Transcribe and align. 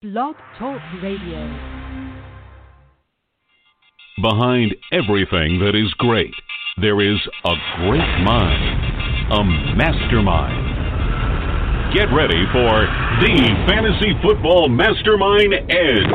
Blog 0.00 0.36
Talk 0.56 0.78
Radio. 1.02 1.42
Behind 4.22 4.70
everything 4.92 5.58
that 5.58 5.74
is 5.74 5.92
great, 5.98 6.30
there 6.80 7.02
is 7.02 7.18
a 7.42 7.54
great 7.82 8.22
mind, 8.22 9.34
a 9.34 9.42
mastermind. 9.74 10.54
Get 11.98 12.14
ready 12.14 12.46
for 12.54 12.86
the 13.26 13.42
Fantasy 13.66 14.14
Football 14.22 14.68
Mastermind 14.68 15.66
Edge, 15.66 16.06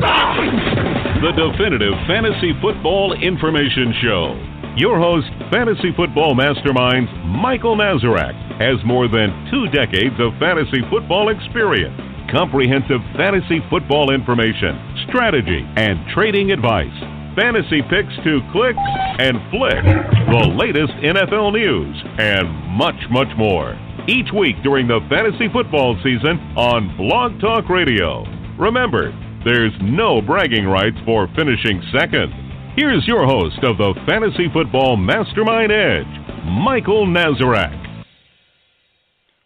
the 1.19 1.35
definitive 1.35 1.99
fantasy 2.07 2.55
football 2.63 3.11
information 3.19 3.91
show. 3.99 4.39
Your 4.77 4.97
host, 4.97 5.27
Fantasy 5.51 5.91
Football 5.97 6.35
Mastermind 6.35 7.11
Michael 7.27 7.75
Nazarek, 7.75 8.31
has 8.63 8.79
more 8.85 9.09
than 9.09 9.51
two 9.51 9.67
decades 9.75 10.15
of 10.23 10.31
fantasy 10.39 10.79
football 10.89 11.27
experience 11.27 12.12
comprehensive 12.31 13.01
fantasy 13.15 13.59
football 13.69 14.13
information, 14.13 14.77
strategy, 15.07 15.65
and 15.75 15.99
trading 16.13 16.51
advice. 16.51 16.93
Fantasy 17.35 17.81
picks 17.89 18.13
to 18.23 18.39
click 18.51 18.75
and 19.19 19.37
flick, 19.49 19.81
the 20.29 20.53
latest 20.53 20.93
NFL 21.01 21.53
news, 21.53 21.95
and 22.19 22.47
much, 22.77 22.99
much 23.09 23.29
more. 23.37 23.77
Each 24.07 24.31
week 24.31 24.55
during 24.63 24.87
the 24.87 24.99
fantasy 25.09 25.49
football 25.51 25.97
season 26.03 26.37
on 26.55 26.95
Blog 26.95 27.39
Talk 27.41 27.69
Radio. 27.69 28.23
Remember, 28.59 29.11
there's 29.43 29.73
no 29.81 30.21
bragging 30.21 30.65
rights 30.65 30.97
for 31.05 31.27
finishing 31.35 31.81
second. 31.91 32.31
Here's 32.75 33.05
your 33.07 33.25
host 33.25 33.59
of 33.63 33.77
the 33.77 33.93
Fantasy 34.07 34.47
Football 34.53 34.97
Mastermind 34.97 35.71
Edge, 35.71 36.09
Michael 36.45 37.05
Nazarek. 37.05 37.82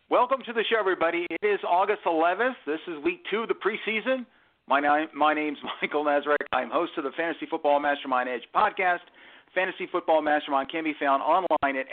Welcome 0.09 0.39
to 0.45 0.53
the 0.53 0.63
show, 0.69 0.79
everybody. 0.79 1.27
It 1.29 1.45
is 1.45 1.59
August 1.67 1.99
11th. 2.05 2.55
This 2.65 2.79
is 2.87 3.03
week 3.03 3.19
two 3.29 3.39
of 3.39 3.49
the 3.49 3.55
preseason. 3.55 4.25
My 4.65 4.79
name, 4.79 5.09
my 5.13 5.33
Michael 5.81 6.05
Nazarek. 6.05 6.37
I'm 6.53 6.69
host 6.69 6.93
of 6.97 7.03
the 7.03 7.11
Fantasy 7.17 7.45
Football 7.45 7.81
Mastermind 7.81 8.29
Edge 8.29 8.43
podcast. 8.55 9.03
Fantasy 9.53 9.85
Football 9.91 10.21
Mastermind 10.21 10.71
can 10.71 10.85
be 10.85 10.93
found 10.97 11.21
online 11.21 11.75
at 11.75 11.87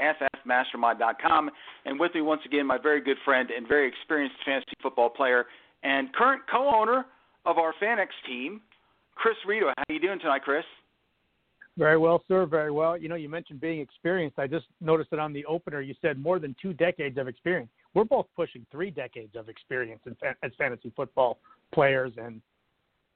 ffmastermind.com. 0.47 1.51
And 1.87 1.99
with 1.99 2.15
me 2.15 2.21
once 2.21 2.43
again, 2.47 2.69
my 2.69 2.79
very 2.79 3.01
good 3.01 3.17
friend 3.25 3.49
and 3.51 3.67
very 3.67 3.89
experienced 3.89 4.37
fantasy 4.47 4.77
football 4.81 5.11
player 5.11 5.47
and 5.83 6.15
current 6.15 6.43
co-owner 6.49 7.07
of 7.47 7.59
our 7.59 7.75
Fanex 7.83 8.07
team, 8.29 8.61
Chris 9.17 9.35
Rito. 9.45 9.73
How 9.77 9.83
are 9.89 9.93
you 9.93 10.01
doing 10.01 10.21
tonight, 10.21 10.43
Chris? 10.43 10.65
Very 11.77 11.99
well, 11.99 12.23
sir. 12.29 12.47
Very 12.47 12.71
well. 12.71 12.97
You 12.97 13.09
know, 13.09 13.17
you 13.17 13.29
mentioned 13.29 13.61
being 13.61 13.81
experienced. 13.81 14.39
I 14.39 14.47
just 14.47 14.67
noticed 14.81 15.11
that 15.11 15.19
on 15.19 15.33
the 15.33 15.45
opener, 15.47 15.81
you 15.81 15.97
said 16.01 16.17
more 16.17 16.39
than 16.39 16.55
two 16.63 16.73
decades 16.75 17.19
of 17.19 17.27
experience. 17.27 17.71
We're 17.95 18.05
both 18.05 18.27
pushing 18.35 18.67
three 18.71 18.91
decades 18.91 19.37
of 19.37 19.49
experience 19.49 20.01
in, 20.07 20.17
as 20.43 20.53
fantasy 20.59 20.93
football 20.97 21.39
players 21.73 22.13
and 22.17 22.41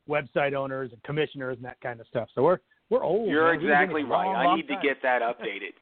website 0.09 0.55
owners 0.55 0.91
and 0.93 1.03
commissioners 1.03 1.57
and 1.57 1.65
that 1.65 1.81
kind 1.81 2.01
of 2.01 2.07
stuff. 2.07 2.29
So 2.35 2.43
we're 2.43 2.59
we're 2.91 3.03
old. 3.03 3.29
You're 3.29 3.53
man. 3.53 3.63
exactly 3.63 4.05
right. 4.05 4.35
I 4.35 4.57
need 4.57 4.69
time. 4.69 4.81
to 4.81 4.87
get 4.87 5.03
that 5.03 5.21
updated. 5.21 5.75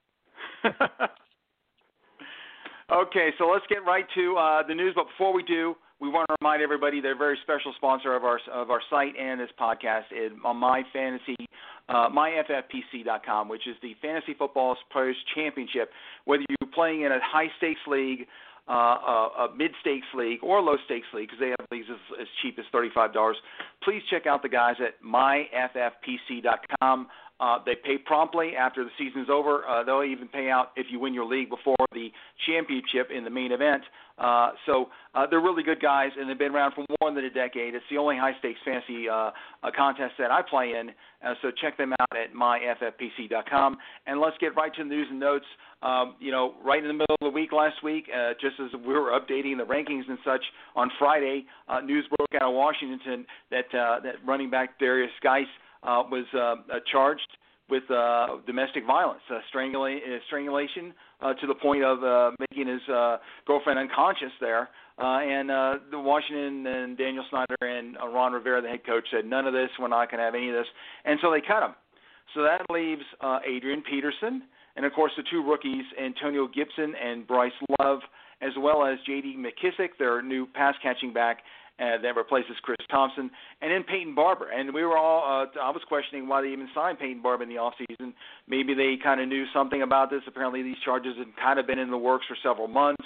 okay, 2.92 3.30
so 3.38 3.46
let's 3.46 3.66
get 3.68 3.84
right 3.84 4.06
to 4.14 4.36
uh, 4.36 4.66
the 4.66 4.74
news. 4.74 4.94
But 4.96 5.06
before 5.06 5.32
we 5.32 5.44
do, 5.44 5.76
we 6.00 6.08
want 6.08 6.26
to 6.28 6.36
remind 6.40 6.62
everybody 6.62 7.00
they're 7.00 7.14
a 7.14 7.16
very 7.16 7.38
special 7.42 7.72
sponsor 7.76 8.16
of 8.16 8.24
our 8.24 8.40
of 8.52 8.70
our 8.70 8.80
site 8.90 9.14
and 9.18 9.40
this 9.40 9.50
podcast 9.60 10.04
is 10.10 10.32
on 10.44 10.56
my 10.56 10.82
fantasy 10.92 11.36
uh, 11.88 12.08
myffpc.com, 12.08 13.48
which 13.48 13.66
is 13.66 13.76
the 13.82 13.94
fantasy 14.02 14.34
football 14.34 14.76
players 14.90 15.16
championship. 15.34 15.90
Whether 16.24 16.44
you're 16.60 16.70
playing 16.72 17.02
in 17.02 17.12
a 17.12 17.18
high 17.22 17.48
stakes 17.58 17.80
league, 17.86 18.26
uh, 18.68 18.72
a, 18.72 19.48
a 19.48 19.56
mid 19.56 19.72
stakes 19.80 20.06
league, 20.14 20.40
or 20.42 20.60
low 20.60 20.76
stakes 20.84 21.06
league, 21.14 21.28
because 21.28 21.40
they 21.40 21.50
have 21.50 21.66
leagues 21.70 21.86
as, 21.90 21.98
as 22.20 22.26
cheap 22.42 22.58
as 22.58 22.64
thirty 22.72 22.90
five 22.94 23.12
dollars, 23.12 23.36
please 23.82 24.02
check 24.10 24.26
out 24.26 24.42
the 24.42 24.48
guys 24.48 24.76
at 24.80 25.00
myffpc.com. 25.04 25.48
Uh, 27.38 27.58
they 27.64 27.74
pay 27.74 27.98
promptly 27.98 28.52
after 28.58 28.84
the 28.84 28.90
season's 28.98 29.28
over. 29.30 29.66
Uh, 29.66 29.84
they'll 29.84 30.02
even 30.02 30.28
pay 30.28 30.48
out 30.50 30.72
if 30.76 30.86
you 30.90 30.98
win 30.98 31.12
your 31.12 31.26
league 31.26 31.50
before 31.50 31.76
the 31.92 32.08
championship 32.46 33.10
in 33.14 33.24
the 33.24 33.30
main 33.30 33.52
event. 33.52 33.82
Uh, 34.18 34.52
so 34.64 34.86
uh, 35.14 35.26
they're 35.28 35.40
really 35.40 35.62
good 35.62 35.80
guys, 35.80 36.10
and 36.18 36.28
they've 36.28 36.38
been 36.38 36.54
around 36.54 36.72
for 36.72 36.84
more 37.00 37.12
than 37.12 37.24
a 37.24 37.30
decade. 37.30 37.74
It's 37.74 37.84
the 37.90 37.98
only 37.98 38.16
high 38.16 38.32
stakes 38.38 38.58
fantasy 38.64 39.08
uh, 39.08 39.30
uh, 39.62 39.70
contest 39.76 40.14
that 40.18 40.30
I 40.30 40.40
play 40.48 40.72
in. 40.78 40.90
Uh, 41.22 41.34
so 41.42 41.50
check 41.60 41.76
them 41.76 41.92
out 42.00 42.16
at 42.16 42.32
myffpc.com. 42.34 43.76
And 44.06 44.20
let's 44.20 44.36
get 44.38 44.56
right 44.56 44.74
to 44.74 44.82
the 44.82 44.88
news 44.88 45.08
and 45.10 45.20
notes. 45.20 45.44
Um, 45.82 46.16
you 46.18 46.32
know, 46.32 46.54
right 46.64 46.80
in 46.80 46.88
the 46.88 46.94
middle 46.94 47.16
of 47.20 47.24
the 47.24 47.30
week 47.30 47.52
last 47.52 47.82
week, 47.84 48.06
uh, 48.08 48.32
just 48.40 48.56
as 48.58 48.80
we 48.80 48.94
were 48.94 49.10
updating 49.10 49.58
the 49.58 49.64
rankings 49.64 50.08
and 50.08 50.18
such 50.24 50.42
on 50.74 50.90
Friday, 50.98 51.44
uh, 51.68 51.80
news 51.80 52.06
broke 52.16 52.40
out 52.40 52.48
of 52.48 52.54
Washington 52.54 53.26
that 53.50 53.66
uh, 53.74 54.00
that 54.00 54.14
running 54.26 54.48
back 54.48 54.80
Derrius 54.80 55.08
Guice 55.22 55.44
uh, 55.86 56.02
was 56.10 56.26
uh, 56.34 56.38
uh, 56.74 56.80
charged 56.90 57.28
with 57.68 57.82
uh, 57.90 58.36
domestic 58.46 58.86
violence, 58.86 59.20
uh, 59.30 59.38
strangula- 59.52 59.96
uh, 59.96 60.18
strangulation 60.26 60.94
uh, 61.20 61.34
to 61.34 61.46
the 61.46 61.54
point 61.54 61.82
of 61.82 62.02
uh, 62.04 62.30
making 62.38 62.68
his 62.68 62.80
uh, 62.88 63.16
girlfriend 63.46 63.78
unconscious 63.78 64.30
there. 64.40 64.68
Uh, 64.98 65.18
and 65.20 65.50
uh, 65.50 65.74
the 65.90 65.98
Washington 65.98 66.66
and 66.66 66.96
Daniel 66.96 67.24
Snyder 67.28 67.56
and 67.60 67.98
uh, 67.98 68.08
Ron 68.08 68.32
Rivera, 68.32 68.62
the 68.62 68.68
head 68.68 68.86
coach, 68.86 69.04
said 69.12 69.24
none 69.26 69.46
of 69.46 69.52
this. 69.52 69.68
We're 69.78 69.88
not 69.88 70.10
going 70.10 70.18
to 70.18 70.24
have 70.24 70.34
any 70.34 70.48
of 70.48 70.54
this, 70.54 70.66
and 71.04 71.18
so 71.20 71.30
they 71.30 71.40
cut 71.46 71.62
him. 71.62 71.74
So 72.34 72.42
that 72.42 72.62
leaves 72.70 73.02
uh, 73.20 73.40
Adrian 73.46 73.82
Peterson, 73.82 74.42
and 74.76 74.86
of 74.86 74.92
course 74.92 75.12
the 75.16 75.24
two 75.30 75.42
rookies, 75.42 75.84
Antonio 76.02 76.48
Gibson 76.48 76.94
and 77.02 77.26
Bryce 77.26 77.52
Love, 77.80 78.00
as 78.40 78.52
well 78.58 78.84
as 78.86 78.98
J.D. 79.06 79.36
McKissic, 79.38 79.90
their 79.98 80.22
new 80.22 80.46
pass 80.54 80.74
catching 80.82 81.12
back, 81.12 81.38
uh, 81.78 82.00
that 82.02 82.16
replaces 82.16 82.56
Chris 82.62 82.78
Thompson, 82.90 83.30
and 83.60 83.70
then 83.70 83.84
Peyton 83.84 84.14
Barber. 84.14 84.50
And 84.50 84.72
we 84.72 84.84
were 84.84 84.96
all, 84.96 85.22
uh, 85.24 85.60
I 85.60 85.70
was 85.70 85.82
questioning 85.88 86.28
why 86.28 86.42
they 86.42 86.48
even 86.48 86.68
signed 86.74 86.98
Peyton 86.98 87.22
Barber 87.22 87.42
in 87.42 87.48
the 87.48 87.56
offseason. 87.56 88.14
Maybe 88.48 88.74
they 88.74 88.96
kind 89.02 89.20
of 89.20 89.28
knew 89.28 89.44
something 89.52 89.82
about 89.82 90.10
this. 90.10 90.22
Apparently, 90.26 90.62
these 90.62 90.76
charges 90.84 91.14
had 91.18 91.28
kind 91.36 91.58
of 91.58 91.66
been 91.66 91.78
in 91.78 91.90
the 91.90 91.98
works 91.98 92.24
for 92.26 92.36
several 92.42 92.68
months. 92.68 93.04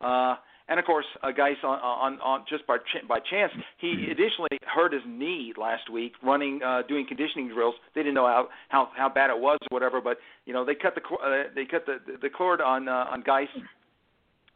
Uh, 0.00 0.36
and 0.68 0.78
of 0.78 0.84
course, 0.84 1.06
uh, 1.22 1.30
Guice 1.30 1.56
on, 1.62 1.78
on, 1.78 2.20
on 2.20 2.44
just 2.48 2.66
by 2.66 2.76
ch- 2.76 3.06
by 3.08 3.18
chance, 3.30 3.52
he 3.78 4.08
additionally 4.12 4.58
hurt 4.66 4.92
his 4.92 5.02
knee 5.06 5.54
last 5.56 5.90
week 5.90 6.12
running, 6.22 6.60
uh, 6.62 6.82
doing 6.86 7.06
conditioning 7.08 7.48
drills. 7.48 7.74
They 7.94 8.02
didn't 8.02 8.14
know 8.14 8.26
how 8.26 8.48
how 8.68 8.90
how 8.94 9.08
bad 9.08 9.30
it 9.30 9.38
was 9.38 9.58
or 9.70 9.74
whatever, 9.74 10.02
but 10.02 10.18
you 10.44 10.52
know 10.52 10.66
they 10.66 10.74
cut 10.74 10.94
the 10.94 11.00
uh, 11.16 11.44
they 11.54 11.64
cut 11.64 11.86
the 11.86 12.18
the 12.20 12.28
cord 12.28 12.60
on 12.60 12.86
uh, 12.86 13.06
on 13.10 13.22
Guice 13.22 13.48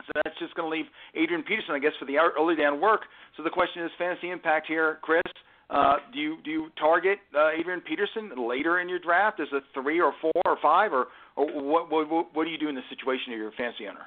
so 0.06 0.12
that's 0.24 0.38
just 0.38 0.54
going 0.54 0.70
to 0.70 0.76
leave 0.76 0.86
Adrian 1.14 1.42
Peterson, 1.42 1.74
I 1.74 1.78
guess, 1.78 1.92
for 1.98 2.06
the 2.06 2.16
early 2.18 2.56
down 2.56 2.80
work. 2.80 3.02
So 3.36 3.42
the 3.42 3.50
question 3.50 3.84
is, 3.84 3.90
fantasy 3.98 4.30
impact 4.30 4.66
here, 4.66 4.98
Chris. 5.02 5.22
Uh, 5.70 5.96
do 6.12 6.18
you 6.18 6.36
do 6.44 6.50
you 6.50 6.68
target 6.78 7.18
uh, 7.34 7.48
Adrian 7.58 7.80
Peterson 7.80 8.30
later 8.36 8.80
in 8.80 8.88
your 8.88 8.98
draft 8.98 9.40
as 9.40 9.48
a 9.52 9.60
three 9.72 10.00
or 10.00 10.12
four 10.20 10.42
or 10.44 10.58
five, 10.60 10.92
or, 10.92 11.06
or 11.36 11.46
what, 11.62 11.90
what 11.90 12.34
what 12.34 12.44
do 12.44 12.50
you 12.50 12.58
do 12.58 12.68
in 12.68 12.74
this 12.74 12.84
situation 12.90 13.32
if 13.32 13.38
you're 13.38 13.48
a 13.48 13.52
fantasy 13.52 13.86
owner? 13.88 14.06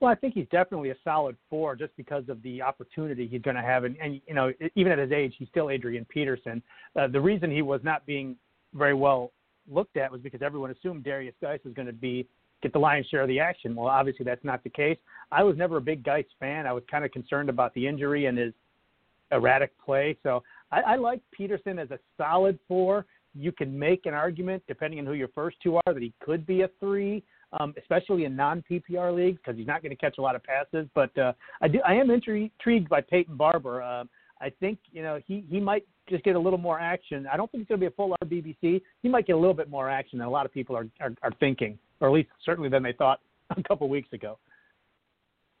Well, 0.00 0.10
I 0.10 0.14
think 0.14 0.34
he's 0.34 0.48
definitely 0.50 0.90
a 0.90 0.96
solid 1.04 1.36
four 1.48 1.76
just 1.76 1.94
because 1.96 2.24
of 2.28 2.42
the 2.42 2.62
opportunity 2.62 3.26
he's 3.26 3.42
going 3.42 3.56
to 3.56 3.62
have, 3.62 3.84
and, 3.84 3.96
and 4.02 4.20
you 4.26 4.34
know, 4.34 4.50
even 4.74 4.92
at 4.92 4.98
his 4.98 5.12
age, 5.12 5.34
he's 5.38 5.48
still 5.48 5.70
Adrian 5.70 6.06
Peterson. 6.06 6.62
Uh, 6.98 7.06
the 7.06 7.20
reason 7.20 7.50
he 7.50 7.62
was 7.62 7.80
not 7.82 8.04
being 8.06 8.36
very 8.74 8.94
well 8.94 9.30
looked 9.70 9.96
at 9.96 10.10
was 10.10 10.20
because 10.20 10.42
everyone 10.42 10.70
assumed 10.70 11.04
Derrius 11.04 11.34
Guice 11.40 11.60
was 11.64 11.74
going 11.74 11.86
to 11.86 11.92
be 11.92 12.26
get 12.62 12.72
the 12.72 12.78
lion's 12.78 13.06
share 13.06 13.22
of 13.22 13.28
the 13.28 13.40
action. 13.40 13.74
Well, 13.74 13.88
obviously 13.88 14.24
that's 14.24 14.44
not 14.44 14.62
the 14.62 14.70
case. 14.70 14.98
I 15.32 15.42
was 15.42 15.56
never 15.56 15.76
a 15.76 15.80
big 15.80 16.04
Guice 16.04 16.24
fan. 16.38 16.66
I 16.66 16.72
was 16.72 16.82
kind 16.90 17.04
of 17.04 17.10
concerned 17.10 17.48
about 17.48 17.72
the 17.74 17.86
injury 17.86 18.26
and 18.26 18.36
his 18.38 18.52
erratic 19.32 19.72
play. 19.84 20.16
So 20.22 20.42
I, 20.72 20.80
I 20.80 20.96
like 20.96 21.20
Peterson 21.32 21.78
as 21.78 21.90
a 21.90 21.98
solid 22.16 22.58
four. 22.68 23.06
You 23.34 23.52
can 23.52 23.78
make 23.78 24.06
an 24.06 24.14
argument, 24.14 24.62
depending 24.66 24.98
on 24.98 25.06
who 25.06 25.12
your 25.12 25.28
first 25.28 25.56
two 25.62 25.76
are, 25.76 25.94
that 25.94 26.02
he 26.02 26.12
could 26.20 26.46
be 26.46 26.62
a 26.62 26.70
three, 26.80 27.22
um, 27.58 27.74
especially 27.78 28.24
in 28.24 28.34
non 28.34 28.64
PPR 28.68 29.14
leagues, 29.14 29.38
because 29.38 29.56
he's 29.56 29.68
not 29.68 29.82
going 29.82 29.90
to 29.90 29.96
catch 29.96 30.18
a 30.18 30.22
lot 30.22 30.34
of 30.34 30.42
passes. 30.42 30.88
But 30.94 31.16
uh, 31.16 31.32
I 31.60 31.68
do, 31.68 31.80
I 31.86 31.94
am 31.94 32.08
intri- 32.08 32.50
intrigued 32.58 32.88
by 32.88 33.00
Peyton 33.02 33.36
Barber. 33.36 33.82
Uh, 33.82 34.04
I 34.40 34.50
think 34.58 34.78
you 34.90 35.02
know 35.02 35.20
he 35.26 35.44
he 35.48 35.60
might 35.60 35.84
just 36.08 36.24
get 36.24 36.34
a 36.34 36.38
little 36.38 36.58
more 36.58 36.80
action. 36.80 37.26
I 37.32 37.36
don't 37.36 37.50
think 37.52 37.62
he's 37.62 37.68
going 37.68 37.80
to 37.80 37.88
be 37.88 37.92
a 37.92 37.96
full 37.96 38.16
RBBC. 38.24 38.82
He 39.02 39.08
might 39.08 39.26
get 39.26 39.34
a 39.34 39.38
little 39.38 39.54
bit 39.54 39.70
more 39.70 39.88
action 39.88 40.18
than 40.18 40.26
a 40.26 40.30
lot 40.30 40.44
of 40.44 40.52
people 40.52 40.76
are 40.76 40.88
are, 41.00 41.14
are 41.22 41.32
thinking, 41.38 41.78
or 42.00 42.08
at 42.08 42.14
least 42.14 42.28
certainly 42.44 42.68
than 42.68 42.82
they 42.82 42.92
thought 42.92 43.20
a 43.56 43.62
couple 43.62 43.88
weeks 43.88 44.12
ago 44.12 44.38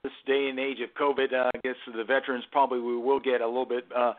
this 0.02 0.12
day 0.26 0.48
and 0.48 0.58
age 0.58 0.78
of 0.80 0.88
COVID, 0.98 1.34
uh, 1.34 1.50
I 1.54 1.58
guess 1.62 1.74
the 1.94 2.04
veterans 2.04 2.44
probably 2.50 2.80
we 2.80 2.96
will 2.96 3.20
get 3.20 3.42
a 3.42 3.46
little 3.46 3.66
bit 3.66 3.84
uh, 3.94 4.14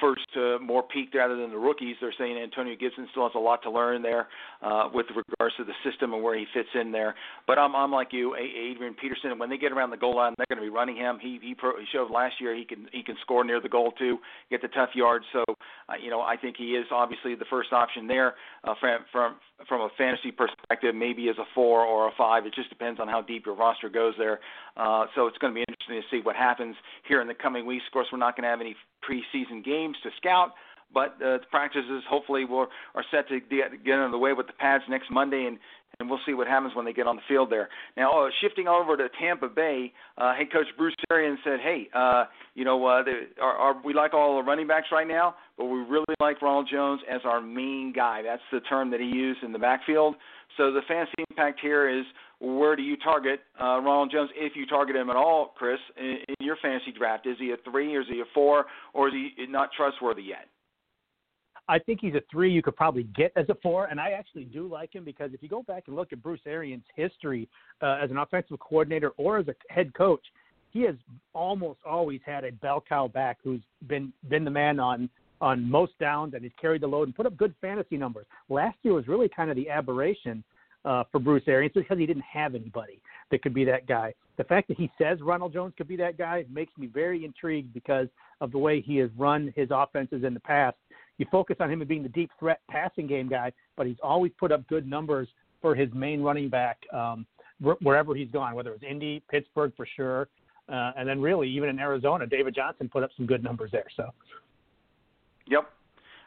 first 0.00 0.26
uh, 0.36 0.58
more 0.62 0.84
peaked 0.84 1.16
rather 1.16 1.36
than 1.36 1.50
the 1.50 1.58
rookies. 1.58 1.96
They're 2.00 2.14
saying 2.16 2.38
Antonio 2.38 2.76
Gibson 2.78 3.08
still 3.10 3.24
has 3.24 3.32
a 3.34 3.40
lot 3.40 3.60
to 3.64 3.70
learn 3.70 4.02
there 4.02 4.28
uh, 4.62 4.88
with 4.94 5.06
regards 5.08 5.56
to 5.56 5.64
the 5.64 5.72
system 5.82 6.14
and 6.14 6.22
where 6.22 6.38
he 6.38 6.46
fits 6.54 6.68
in 6.80 6.92
there. 6.92 7.16
But 7.48 7.58
I'm, 7.58 7.74
I'm 7.74 7.90
like 7.90 8.12
you, 8.12 8.36
Adrian 8.36 8.94
Peterson. 8.94 9.36
When 9.36 9.50
they 9.50 9.58
get 9.58 9.72
around 9.72 9.90
the 9.90 9.96
goal 9.96 10.14
line, 10.14 10.34
they're 10.36 10.46
going 10.48 10.64
to 10.64 10.70
be 10.70 10.74
running 10.74 10.96
him. 10.96 11.18
He 11.20 11.40
he, 11.42 11.54
pro, 11.54 11.72
he 11.76 11.86
showed 11.92 12.12
last 12.12 12.34
year 12.40 12.54
he 12.54 12.64
can 12.64 12.86
he 12.92 13.02
can 13.02 13.16
score 13.22 13.42
near 13.44 13.60
the 13.60 13.68
goal 13.68 13.92
too, 13.98 14.18
get 14.48 14.62
the 14.62 14.68
tough 14.68 14.90
yards. 14.94 15.24
So 15.32 15.42
uh, 15.88 15.94
you 16.00 16.10
know 16.10 16.20
I 16.20 16.36
think 16.36 16.56
he 16.56 16.76
is 16.76 16.86
obviously 16.92 17.34
the 17.34 17.46
first 17.50 17.72
option 17.72 18.06
there 18.06 18.34
uh, 18.62 18.74
from 18.78 18.98
from 19.10 19.36
from 19.68 19.80
a 19.80 19.88
fantasy 19.96 20.30
perspective, 20.30 20.94
maybe 20.94 21.28
as 21.28 21.36
a 21.38 21.44
four 21.54 21.84
or 21.84 22.08
a 22.08 22.12
five. 22.16 22.46
It 22.46 22.54
just 22.54 22.68
depends 22.68 23.00
on 23.00 23.08
how 23.08 23.22
deep 23.22 23.46
your 23.46 23.54
roster 23.54 23.88
goes 23.88 24.14
there. 24.18 24.40
Uh, 24.76 25.06
so 25.14 25.26
it's 25.26 25.38
going 25.38 25.52
to 25.52 25.54
be 25.54 25.64
interesting 25.68 26.00
to 26.00 26.16
see 26.16 26.22
what 26.22 26.36
happens 26.36 26.76
here 27.06 27.20
in 27.20 27.28
the 27.28 27.34
coming 27.34 27.66
weeks. 27.66 27.84
Of 27.86 27.92
course, 27.92 28.06
we're 28.12 28.18
not 28.18 28.36
going 28.36 28.44
to 28.44 28.50
have 28.50 28.60
any 28.60 28.76
preseason 29.02 29.64
games 29.64 29.96
to 30.02 30.10
scout, 30.16 30.52
but 30.92 31.14
uh, 31.16 31.38
the 31.38 31.46
practices 31.50 32.02
hopefully 32.08 32.44
will 32.44 32.68
are 32.94 33.04
set 33.10 33.28
to 33.28 33.40
get, 33.40 33.84
get 33.84 34.10
the 34.10 34.18
way 34.18 34.32
with 34.32 34.46
the 34.46 34.52
pads 34.52 34.84
next 34.88 35.10
Monday, 35.10 35.46
and 35.46 35.58
and 36.00 36.10
we'll 36.10 36.20
see 36.26 36.34
what 36.34 36.46
happens 36.46 36.74
when 36.74 36.84
they 36.84 36.92
get 36.92 37.06
on 37.06 37.16
the 37.16 37.22
field 37.28 37.50
there. 37.50 37.68
Now, 37.96 38.26
uh, 38.26 38.30
shifting 38.40 38.66
over 38.66 38.96
to 38.96 39.08
Tampa 39.20 39.48
Bay, 39.48 39.92
uh, 40.18 40.34
head 40.34 40.52
coach 40.52 40.66
Bruce 40.76 40.94
Arians 41.10 41.38
said, 41.44 41.60
"Hey, 41.60 41.88
uh, 41.94 42.24
you 42.54 42.64
know, 42.64 42.84
uh, 42.84 43.02
the, 43.02 43.28
are, 43.40 43.52
are, 43.52 43.82
we 43.84 43.94
like 43.94 44.14
all 44.14 44.36
the 44.36 44.42
running 44.42 44.66
backs 44.66 44.88
right 44.90 45.06
now, 45.06 45.36
but 45.56 45.66
we 45.66 45.80
really 45.80 46.04
like 46.20 46.42
Ronald 46.42 46.68
Jones 46.70 47.00
as 47.10 47.20
our 47.24 47.40
main 47.40 47.92
guy. 47.94 48.22
That's 48.22 48.42
the 48.52 48.60
term 48.60 48.90
that 48.90 49.00
he 49.00 49.06
used 49.06 49.42
in 49.42 49.52
the 49.52 49.58
backfield. 49.58 50.16
So 50.56 50.72
the 50.72 50.82
fantasy 50.86 51.24
impact 51.30 51.60
here 51.60 51.88
is 51.88 52.04
where 52.40 52.76
do 52.76 52.82
you 52.82 52.96
target 52.96 53.40
uh, 53.60 53.80
Ronald 53.80 54.10
Jones 54.12 54.30
if 54.34 54.56
you 54.56 54.66
target 54.66 54.96
him 54.96 55.10
at 55.10 55.16
all, 55.16 55.52
Chris, 55.56 55.78
in, 55.96 56.18
in 56.28 56.34
your 56.40 56.56
fantasy 56.60 56.92
draft? 56.96 57.26
Is 57.26 57.36
he 57.38 57.52
a 57.52 57.56
three, 57.70 57.94
or 57.94 58.02
is 58.02 58.06
he 58.10 58.20
a 58.20 58.24
four, 58.32 58.66
or 58.92 59.08
is 59.08 59.14
he 59.14 59.46
not 59.46 59.70
trustworthy 59.76 60.22
yet?" 60.22 60.48
I 61.66 61.78
think 61.78 62.00
he's 62.02 62.14
a 62.14 62.22
three 62.30 62.52
you 62.52 62.62
could 62.62 62.76
probably 62.76 63.04
get 63.16 63.32
as 63.36 63.48
a 63.48 63.54
four, 63.62 63.86
and 63.86 63.98
I 63.98 64.10
actually 64.10 64.44
do 64.44 64.68
like 64.68 64.94
him 64.94 65.04
because 65.04 65.30
if 65.32 65.42
you 65.42 65.48
go 65.48 65.62
back 65.62 65.84
and 65.86 65.96
look 65.96 66.12
at 66.12 66.22
Bruce 66.22 66.40
Arians' 66.46 66.84
history 66.94 67.48
uh, 67.80 67.98
as 68.02 68.10
an 68.10 68.18
offensive 68.18 68.58
coordinator 68.58 69.10
or 69.16 69.38
as 69.38 69.48
a 69.48 69.54
head 69.72 69.94
coach, 69.94 70.20
he 70.70 70.82
has 70.82 70.96
almost 71.32 71.78
always 71.86 72.20
had 72.26 72.44
a 72.44 72.52
bell 72.52 72.84
cow 72.86 73.08
back 73.08 73.38
who's 73.42 73.62
been 73.86 74.12
been 74.28 74.44
the 74.44 74.50
man 74.50 74.78
on 74.78 75.08
on 75.44 75.70
most 75.70 75.92
downs 75.98 76.34
and 76.34 76.42
he's 76.42 76.52
carried 76.60 76.82
the 76.82 76.86
load 76.86 77.08
and 77.08 77.14
put 77.14 77.26
up 77.26 77.36
good 77.36 77.54
fantasy 77.60 77.96
numbers. 77.96 78.26
Last 78.48 78.78
year 78.82 78.94
was 78.94 79.06
really 79.08 79.28
kind 79.28 79.50
of 79.50 79.56
the 79.56 79.68
aberration 79.68 80.42
uh, 80.84 81.04
for 81.10 81.18
Bruce 81.18 81.44
Arians 81.46 81.72
because 81.74 81.98
he 81.98 82.06
didn't 82.06 82.24
have 82.24 82.54
anybody 82.54 83.00
that 83.30 83.42
could 83.42 83.54
be 83.54 83.64
that 83.64 83.86
guy. 83.86 84.14
The 84.36 84.44
fact 84.44 84.68
that 84.68 84.76
he 84.76 84.90
says 84.98 85.18
Ronald 85.20 85.52
Jones 85.52 85.74
could 85.76 85.88
be 85.88 85.96
that 85.96 86.18
guy 86.18 86.44
makes 86.52 86.76
me 86.76 86.86
very 86.86 87.24
intrigued 87.24 87.72
because 87.72 88.08
of 88.40 88.52
the 88.52 88.58
way 88.58 88.80
he 88.80 88.96
has 88.96 89.10
run 89.16 89.52
his 89.54 89.68
offenses 89.70 90.24
in 90.24 90.34
the 90.34 90.40
past 90.40 90.76
you 91.18 91.26
focus 91.30 91.56
on 91.60 91.70
him 91.70 91.80
as 91.80 91.88
being 91.88 92.02
the 92.02 92.08
deep 92.08 92.30
threat 92.38 92.60
passing 92.68 93.06
game 93.06 93.28
guy, 93.28 93.52
but 93.76 93.86
he's 93.86 93.96
always 94.02 94.32
put 94.38 94.50
up 94.50 94.66
good 94.68 94.88
numbers 94.88 95.28
for 95.60 95.74
his 95.74 95.88
main 95.94 96.22
running 96.22 96.48
back 96.48 96.78
um, 96.92 97.26
wherever 97.80 98.14
he's 98.14 98.30
gone, 98.30 98.54
whether 98.54 98.70
it 98.70 98.80
was 98.80 98.88
Indy, 98.88 99.22
Pittsburgh 99.30 99.72
for 99.76 99.86
sure, 99.96 100.28
uh, 100.68 100.92
and 100.96 101.08
then 101.08 101.20
really 101.20 101.48
even 101.48 101.68
in 101.68 101.78
Arizona, 101.78 102.26
David 102.26 102.54
Johnson 102.54 102.88
put 102.88 103.02
up 103.02 103.10
some 103.16 103.26
good 103.26 103.44
numbers 103.44 103.70
there. 103.70 103.86
So. 103.96 104.10
Yep. 105.48 105.70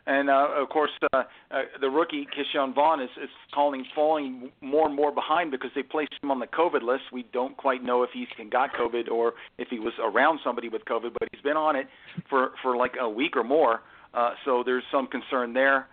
And 0.07 0.29
uh, 0.29 0.47
of 0.55 0.69
course, 0.69 0.91
uh, 1.11 1.23
uh, 1.51 1.61
the 1.81 1.89
rookie 1.89 2.25
Ke'Shawn 2.25 2.73
Vaughn 2.73 3.01
is, 3.01 3.09
is 3.21 3.29
calling 3.53 3.83
falling 3.93 4.49
more 4.61 4.87
and 4.87 4.95
more 4.95 5.11
behind 5.11 5.51
because 5.51 5.69
they 5.75 5.83
placed 5.83 6.13
him 6.23 6.31
on 6.31 6.39
the 6.39 6.47
COVID 6.47 6.81
list. 6.81 7.03
We 7.11 7.25
don't 7.33 7.57
quite 7.57 7.83
know 7.83 8.03
if 8.03 8.11
he's 8.13 8.27
got 8.49 8.69
COVID 8.73 9.09
or 9.09 9.33
if 9.57 9.67
he 9.67 9.79
was 9.79 9.91
around 10.01 10.39
somebody 10.45 10.69
with 10.69 10.85
COVID, 10.85 11.11
but 11.11 11.27
he's 11.33 11.41
been 11.41 11.57
on 11.57 11.75
it 11.75 11.87
for 12.29 12.51
for 12.63 12.77
like 12.77 12.93
a 12.99 13.09
week 13.09 13.35
or 13.35 13.43
more. 13.43 13.81
Uh, 14.13 14.31
so 14.45 14.63
there's 14.65 14.83
some 14.91 15.07
concern 15.07 15.53
there. 15.53 15.87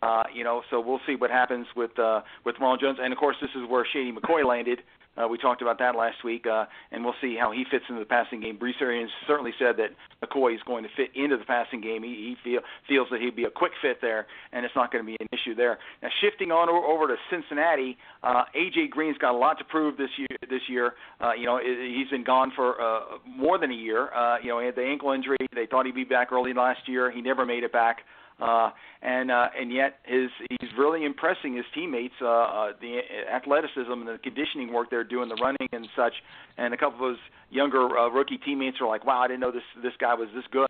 Uh, 0.00 0.22
you 0.32 0.44
know, 0.44 0.62
so 0.70 0.80
we'll 0.80 1.00
see 1.06 1.16
what 1.16 1.30
happens 1.30 1.66
with 1.74 1.98
uh, 1.98 2.20
with 2.44 2.54
Ronald 2.60 2.80
Jones, 2.80 2.98
and 3.02 3.12
of 3.12 3.18
course, 3.18 3.36
this 3.42 3.50
is 3.50 3.68
where 3.68 3.84
Shady 3.92 4.12
McCoy 4.12 4.44
landed. 4.46 4.78
We 5.30 5.38
talked 5.38 5.62
about 5.62 5.78
that 5.78 5.96
last 5.96 6.22
week, 6.24 6.46
uh, 6.46 6.66
and 6.92 7.04
we'll 7.04 7.14
see 7.20 7.36
how 7.38 7.52
he 7.52 7.64
fits 7.70 7.84
into 7.88 8.00
the 8.00 8.06
passing 8.06 8.40
game. 8.40 8.56
Bruce 8.56 8.76
Arians 8.80 9.10
certainly 9.26 9.52
said 9.58 9.76
that 9.78 9.90
McCoy 10.22 10.54
is 10.54 10.60
going 10.66 10.84
to 10.84 10.90
fit 10.96 11.10
into 11.14 11.36
the 11.36 11.44
passing 11.44 11.80
game. 11.80 12.02
He, 12.02 12.10
he 12.10 12.36
feel, 12.44 12.60
feels 12.88 13.08
that 13.10 13.20
he'd 13.20 13.36
be 13.36 13.44
a 13.44 13.50
quick 13.50 13.72
fit 13.80 13.98
there, 14.00 14.26
and 14.52 14.64
it's 14.64 14.74
not 14.76 14.92
going 14.92 15.04
to 15.04 15.06
be 15.06 15.16
an 15.20 15.28
issue 15.32 15.54
there. 15.54 15.78
Now, 16.02 16.08
shifting 16.20 16.50
on 16.50 16.68
over 16.68 17.06
to 17.08 17.16
Cincinnati, 17.30 17.96
uh, 18.22 18.44
AJ 18.54 18.90
Green's 18.90 19.18
got 19.18 19.34
a 19.34 19.38
lot 19.38 19.58
to 19.58 19.64
prove 19.64 19.96
this 19.96 20.10
year. 20.18 20.26
This 20.48 20.62
year, 20.68 20.94
uh, 21.20 21.32
you 21.32 21.46
know, 21.46 21.58
he's 21.58 22.08
been 22.10 22.24
gone 22.24 22.52
for 22.54 22.80
uh, 22.80 23.18
more 23.26 23.58
than 23.58 23.70
a 23.70 23.74
year. 23.74 24.12
Uh, 24.12 24.38
you 24.42 24.48
know, 24.48 24.60
he 24.60 24.66
had 24.66 24.76
the 24.76 24.84
ankle 24.84 25.12
injury. 25.12 25.36
They 25.54 25.66
thought 25.66 25.86
he'd 25.86 25.94
be 25.94 26.04
back 26.04 26.32
early 26.32 26.52
last 26.52 26.80
year. 26.86 27.10
He 27.10 27.20
never 27.20 27.46
made 27.46 27.64
it 27.64 27.72
back. 27.72 27.98
Uh, 27.98 28.25
and 28.38 29.30
uh, 29.30 29.48
and 29.58 29.72
yet 29.72 29.98
his 30.04 30.30
he's 30.50 30.70
really 30.78 31.04
impressing 31.04 31.56
his 31.56 31.64
teammates. 31.74 32.14
Uh, 32.20 32.26
uh, 32.26 32.72
the 32.80 33.00
athleticism 33.32 33.90
and 33.92 34.08
the 34.08 34.18
conditioning 34.22 34.72
work 34.72 34.90
they're 34.90 35.04
doing, 35.04 35.28
the 35.28 35.36
running 35.36 35.68
and 35.72 35.88
such. 35.96 36.14
And 36.58 36.72
a 36.74 36.76
couple 36.76 37.06
of 37.06 37.12
his 37.12 37.20
younger 37.50 37.98
uh, 37.98 38.08
rookie 38.08 38.38
teammates 38.38 38.78
are 38.80 38.88
like, 38.88 39.04
"Wow, 39.04 39.22
I 39.22 39.28
didn't 39.28 39.40
know 39.40 39.52
this 39.52 39.62
this 39.82 39.92
guy 39.98 40.14
was 40.14 40.28
this 40.34 40.44
good." 40.50 40.66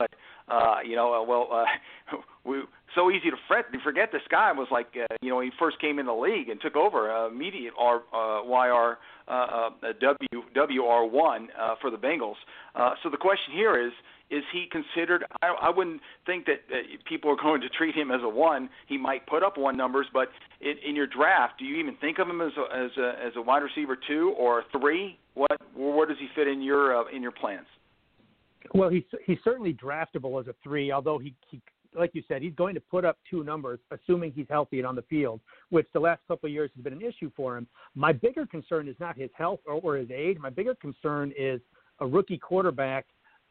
Uh, 0.49 0.77
you 0.87 0.95
know, 0.95 1.13
uh, 1.13 1.23
well, 1.23 1.49
uh, 1.53 2.17
we 2.45 2.63
so 2.95 3.11
easy 3.11 3.31
to 3.31 3.37
fret 3.47 3.73
to 3.73 3.79
forget 3.81 4.11
this 4.11 4.23
guy 4.31 4.51
was 4.53 4.69
like, 4.71 4.89
uh, 4.97 5.15
you 5.21 5.29
know, 5.29 5.41
he 5.41 5.51
first 5.59 5.81
came 5.81 5.99
in 5.99 6.07
the 6.07 6.15
league 6.15 6.49
and 6.49 6.61
took 6.61 6.77
over 6.77 7.11
uh, 7.11 7.29
immediate 7.29 7.75
R 7.79 8.03
uh, 8.13 8.43
YR 8.43 8.99
uh, 9.29 9.31
uh, 9.33 9.71
W 10.01 10.43
WR 10.55 11.05
one 11.05 11.49
uh, 11.61 11.75
for 11.81 11.91
the 11.91 11.97
Bengals. 11.97 12.37
Uh, 12.75 12.91
so 13.03 13.11
the 13.11 13.17
question 13.17 13.53
here 13.53 13.79
is 13.79 13.93
is 14.31 14.43
he 14.53 14.67
considered? 14.71 15.25
I, 15.43 15.49
I 15.49 15.71
wouldn't 15.71 16.01
think 16.25 16.47
that 16.47 16.61
uh, 16.71 16.77
people 17.09 17.31
are 17.31 17.37
going 17.37 17.61
to 17.61 17.69
treat 17.69 17.95
him 17.95 18.11
as 18.11 18.21
a 18.23 18.29
one. 18.29 18.69
He 18.89 18.99
might 18.99 19.27
put 19.27 19.43
up 19.43 19.57
one 19.57 19.77
numbers, 19.77 20.07
but 20.13 20.29
in, 20.61 20.75
in 20.87 20.97
your 20.97 21.07
draft, 21.07 21.59
do 21.59 21.65
you 21.65 21.77
even 21.77 21.97
think 21.97 22.19
of 22.19 22.29
him 22.29 22.41
as 22.41 22.53
a, 22.57 22.77
as 22.77 22.91
a 22.99 23.27
as 23.27 23.33
a 23.37 23.43
wide 23.43 23.63
receiver 23.63 23.97
two 24.09 24.35
or 24.39 24.65
three? 24.73 25.19
What 25.35 25.61
where 25.77 26.07
does 26.07 26.17
he 26.19 26.29
fit 26.35 26.49
in 26.49 26.63
your 26.63 26.97
uh, 26.97 27.05
in 27.15 27.23
your 27.23 27.33
plans? 27.33 27.67
Well, 28.75 28.89
he's 28.89 29.05
he's 29.27 29.39
certainly 29.45 29.75
draftable 29.75 30.41
as 30.41 30.49
a 30.49 30.55
three, 30.63 30.91
although 30.91 31.19
he, 31.19 31.35
he 31.49 31.61
like 31.97 32.11
you 32.15 32.23
said, 32.29 32.43
he's 32.43 32.55
going 32.55 32.75
to 32.75 32.81
put 32.81 33.05
up 33.05 33.19
two 33.31 33.45
numbers, 33.45 33.79
assuming 33.91 34.33
he's 34.33 34.47
healthy 34.51 34.79
and 34.79 34.87
on 34.87 34.97
the 34.97 35.03
field, 35.03 35.41
which 35.71 35.87
the 35.93 36.01
last 36.01 36.21
couple 36.29 36.47
of 36.47 36.53
years 36.53 36.71
has 36.75 36.83
been 36.83 36.93
an 36.93 37.03
issue 37.03 37.31
for 37.37 37.57
him. 37.57 37.67
My 37.95 38.13
bigger 38.13 38.45
concern 38.45 38.89
is 38.89 38.97
not 39.01 39.17
his 39.17 39.31
health 39.35 39.61
or, 39.67 39.75
or 39.75 39.97
his 39.97 40.11
age. 40.11 40.37
My 40.39 40.51
bigger 40.51 40.75
concern 40.75 41.33
is 41.39 41.61
a 42.01 42.07
rookie 42.07 42.39
quarterback 42.39 43.07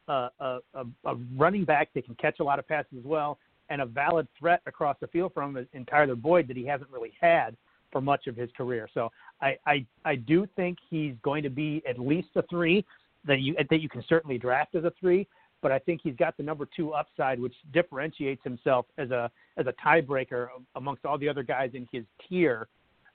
a, 0.07 0.29
a, 0.39 0.59
a 1.05 1.15
running 1.35 1.65
back 1.65 1.89
that 1.93 2.05
can 2.05 2.15
catch 2.15 2.39
a 2.39 2.43
lot 2.43 2.59
of 2.59 2.67
passes 2.67 2.93
as 2.97 3.05
well, 3.05 3.37
and 3.69 3.81
a 3.81 3.85
valid 3.85 4.27
threat 4.37 4.61
across 4.65 4.95
the 4.99 5.07
field 5.07 5.33
from 5.33 5.57
him 5.57 5.67
in 5.73 5.85
Tyler 5.85 6.15
Boyd 6.15 6.47
that 6.47 6.57
he 6.57 6.65
hasn't 6.65 6.89
really 6.91 7.13
had 7.19 7.55
for 7.91 8.01
much 8.01 8.27
of 8.27 8.35
his 8.35 8.49
career. 8.57 8.89
So 8.93 9.11
I, 9.41 9.57
I 9.65 9.85
I 10.03 10.15
do 10.15 10.47
think 10.55 10.77
he's 10.89 11.13
going 11.23 11.43
to 11.43 11.49
be 11.49 11.81
at 11.87 11.97
least 11.97 12.29
a 12.35 12.43
three 12.49 12.85
that 13.25 13.39
you 13.39 13.55
that 13.69 13.81
you 13.81 13.89
can 13.89 14.03
certainly 14.07 14.37
draft 14.37 14.75
as 14.75 14.83
a 14.83 14.91
three. 14.99 15.27
But 15.61 15.71
I 15.71 15.79
think 15.79 16.01
he's 16.03 16.15
got 16.15 16.37
the 16.37 16.43
number 16.43 16.67
two 16.75 16.91
upside, 16.91 17.39
which 17.39 17.55
differentiates 17.73 18.43
himself 18.43 18.85
as 18.97 19.11
a 19.11 19.31
as 19.57 19.65
a 19.67 19.73
tiebreaker 19.83 20.47
amongst 20.75 21.05
all 21.05 21.17
the 21.17 21.29
other 21.29 21.41
guys 21.41 21.71
in 21.73 21.87
his 21.91 22.03
tier 22.27 22.67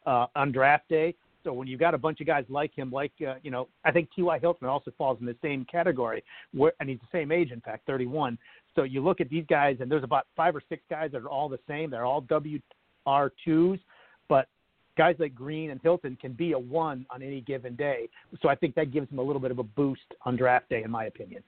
uh, 0.06 0.26
on 0.34 0.50
draft 0.50 0.88
day. 0.88 1.14
So 1.44 1.52
when 1.52 1.66
you've 1.66 1.80
got 1.80 1.94
a 1.94 1.98
bunch 1.98 2.20
of 2.20 2.26
guys 2.26 2.44
like 2.48 2.74
him, 2.74 2.90
like 2.90 3.12
uh, 3.26 3.34
you 3.42 3.50
know, 3.50 3.68
I 3.84 3.92
think 3.92 4.08
T.Y. 4.14 4.38
Hilton 4.38 4.68
also 4.68 4.92
falls 4.96 5.18
in 5.20 5.26
the 5.26 5.36
same 5.42 5.64
category, 5.64 6.22
where, 6.52 6.72
and 6.80 6.88
he's 6.88 6.98
the 7.00 7.18
same 7.18 7.32
age, 7.32 7.50
in 7.50 7.60
fact, 7.60 7.86
31. 7.86 8.38
So 8.74 8.82
you 8.82 9.02
look 9.02 9.20
at 9.20 9.28
these 9.28 9.44
guys, 9.48 9.78
and 9.80 9.90
there's 9.90 10.04
about 10.04 10.26
five 10.36 10.54
or 10.54 10.62
six 10.68 10.82
guys 10.88 11.10
that 11.12 11.22
are 11.22 11.28
all 11.28 11.48
the 11.48 11.58
same. 11.66 11.90
They're 11.90 12.04
all 12.04 12.22
WR2s, 12.22 13.80
but 14.28 14.48
guys 14.96 15.16
like 15.18 15.34
Green 15.34 15.70
and 15.70 15.80
Hilton 15.82 16.16
can 16.20 16.32
be 16.32 16.52
a 16.52 16.58
one 16.58 17.06
on 17.10 17.22
any 17.22 17.40
given 17.40 17.74
day. 17.74 18.08
So 18.42 18.48
I 18.48 18.54
think 18.54 18.74
that 18.74 18.92
gives 18.92 19.10
him 19.10 19.18
a 19.18 19.22
little 19.22 19.40
bit 19.40 19.50
of 19.50 19.58
a 19.58 19.64
boost 19.64 20.02
on 20.22 20.36
draft 20.36 20.68
day, 20.68 20.82
in 20.82 20.90
my 20.90 21.06
opinion. 21.06 21.42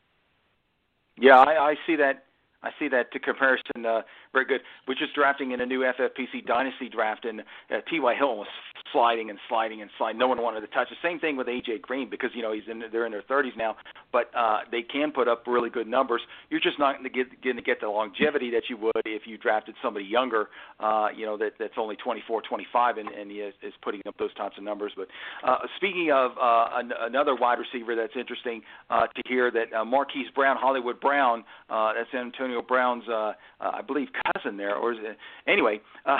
Yeah, 1.19 1.39
I, 1.39 1.71
I 1.71 1.75
see 1.87 1.97
that 1.97 2.25
I 2.63 2.71
see 2.79 2.89
that 2.89 3.13
to 3.13 3.19
comparison 3.19 3.87
uh, 3.87 4.03
very 4.33 4.47
good. 4.47 4.61
We're 4.89 4.95
just 4.95 5.15
drafting 5.15 5.53
in 5.53 5.61
a 5.61 5.67
new 5.67 5.81
FFPC 5.81 6.47
Dynasty 6.47 6.89
draft, 6.89 7.25
and 7.25 7.41
uh, 7.41 7.81
T.Y. 7.91 8.15
Hill 8.15 8.37
was 8.39 8.47
sliding 8.93 9.31
and 9.31 9.39
sliding 9.49 9.83
and 9.83 9.91
sliding. 9.99 10.19
No 10.19 10.29
one 10.29 10.41
wanted 10.41 10.61
to 10.61 10.67
touch. 10.69 10.89
The 10.89 10.97
same 11.03 11.19
thing 11.19 11.37
with 11.37 11.49
A.J. 11.49 11.79
Green 11.79 12.09
because 12.09 12.31
you 12.35 12.43
know 12.43 12.53
he's 12.53 12.63
in 12.71 12.83
they're 12.91 13.07
in 13.07 13.13
their 13.13 13.23
30s 13.23 13.57
now, 13.57 13.77
but 14.13 14.31
uh, 14.37 14.61
they 14.71 14.83
can 14.83 15.13
put 15.13 15.29
up 15.29 15.45
really 15.47 15.71
good 15.71 15.87
numbers. 15.87 16.23
You're 16.51 16.61
just 16.61 16.79
not 16.79 16.99
going 16.99 17.05
to 17.05 17.11
get 17.11 17.65
get 17.65 17.81
the 17.81 17.89
longevity 17.89 18.51
that 18.51 18.65
you 18.69 18.77
would 18.79 18.93
if 19.05 19.23
you 19.27 19.39
drafted 19.39 19.75
somebody 19.83 20.05
younger. 20.05 20.49
Uh, 20.81 21.09
you 21.15 21.27
know 21.27 21.37
that 21.39 21.53
that's 21.59 21.75
only 21.77 21.97
24, 21.97 22.43
25, 22.49 22.99
and, 22.99 23.09
and 23.09 23.31
he 23.31 23.39
is, 23.39 23.55
is 23.63 23.73
putting 23.83 24.01
up 24.07 24.17
those 24.19 24.35
types 24.35 24.57
of 24.59 24.65
numbers. 24.65 24.93
But 24.97 25.09
uh, 25.47 25.59
speaking 25.77 26.11
of 26.13 26.33
uh, 26.41 26.69
an, 26.75 26.93
another 27.01 27.35
wide 27.35 27.59
receiver 27.59 27.95
that's 27.95 28.15
interesting 28.19 28.63
uh, 28.91 29.07
to 29.07 29.23
hear 29.29 29.51
that 29.51 29.73
uh, 29.75 29.85
Marquise 29.85 30.29
Brown, 30.35 30.57
Hollywood 30.59 31.01
Brown, 31.01 31.45
uh, 31.71 31.93
that's 31.95 32.13
Antonio 32.15 32.52
Brown's, 32.61 33.05
uh, 33.09 33.13
uh, 33.13 33.33
I 33.61 33.81
believe, 33.81 34.09
cousin 34.35 34.57
there, 34.59 34.75
or 34.75 34.93
is 34.93 34.99
it? 35.01 35.17
Anyway, 35.49 35.81
uh, 36.05 36.19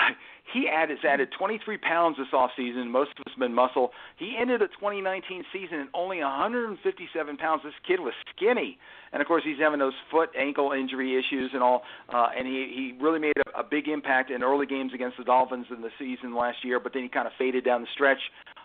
he 0.51 0.67
added, 0.67 0.97
has 1.01 1.05
added 1.07 1.29
23 1.37 1.77
pounds 1.77 2.17
this 2.17 2.27
off 2.33 2.51
season. 2.57 2.89
Most 2.89 3.11
of 3.11 3.25
it's 3.27 3.35
been 3.35 3.53
muscle. 3.53 3.91
He 4.17 4.35
ended 4.39 4.61
the 4.61 4.67
2019 4.67 5.43
season 5.53 5.79
at 5.81 5.87
only 5.93 6.19
157 6.19 7.37
pounds. 7.37 7.61
This 7.63 7.73
kid 7.87 7.99
was 7.99 8.13
skinny, 8.35 8.77
and 9.11 9.21
of 9.21 9.27
course 9.27 9.43
he's 9.45 9.59
having 9.59 9.79
those 9.79 9.93
foot 10.09 10.29
ankle 10.37 10.71
injury 10.71 11.17
issues 11.17 11.51
and 11.53 11.61
all. 11.61 11.83
Uh, 12.09 12.29
and 12.37 12.47
he 12.47 12.71
he 12.73 13.03
really 13.03 13.19
made 13.19 13.33
a, 13.37 13.59
a 13.59 13.63
big 13.63 13.87
impact 13.87 14.31
in 14.31 14.43
early 14.43 14.65
games 14.65 14.91
against 14.93 15.17
the 15.17 15.23
Dolphins 15.23 15.67
in 15.69 15.81
the 15.81 15.91
season 15.99 16.35
last 16.35 16.63
year, 16.63 16.79
but 16.79 16.93
then 16.93 17.03
he 17.03 17.09
kind 17.09 17.27
of 17.27 17.33
faded 17.37 17.63
down 17.63 17.81
the 17.81 17.87
stretch. 17.93 18.19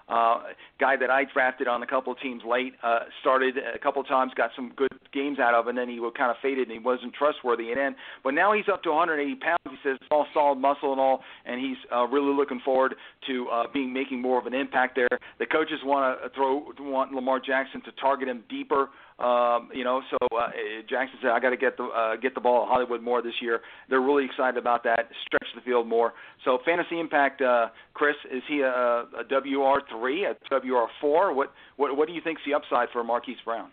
Uh, 0.08 0.54
guy 0.80 0.96
that 0.96 1.10
I 1.10 1.24
drafted 1.32 1.68
on 1.68 1.82
a 1.82 1.86
couple 1.86 2.12
of 2.12 2.20
teams 2.20 2.42
late, 2.48 2.72
uh, 2.82 3.00
started 3.20 3.56
a 3.58 3.78
couple 3.78 4.00
of 4.00 4.08
times, 4.08 4.32
got 4.34 4.50
some 4.56 4.72
good 4.74 4.88
games 5.12 5.38
out 5.38 5.54
of, 5.54 5.66
and 5.66 5.76
then 5.76 5.88
he 5.88 6.00
was 6.00 6.12
kind 6.16 6.30
of 6.30 6.36
faded 6.40 6.68
and 6.68 6.72
he 6.72 6.78
wasn't 6.78 7.12
trustworthy. 7.14 7.68
And 7.70 7.76
then, 7.76 7.96
but 8.24 8.32
now 8.32 8.52
he's 8.52 8.68
up 8.72 8.82
to 8.84 8.90
180 8.90 9.40
pounds. 9.40 9.58
He 9.68 9.76
says 9.82 9.98
it's 10.00 10.08
all 10.10 10.26
solid 10.32 10.58
muscle 10.58 10.92
and 10.92 11.00
all, 11.00 11.20
and 11.44 11.60
he's 11.60 11.76
uh, 11.94 12.06
really 12.06 12.34
looking 12.34 12.60
forward 12.64 12.94
to 13.26 13.48
uh, 13.48 13.64
being 13.72 13.92
making 13.92 14.22
more 14.22 14.38
of 14.38 14.46
an 14.46 14.54
impact 14.54 14.96
there. 14.96 15.08
The 15.38 15.46
coaches 15.46 15.80
want 15.84 16.20
to 16.22 16.30
throw 16.30 16.72
want 16.80 17.12
Lamar 17.12 17.40
Jackson 17.40 17.82
to 17.82 17.92
target 17.92 18.28
him 18.28 18.44
deeper. 18.48 18.88
Um, 19.18 19.70
you 19.74 19.82
know, 19.82 20.00
so 20.10 20.36
uh, 20.36 20.50
Jackson 20.88 21.18
said, 21.20 21.30
"I 21.32 21.40
got 21.40 21.50
to 21.50 21.56
get 21.56 21.76
the 21.76 21.84
uh, 21.84 22.16
get 22.16 22.36
the 22.36 22.40
ball 22.40 22.62
at 22.62 22.68
Hollywood 22.68 23.02
more 23.02 23.20
this 23.20 23.34
year." 23.42 23.60
They're 23.90 24.00
really 24.00 24.24
excited 24.24 24.56
about 24.56 24.84
that. 24.84 25.08
Stretch 25.26 25.48
the 25.56 25.60
field 25.62 25.88
more. 25.88 26.12
So, 26.44 26.58
fantasy 26.64 27.00
impact, 27.00 27.42
uh, 27.42 27.68
Chris, 27.94 28.14
is 28.32 28.42
he 28.48 28.60
a, 28.60 28.68
a 28.68 29.24
WR 29.28 29.82
three, 29.90 30.24
a 30.24 30.36
WR 30.54 30.86
four? 31.00 31.34
What 31.34 31.52
what 31.76 31.96
what 31.96 32.06
do 32.06 32.14
you 32.14 32.20
think's 32.22 32.42
the 32.46 32.54
upside 32.54 32.90
for 32.92 33.02
Marquise 33.02 33.38
Brown? 33.44 33.70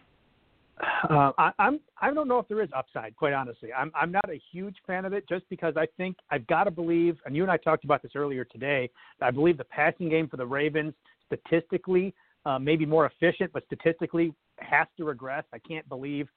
Uh, 1.10 1.32
I, 1.38 1.52
I'm 1.60 1.80
I 2.02 2.12
don't 2.12 2.28
know 2.28 2.40
if 2.40 2.48
there 2.48 2.64
is 2.64 2.70
upside. 2.76 3.16
Quite 3.16 3.34
honestly, 3.34 3.72
I'm 3.72 3.92
I'm 3.94 4.12
not 4.12 4.28
a 4.28 4.42
huge 4.52 4.76
fan 4.88 5.06
of 5.06 5.14
it 5.14 5.30
just 5.30 5.48
because 5.50 5.76
I 5.78 5.86
think 5.96 6.18
I've 6.32 6.48
got 6.48 6.64
to 6.64 6.72
believe, 6.72 7.18
and 7.26 7.36
you 7.36 7.44
and 7.44 7.52
I 7.52 7.58
talked 7.58 7.86
about 7.86 8.02
this 8.02 8.14
earlier 8.16 8.46
today. 8.46 8.90
I 9.22 9.30
believe 9.30 9.58
the 9.60 9.64
passing 9.66 10.10
game 10.10 10.28
for 10.28 10.38
the 10.38 10.46
Ravens 10.46 10.96
statistically 11.28 12.16
uh, 12.46 12.60
maybe 12.60 12.86
more 12.86 13.06
efficient, 13.06 13.52
but 13.54 13.64
statistically 13.68 14.34
has 14.60 14.88
to 14.98 15.06
regress. 15.06 15.44
I 15.54 15.60
can't 15.60 15.88
believe 15.90 16.28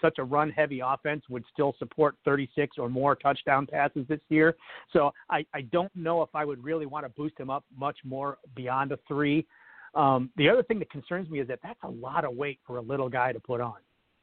such 0.00 0.18
a 0.18 0.24
run 0.24 0.50
heavy 0.50 0.80
offense 0.84 1.22
would 1.28 1.44
still 1.52 1.74
support 1.78 2.16
36 2.24 2.76
or 2.78 2.88
more 2.88 3.14
touchdown 3.14 3.66
passes 3.66 4.06
this 4.08 4.20
year. 4.28 4.56
So 4.92 5.12
I, 5.30 5.44
I 5.54 5.62
don't 5.62 5.94
know 5.94 6.22
if 6.22 6.28
I 6.34 6.44
would 6.44 6.62
really 6.62 6.86
want 6.86 7.04
to 7.06 7.10
boost 7.10 7.38
him 7.38 7.50
up 7.50 7.64
much 7.76 7.96
more 8.04 8.38
beyond 8.54 8.92
a 8.92 8.98
three. 9.08 9.46
Um, 9.94 10.30
the 10.36 10.48
other 10.48 10.62
thing 10.62 10.78
that 10.80 10.90
concerns 10.90 11.30
me 11.30 11.40
is 11.40 11.48
that 11.48 11.60
that's 11.62 11.82
a 11.82 11.88
lot 11.88 12.24
of 12.24 12.36
weight 12.36 12.60
for 12.66 12.76
a 12.76 12.82
little 12.82 13.08
guy 13.08 13.32
to 13.32 13.40
put 13.40 13.60
on. 13.60 13.76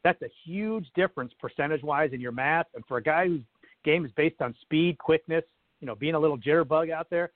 That's 0.04 0.22
a 0.22 0.30
huge 0.46 0.86
difference 0.96 1.34
percentage 1.40 1.82
wise 1.82 2.12
in 2.14 2.22
your 2.22 2.32
math. 2.32 2.68
And 2.76 2.86
for 2.86 2.98
a 2.98 3.04
guy 3.04 3.28
whose 3.28 3.42
game 3.84 4.06
is 4.06 4.12
based 4.16 4.42
on 4.42 4.54
speed, 4.62 4.98
quickness, 5.00 5.44
you 5.82 5.88
know, 5.88 5.96
being 5.96 6.14
a 6.14 6.20
little 6.20 6.38
jitterbug 6.38 6.92
out 6.92 7.08
there, 7.10 7.32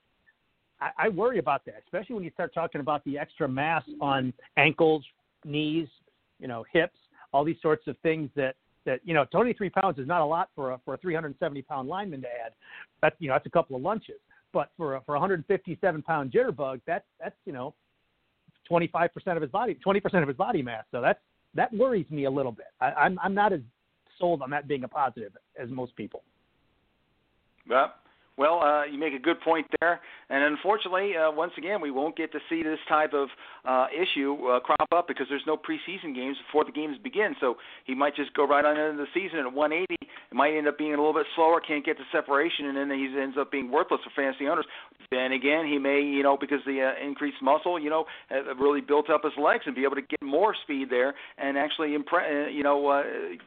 I, 0.80 0.90
I 0.98 1.10
worry 1.10 1.40
about 1.40 1.66
that, 1.66 1.82
especially 1.84 2.16
when 2.16 2.24
you 2.24 2.32
start 2.32 2.54
talking 2.54 2.80
about 2.80 3.04
the 3.06 3.18
extra 3.18 3.48
mass 3.48 3.84
on 4.00 4.34
ankles, 4.58 5.04
knees, 5.44 5.88
you 6.40 6.48
know, 6.48 6.66
hips, 6.72 6.98
all 7.34 7.44
these 7.44 7.58
sorts 7.62 7.88
of 7.88 7.98
things 8.00 8.30
that 8.36 8.56
that 8.86 9.02
you 9.04 9.14
know, 9.14 9.26
23 9.32 9.70
pounds 9.70 10.00
is 10.00 10.08
not 10.08 10.22
a 10.22 10.26
lot 10.26 10.50
for 10.56 10.72
a 10.72 10.80
for 10.86 10.94
a 10.94 10.98
370 10.98 11.62
pound 11.64 11.88
lineman 11.88 12.22
to 12.22 12.28
add. 12.28 12.54
That's 13.02 13.16
you 13.20 13.28
know, 13.28 13.36
that's 13.36 13.46
a 13.46 13.52
couple 13.52 13.76
of 13.76 13.82
lunches. 13.82 14.20
But 14.52 14.72
for 14.78 14.96
a, 14.96 15.02
for 15.02 15.16
a 15.16 15.20
157 15.20 16.02
pound 16.02 16.32
jitterbug, 16.32 16.82
that's 16.88 17.06
that's 17.20 17.36
you 17.46 17.54
know, 17.54 17.76
25 18.68 19.14
percent 19.14 19.38
of 19.38 19.42
his 19.42 19.52
body, 19.52 19.76
20 19.76 20.00
percent 20.00 20.24
of 20.24 20.28
his 20.28 20.38
body 20.38 20.62
mass. 20.62 20.86
So 20.92 21.02
that's 21.02 21.20
that 21.56 21.74
worries 21.74 22.06
me 22.10 22.26
a 22.26 22.32
little 22.32 22.52
bit. 22.52 22.68
I, 22.82 22.92
I'm 22.92 23.20
I'm 23.22 23.34
not 23.34 23.54
as 23.54 23.62
sold 24.18 24.42
on 24.42 24.50
that 24.50 24.68
being 24.68 24.84
a 24.84 24.88
positive 24.88 25.34
as 25.62 25.70
most 25.70 25.96
people. 25.96 26.24
Well, 27.70 27.94
well, 28.40 28.64
uh, 28.64 28.86
you 28.86 28.98
make 28.98 29.14
a 29.14 29.20
good 29.20 29.42
point 29.42 29.68
there, 29.82 30.00
and 30.30 30.46
unfortunately, 30.46 31.12
uh, 31.18 31.30
once 31.30 31.52
again, 31.58 31.82
we 31.82 31.92
won't 31.92 32.16
get 32.16 32.32
to 32.32 32.40
see 32.50 32.64
this 32.64 32.80
type 32.88 33.12
of 33.14 33.28
uh, 33.68 33.88
issue 33.92 34.34
uh, 34.48 34.62
crop 34.62 34.88
up 34.96 35.10
because 35.10 35.28
there's 35.30 35.44
no 35.46 35.58
preseason 35.58 36.16
games 36.16 36.38
before 36.48 36.64
the 36.64 36.72
games 36.72 36.96
begin. 37.04 37.36
So 37.42 37.56
he 37.84 37.94
might 37.94 38.16
just 38.16 38.34
go 38.34 38.48
right 38.48 38.64
on 38.64 38.78
into 38.78 39.04
the 39.04 39.08
season 39.14 39.40
at 39.40 39.52
180. 39.52 39.94
It 40.00 40.08
might 40.32 40.56
end 40.56 40.70
up 40.70 40.78
being 40.78 40.94
a 40.94 40.98
little 40.98 41.14
bit 41.14 41.26
slower, 41.36 41.60
can't 41.60 41.86
get 41.86 41.98
the 41.98 42.06
separation, 42.14 42.68
and 42.68 42.78
then 42.78 42.90
he 42.98 43.14
ends 43.20 43.36
up 43.38 43.52
being 43.52 43.70
worthless 43.70 44.00
for 44.06 44.12
fantasy 44.16 44.48
owners. 44.48 44.66
Then 45.12 45.34
again, 45.34 45.68
he 45.68 45.78
may, 45.78 46.00
you 46.00 46.24
know, 46.24 46.38
because 46.40 46.60
the 46.66 46.80
uh, 46.80 47.06
increased 47.06 47.42
muscle, 47.42 47.78
you 47.78 47.90
know, 47.90 48.06
really 48.58 48.80
built 48.80 49.10
up 49.10 49.26
his 49.26 49.34
legs 49.38 49.64
and 49.66 49.76
be 49.76 49.84
able 49.84 49.96
to 49.96 50.02
get 50.02 50.22
more 50.22 50.56
speed 50.64 50.90
there 50.90 51.14
and 51.38 51.58
actually, 51.58 51.98
impre- 51.98 52.46
uh, 52.46 52.50
you 52.50 52.64
know, 52.64 52.88
uh, 52.88 53.04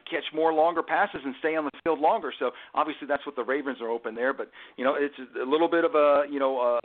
catch 0.07 0.25
more 0.35 0.53
longer 0.53 0.83
passes 0.83 1.21
and 1.25 1.33
stay 1.39 1.55
on 1.55 1.65
the 1.65 1.71
field 1.83 1.99
longer. 1.99 2.31
So 2.37 2.51
obviously, 2.75 3.07
that's 3.07 3.25
what 3.25 3.35
the 3.35 3.43
Ravens 3.43 3.81
are 3.81 3.89
open 3.89 4.13
there, 4.13 4.33
but. 4.33 4.51
You 4.82 4.82
you 4.83 4.89
know, 4.89 4.95
it's 4.99 5.15
a 5.41 5.49
little 5.49 5.69
bit 5.69 5.85
of 5.85 5.95
a 5.95 6.23
you 6.29 6.39
know 6.39 6.59
a 6.59 6.79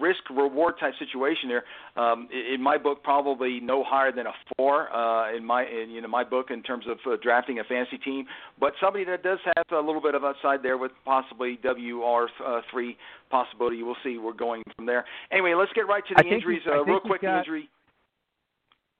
risk 0.00 0.20
reward 0.30 0.74
type 0.80 0.94
situation 0.98 1.50
there. 1.50 1.64
Um, 2.02 2.28
in 2.32 2.62
my 2.62 2.78
book, 2.78 3.02
probably 3.02 3.60
no 3.60 3.84
higher 3.84 4.10
than 4.10 4.26
a 4.26 4.32
four 4.56 4.90
uh, 4.90 5.36
in 5.36 5.44
my 5.44 5.64
in 5.64 5.90
you 5.90 6.00
know 6.00 6.08
my 6.08 6.24
book 6.24 6.46
in 6.50 6.62
terms 6.62 6.86
of 6.88 6.96
uh, 7.06 7.16
drafting 7.22 7.58
a 7.58 7.64
fantasy 7.64 7.98
team, 7.98 8.24
but 8.58 8.72
somebody 8.80 9.04
that 9.04 9.22
does 9.22 9.38
have 9.44 9.64
a 9.70 9.86
little 9.86 10.00
bit 10.00 10.14
of 10.14 10.24
upside 10.24 10.62
there 10.62 10.78
with 10.78 10.92
possibly 11.04 11.58
WR 11.62 12.26
uh, 12.42 12.62
three 12.72 12.96
possibility. 13.28 13.82
We'll 13.82 13.96
see. 14.02 14.16
We're 14.16 14.32
going 14.32 14.62
from 14.74 14.86
there. 14.86 15.04
Anyway, 15.30 15.52
let's 15.52 15.72
get 15.74 15.86
right 15.86 16.02
to 16.08 16.14
the 16.16 16.26
injuries. 16.26 16.62
Uh, 16.66 16.84
real 16.84 17.00
quick, 17.00 17.20
got, 17.20 17.40
injury. 17.40 17.68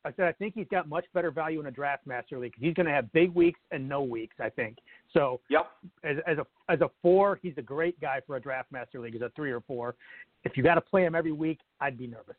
I 0.05 0.13
said 0.15 0.27
I 0.27 0.33
think 0.33 0.55
he's 0.55 0.69
got 0.71 0.89
much 0.89 1.07
better 1.15 1.31
value 1.31 1.59
in 1.59 1.67
a 1.67 1.71
draft 1.71 2.07
master 2.07 2.39
league 2.39 2.53
he's 2.59 2.75
going 2.75 2.87
to 2.87 2.93
have 2.93 3.11
big 3.13 3.35
weeks 3.35 3.61
and 3.73 3.89
no 3.89 4.03
weeks. 4.03 4.37
I 4.41 4.51
think 4.51 4.77
so. 5.17 5.41
Yep. 5.49 5.67
As, 6.05 6.17
as 6.27 6.39
a 6.39 6.47
as 6.73 6.81
a 6.81 6.91
four, 7.03 7.39
he's 7.43 7.55
a 7.57 7.63
great 7.63 8.01
guy 8.01 8.21
for 8.27 8.37
a 8.37 8.41
draft 8.41 8.71
master 8.71 9.01
league. 9.01 9.15
As 9.15 9.23
a 9.23 9.31
three 9.35 9.51
or 9.51 9.61
four, 9.61 9.95
if 10.45 10.57
you 10.57 10.63
got 10.63 10.75
to 10.75 10.81
play 10.81 11.05
him 11.05 11.15
every 11.15 11.33
week, 11.33 11.61
I'd 11.81 11.99
be 11.99 12.07
nervous. 12.07 12.37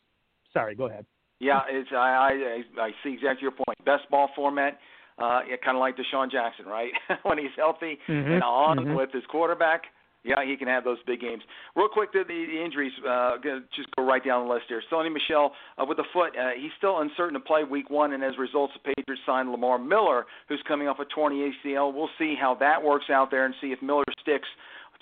Sorry, 0.54 0.76
go 0.76 0.86
ahead. 0.86 1.06
Yeah, 1.40 1.62
it's 1.70 1.90
I 1.92 2.64
I, 2.78 2.82
I 2.82 2.90
see 3.04 3.14
exactly 3.14 3.42
your 3.42 3.52
point. 3.52 3.78
Best 3.86 4.10
ball 4.10 4.30
format. 4.36 4.80
Uh, 5.20 5.40
kind 5.66 5.76
of 5.76 5.80
like 5.80 5.96
DeSean 5.98 6.32
Jackson, 6.32 6.68
right? 6.68 6.92
when 7.24 7.40
he's 7.40 7.48
healthy 7.56 7.98
mm-hmm. 8.08 8.34
and 8.34 8.44
on 8.44 8.78
mm-hmm. 8.78 8.94
with 8.94 9.12
his 9.12 9.24
quarterback, 9.32 9.82
yeah, 10.28 10.46
he 10.46 10.58
can 10.58 10.68
have 10.68 10.84
those 10.84 10.98
big 11.08 11.22
games. 11.22 11.42
Real 11.76 11.88
quick, 11.88 12.12
the, 12.12 12.24
the 12.28 12.64
injuries. 12.64 12.92
Uh, 13.00 13.38
gonna 13.38 13.62
just 13.76 13.88
go 13.96 14.06
right 14.06 14.24
down 14.24 14.48
the 14.48 14.54
list 14.54 14.66
here. 14.68 14.82
Sony 14.92 15.12
Michel 15.12 15.54
uh, 15.78 15.86
with 15.88 15.98
the 15.98 16.04
foot. 16.14 16.36
Uh, 16.38 16.52
he's 16.60 16.72
still 16.78 17.00
uncertain 17.00 17.34
to 17.34 17.40
play 17.40 17.64
Week 17.64 17.90
One, 17.90 18.14
and 18.14 18.24
as 18.24 18.34
a 18.38 18.42
result, 18.42 18.72
the 18.74 18.94
Patriots 18.94 19.24
signed 19.26 19.52
Lamar 19.52 19.80
Miller, 19.80 20.26
who's 20.50 20.62
coming 20.68 20.88
off 20.88 21.00
a 21.00 21.06
torn 21.06 21.34
ACL. 21.34 21.94
We'll 21.94 22.10
see 22.20 22.36
how 22.40 22.56
that 22.60 22.84
works 22.84 23.06
out 23.10 23.32
there, 23.32 23.46
and 23.46 23.56
see 23.62 23.68
if 23.68 23.82
Miller 23.82 24.04
sticks 24.22 24.48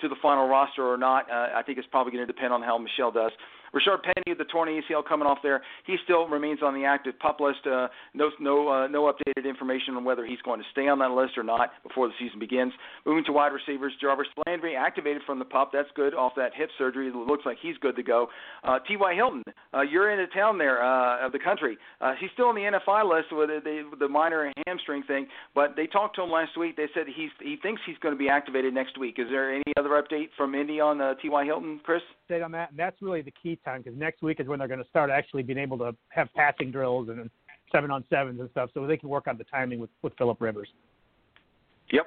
to 0.00 0.08
the 0.08 0.16
final 0.22 0.48
roster 0.48 0.84
or 0.84 0.96
not. 0.96 1.30
Uh, 1.30 1.48
I 1.54 1.62
think 1.64 1.78
it's 1.78 1.88
probably 1.90 2.12
going 2.12 2.26
to 2.26 2.32
depend 2.32 2.52
on 2.52 2.62
how 2.62 2.78
Michel 2.78 3.10
does. 3.10 3.32
Rashaad 3.76 4.02
Penny, 4.02 4.32
of 4.32 4.38
the 4.38 4.44
torn 4.44 4.68
ACL 4.68 5.04
coming 5.06 5.26
off 5.26 5.38
there, 5.42 5.62
he 5.84 5.96
still 6.04 6.26
remains 6.28 6.60
on 6.62 6.74
the 6.74 6.84
active 6.84 7.18
pup 7.18 7.40
list. 7.40 7.66
Uh, 7.66 7.88
no, 8.14 8.30
no, 8.40 8.68
uh, 8.68 8.86
no 8.88 9.12
updated 9.12 9.46
information 9.46 9.94
on 9.94 10.04
whether 10.04 10.24
he's 10.24 10.40
going 10.42 10.60
to 10.60 10.66
stay 10.72 10.88
on 10.88 10.98
that 10.98 11.10
list 11.10 11.36
or 11.36 11.42
not 11.42 11.70
before 11.82 12.08
the 12.08 12.14
season 12.18 12.38
begins. 12.38 12.72
Moving 13.04 13.24
to 13.24 13.32
wide 13.32 13.52
receivers, 13.52 13.92
Jarvis 14.00 14.28
Landry 14.46 14.76
activated 14.76 15.22
from 15.26 15.38
the 15.38 15.44
pup. 15.44 15.70
That's 15.72 15.88
good 15.94 16.14
off 16.14 16.32
that 16.36 16.52
hip 16.54 16.70
surgery. 16.78 17.08
It 17.08 17.14
looks 17.14 17.44
like 17.44 17.58
he's 17.60 17.76
good 17.78 17.96
to 17.96 18.02
go. 18.02 18.28
Uh, 18.64 18.78
T.Y. 18.86 19.14
Hilton, 19.14 19.42
uh, 19.74 19.82
you're 19.82 20.10
in 20.10 20.18
the 20.18 20.32
town 20.34 20.58
there 20.58 20.82
uh, 20.82 21.24
of 21.24 21.32
the 21.32 21.38
country. 21.38 21.76
Uh, 22.00 22.14
he's 22.18 22.30
still 22.32 22.46
on 22.46 22.54
the 22.54 22.62
NFI 22.62 23.08
list 23.08 23.28
with 23.32 23.48
the, 23.48 23.60
the, 23.62 23.96
the 23.98 24.08
minor 24.08 24.52
hamstring 24.66 25.02
thing, 25.02 25.26
but 25.54 25.76
they 25.76 25.86
talked 25.86 26.16
to 26.16 26.22
him 26.22 26.30
last 26.30 26.56
week. 26.56 26.76
They 26.76 26.88
said 26.94 27.04
he's 27.14 27.30
he 27.40 27.56
thinks 27.62 27.82
he's 27.86 27.98
going 27.98 28.14
to 28.14 28.18
be 28.18 28.28
activated 28.28 28.74
next 28.74 28.98
week. 28.98 29.16
Is 29.18 29.26
there 29.30 29.52
any 29.52 29.72
other 29.78 29.90
update 29.90 30.28
from 30.36 30.54
Indy 30.54 30.80
on 30.80 31.00
uh, 31.00 31.14
T.Y. 31.14 31.44
Hilton, 31.44 31.80
Chris? 31.84 32.02
Update 32.30 32.44
on 32.44 32.52
that, 32.52 32.70
and 32.70 32.78
that's 32.78 33.00
really 33.00 33.22
the 33.22 33.32
key 33.42 33.58
time 33.66 33.82
because 33.82 33.98
next 33.98 34.22
week 34.22 34.40
is 34.40 34.46
when 34.46 34.58
they're 34.58 34.68
going 34.68 34.82
to 34.82 34.88
start 34.88 35.10
actually 35.10 35.42
being 35.42 35.58
able 35.58 35.76
to 35.78 35.94
have 36.08 36.28
passing 36.34 36.70
drills 36.70 37.10
and 37.10 37.28
seven 37.70 37.90
on 37.90 38.04
sevens 38.08 38.40
and 38.40 38.48
stuff, 38.50 38.70
so 38.72 38.86
they 38.86 38.96
can 38.96 39.10
work 39.10 39.26
on 39.26 39.36
the 39.36 39.44
timing 39.44 39.78
with 39.78 39.90
with 40.02 40.14
Philip 40.16 40.40
Rivers. 40.40 40.68
Yep, 41.92 42.06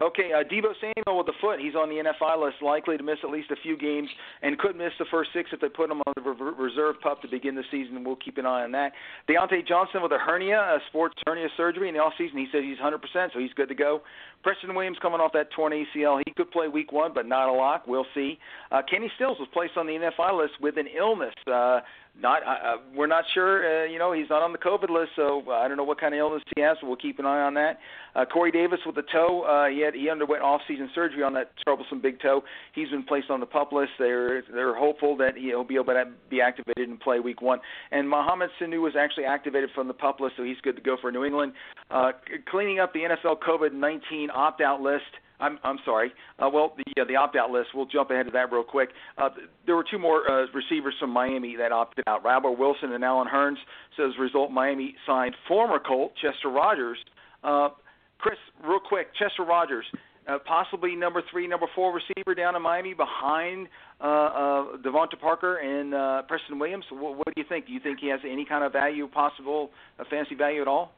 Okay, 0.00 0.32
uh, 0.32 0.42
Deebo 0.42 0.74
Samuel 0.80 1.18
with 1.18 1.26
the 1.26 1.38
foot. 1.40 1.60
He's 1.60 1.74
on 1.74 1.88
the 1.88 1.96
NFI 1.96 2.42
list, 2.42 2.56
likely 2.62 2.96
to 2.96 3.02
miss 3.02 3.18
at 3.22 3.30
least 3.30 3.50
a 3.50 3.56
few 3.62 3.76
games, 3.76 4.08
and 4.42 4.58
could 4.58 4.76
miss 4.76 4.92
the 4.98 5.04
first 5.10 5.30
six 5.32 5.50
if 5.52 5.60
they 5.60 5.68
put 5.68 5.90
him 5.90 6.02
on 6.06 6.12
the 6.16 6.22
reserve 6.22 6.96
pup 7.00 7.22
to 7.22 7.28
begin 7.28 7.54
the 7.54 7.62
season. 7.70 8.02
We'll 8.02 8.16
keep 8.16 8.38
an 8.38 8.46
eye 8.46 8.64
on 8.64 8.72
that. 8.72 8.92
Diontae 9.28 9.66
Johnson 9.66 10.02
with 10.02 10.12
a 10.12 10.18
hernia, 10.18 10.58
a 10.58 10.78
sports 10.88 11.14
hernia 11.26 11.48
surgery 11.56 11.88
in 11.88 11.94
the 11.94 12.00
offseason. 12.00 12.34
He 12.34 12.46
said 12.50 12.64
he's 12.64 12.78
100%, 12.78 12.98
so 13.32 13.38
he's 13.38 13.52
good 13.54 13.68
to 13.68 13.74
go. 13.74 14.02
Preston 14.42 14.74
Williams 14.74 14.98
coming 15.00 15.20
off 15.20 15.32
that 15.32 15.50
torn 15.52 15.72
ACL. 15.72 16.20
He 16.26 16.32
could 16.34 16.50
play 16.50 16.68
week 16.68 16.92
one, 16.92 17.12
but 17.14 17.26
not 17.26 17.48
a 17.48 17.52
lock. 17.52 17.84
We'll 17.86 18.06
see. 18.14 18.38
Uh, 18.70 18.82
Kenny 18.88 19.10
Stills 19.16 19.38
was 19.38 19.48
placed 19.52 19.76
on 19.76 19.86
the 19.86 19.92
NFI 19.92 20.38
list 20.38 20.54
with 20.60 20.76
an 20.76 20.86
illness. 20.86 21.34
Uh, 21.46 21.80
not 22.20 22.42
uh, 22.46 22.76
we're 22.94 23.08
not 23.08 23.24
sure. 23.34 23.82
Uh, 23.82 23.86
you 23.86 23.98
know, 23.98 24.12
he's 24.12 24.28
not 24.30 24.42
on 24.42 24.52
the 24.52 24.58
COVID 24.58 24.88
list, 24.88 25.10
so 25.16 25.42
uh, 25.48 25.52
I 25.52 25.66
don't 25.66 25.76
know 25.76 25.84
what 25.84 26.00
kind 26.00 26.14
of 26.14 26.18
illness 26.18 26.42
he 26.54 26.62
has. 26.62 26.76
So 26.80 26.86
we'll 26.86 26.96
keep 26.96 27.18
an 27.18 27.26
eye 27.26 27.42
on 27.42 27.54
that. 27.54 27.80
Uh, 28.14 28.24
Corey 28.24 28.52
Davis 28.52 28.78
with 28.86 28.94
the 28.94 29.02
toe. 29.02 29.42
Uh, 29.42 29.68
he 29.68 29.80
had 29.80 29.94
he 29.94 30.08
underwent 30.08 30.42
off-season 30.42 30.90
surgery 30.94 31.24
on 31.24 31.34
that 31.34 31.52
troublesome 31.64 32.00
big 32.00 32.20
toe. 32.20 32.44
He's 32.72 32.88
been 32.88 33.02
placed 33.02 33.30
on 33.30 33.40
the 33.40 33.46
pup 33.46 33.72
list. 33.72 33.92
They're 33.98 34.42
they're 34.52 34.76
hopeful 34.76 35.16
that 35.16 35.36
he'll 35.36 35.64
be 35.64 35.74
able 35.74 35.86
to 35.86 36.04
be 36.30 36.40
activated 36.40 36.88
and 36.88 37.00
play 37.00 37.18
week 37.18 37.42
one. 37.42 37.58
And 37.90 38.08
Mohamed 38.08 38.50
Sanu 38.60 38.80
was 38.80 38.94
actually 38.96 39.24
activated 39.24 39.70
from 39.74 39.88
the 39.88 39.94
pup 39.94 40.20
list, 40.20 40.34
so 40.36 40.44
he's 40.44 40.60
good 40.62 40.76
to 40.76 40.82
go 40.82 40.96
for 41.00 41.10
New 41.10 41.24
England. 41.24 41.52
Uh, 41.90 42.12
cleaning 42.48 42.78
up 42.78 42.92
the 42.92 43.00
NFL 43.00 43.38
COVID-19 43.40 44.28
opt-out 44.32 44.80
list. 44.80 45.02
I'm 45.40 45.58
I'm 45.64 45.78
sorry. 45.84 46.12
Uh, 46.38 46.48
well, 46.52 46.74
the 46.76 47.02
uh, 47.02 47.04
the 47.06 47.16
opt-out 47.16 47.50
list. 47.50 47.68
We'll 47.74 47.86
jump 47.86 48.10
ahead 48.10 48.26
to 48.26 48.32
that 48.32 48.52
real 48.52 48.62
quick. 48.62 48.90
Uh, 49.18 49.30
there 49.66 49.76
were 49.76 49.84
two 49.88 49.98
more 49.98 50.30
uh, 50.30 50.46
receivers 50.54 50.94
from 51.00 51.10
Miami 51.10 51.56
that 51.56 51.72
opted 51.72 52.04
out: 52.06 52.24
Rabbo 52.24 52.56
Wilson 52.56 52.92
and 52.92 53.04
Allen 53.04 53.28
Hurns. 53.32 53.56
So 53.96 54.06
as 54.06 54.12
a 54.18 54.22
result, 54.22 54.50
Miami 54.50 54.94
signed 55.06 55.34
former 55.48 55.78
Colt 55.78 56.12
Chester 56.20 56.48
Rogers. 56.48 56.98
Uh, 57.42 57.70
Chris, 58.18 58.38
real 58.66 58.80
quick, 58.80 59.08
Chester 59.18 59.44
Rogers, 59.44 59.84
uh, 60.26 60.38
possibly 60.46 60.96
number 60.96 61.22
three, 61.30 61.46
number 61.46 61.66
four 61.74 61.92
receiver 61.92 62.34
down 62.34 62.56
in 62.56 62.62
Miami 62.62 62.94
behind 62.94 63.68
uh, 64.00 64.04
uh, 64.04 64.64
DeVante 64.78 65.20
Parker 65.20 65.56
and 65.58 65.92
uh, 65.92 66.22
Preston 66.22 66.58
Williams. 66.58 66.84
What, 66.90 67.18
what 67.18 67.26
do 67.26 67.34
you 67.36 67.44
think? 67.46 67.66
Do 67.66 67.72
you 67.72 67.80
think 67.80 67.98
he 68.00 68.08
has 68.08 68.20
any 68.24 68.46
kind 68.46 68.64
of 68.64 68.72
value, 68.72 69.06
possible 69.08 69.70
uh, 69.98 70.04
fantasy 70.08 70.34
value 70.34 70.62
at 70.62 70.68
all? 70.68 70.92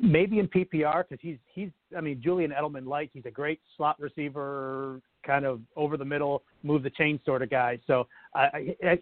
Maybe 0.00 0.38
in 0.38 0.48
PPR 0.48 1.04
because 1.08 1.20
he's 1.20 1.38
he's 1.54 1.70
I 1.96 2.00
mean 2.00 2.20
Julian 2.22 2.52
Edelman 2.52 2.86
like 2.86 3.10
he's 3.12 3.24
a 3.26 3.30
great 3.30 3.60
slot 3.76 3.98
receiver, 3.98 5.00
kind 5.26 5.44
of 5.44 5.60
over 5.76 5.96
the 5.96 6.04
middle, 6.04 6.42
move 6.62 6.82
the 6.82 6.90
chain 6.90 7.18
sort 7.24 7.42
of 7.42 7.50
guy. 7.50 7.78
So 7.86 8.06
uh, 8.34 8.48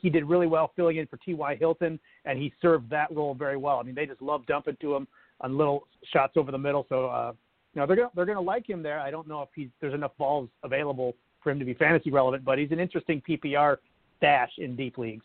he 0.00 0.10
did 0.10 0.24
really 0.24 0.46
well 0.46 0.72
filling 0.76 0.96
in 0.98 1.06
for 1.06 1.16
T.Y. 1.18 1.56
Hilton, 1.56 1.98
and 2.24 2.38
he 2.38 2.52
served 2.62 2.88
that 2.90 3.10
role 3.14 3.34
very 3.34 3.56
well. 3.56 3.78
I 3.78 3.82
mean 3.82 3.94
they 3.94 4.06
just 4.06 4.22
love 4.22 4.46
dumping 4.46 4.76
to 4.80 4.94
him 4.94 5.08
on 5.40 5.56
little 5.56 5.86
shots 6.12 6.34
over 6.36 6.50
the 6.50 6.58
middle. 6.58 6.86
So 6.88 7.06
uh, 7.06 7.32
you 7.74 7.80
know 7.80 7.86
they're 7.86 7.96
gonna, 7.96 8.10
they're 8.14 8.26
going 8.26 8.36
to 8.36 8.42
like 8.42 8.68
him 8.68 8.82
there. 8.82 9.00
I 9.00 9.10
don't 9.10 9.28
know 9.28 9.42
if 9.42 9.48
he's 9.54 9.68
there's 9.80 9.94
enough 9.94 10.16
balls 10.18 10.48
available 10.62 11.14
for 11.42 11.50
him 11.50 11.58
to 11.58 11.64
be 11.64 11.74
fantasy 11.74 12.10
relevant, 12.10 12.44
but 12.44 12.58
he's 12.58 12.72
an 12.72 12.80
interesting 12.80 13.22
PPR 13.28 13.76
stash 14.18 14.50
in 14.58 14.76
deep 14.76 14.98
leagues. 14.98 15.24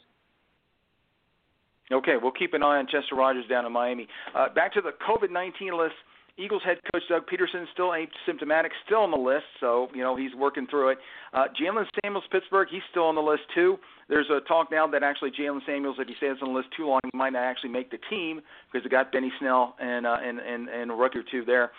Okay, 1.93 2.15
we'll 2.21 2.31
keep 2.31 2.53
an 2.53 2.63
eye 2.63 2.77
on 2.77 2.88
Chester 2.88 3.15
Rogers 3.15 3.45
down 3.50 3.65
in 3.65 3.71
Miami. 3.71 4.07
Uh, 4.36 4.48
back 4.53 4.74
to 4.74 4.81
the 4.81 4.91
COVID 5.07 5.31
19 5.31 5.77
list. 5.77 5.95
Eagles 6.38 6.62
head 6.63 6.77
coach 6.93 7.03
Doug 7.10 7.24
Pederson 7.27 7.65
still 7.74 7.89
asymptomatic, 7.91 8.69
still 8.86 9.00
on 9.00 9.12
the 9.12 9.17
list, 9.17 9.45
so 9.60 9.89
you 9.93 10.01
know 10.01 10.15
he's 10.15 10.33
working 10.33 10.65
through 10.67 10.89
it. 10.89 10.98
Uh, 11.33 11.45
Jaylen 11.60 11.86
Samuels, 12.01 12.24
Pittsburgh, 12.31 12.67
he's 12.71 12.81
still 12.89 13.03
on 13.03 13.15
the 13.15 13.21
list 13.21 13.43
too. 13.53 13.77
There's 14.12 14.30
a 14.30 14.41
talk 14.41 14.70
now 14.70 14.86
that 14.88 15.03
actually 15.03 15.32
Jaylen 15.32 15.65
Samuels, 15.65 15.96
if 15.98 16.06
he 16.06 16.15
stays 16.15 16.36
on 16.41 16.50
the 16.50 16.53
list 16.53 16.68
too 16.75 16.86
long, 16.86 17.00
he 17.01 17.18
might 17.18 17.32
not 17.32 17.44
actually 17.44 17.70
make 17.70 17.91
the 17.91 17.98
team 18.10 18.41
because 18.70 18.84
they 18.84 18.89
got 18.89 19.10
Benny 19.10 19.32
Snell 19.39 19.74
and 19.80 20.06
uh, 20.06 20.18
and 20.22 20.38
and 20.38 20.68
and 20.68 20.91
a 20.91 20.94
rookie 20.94 21.20
or 21.20 21.24
two 21.24 21.46
there 21.46 21.72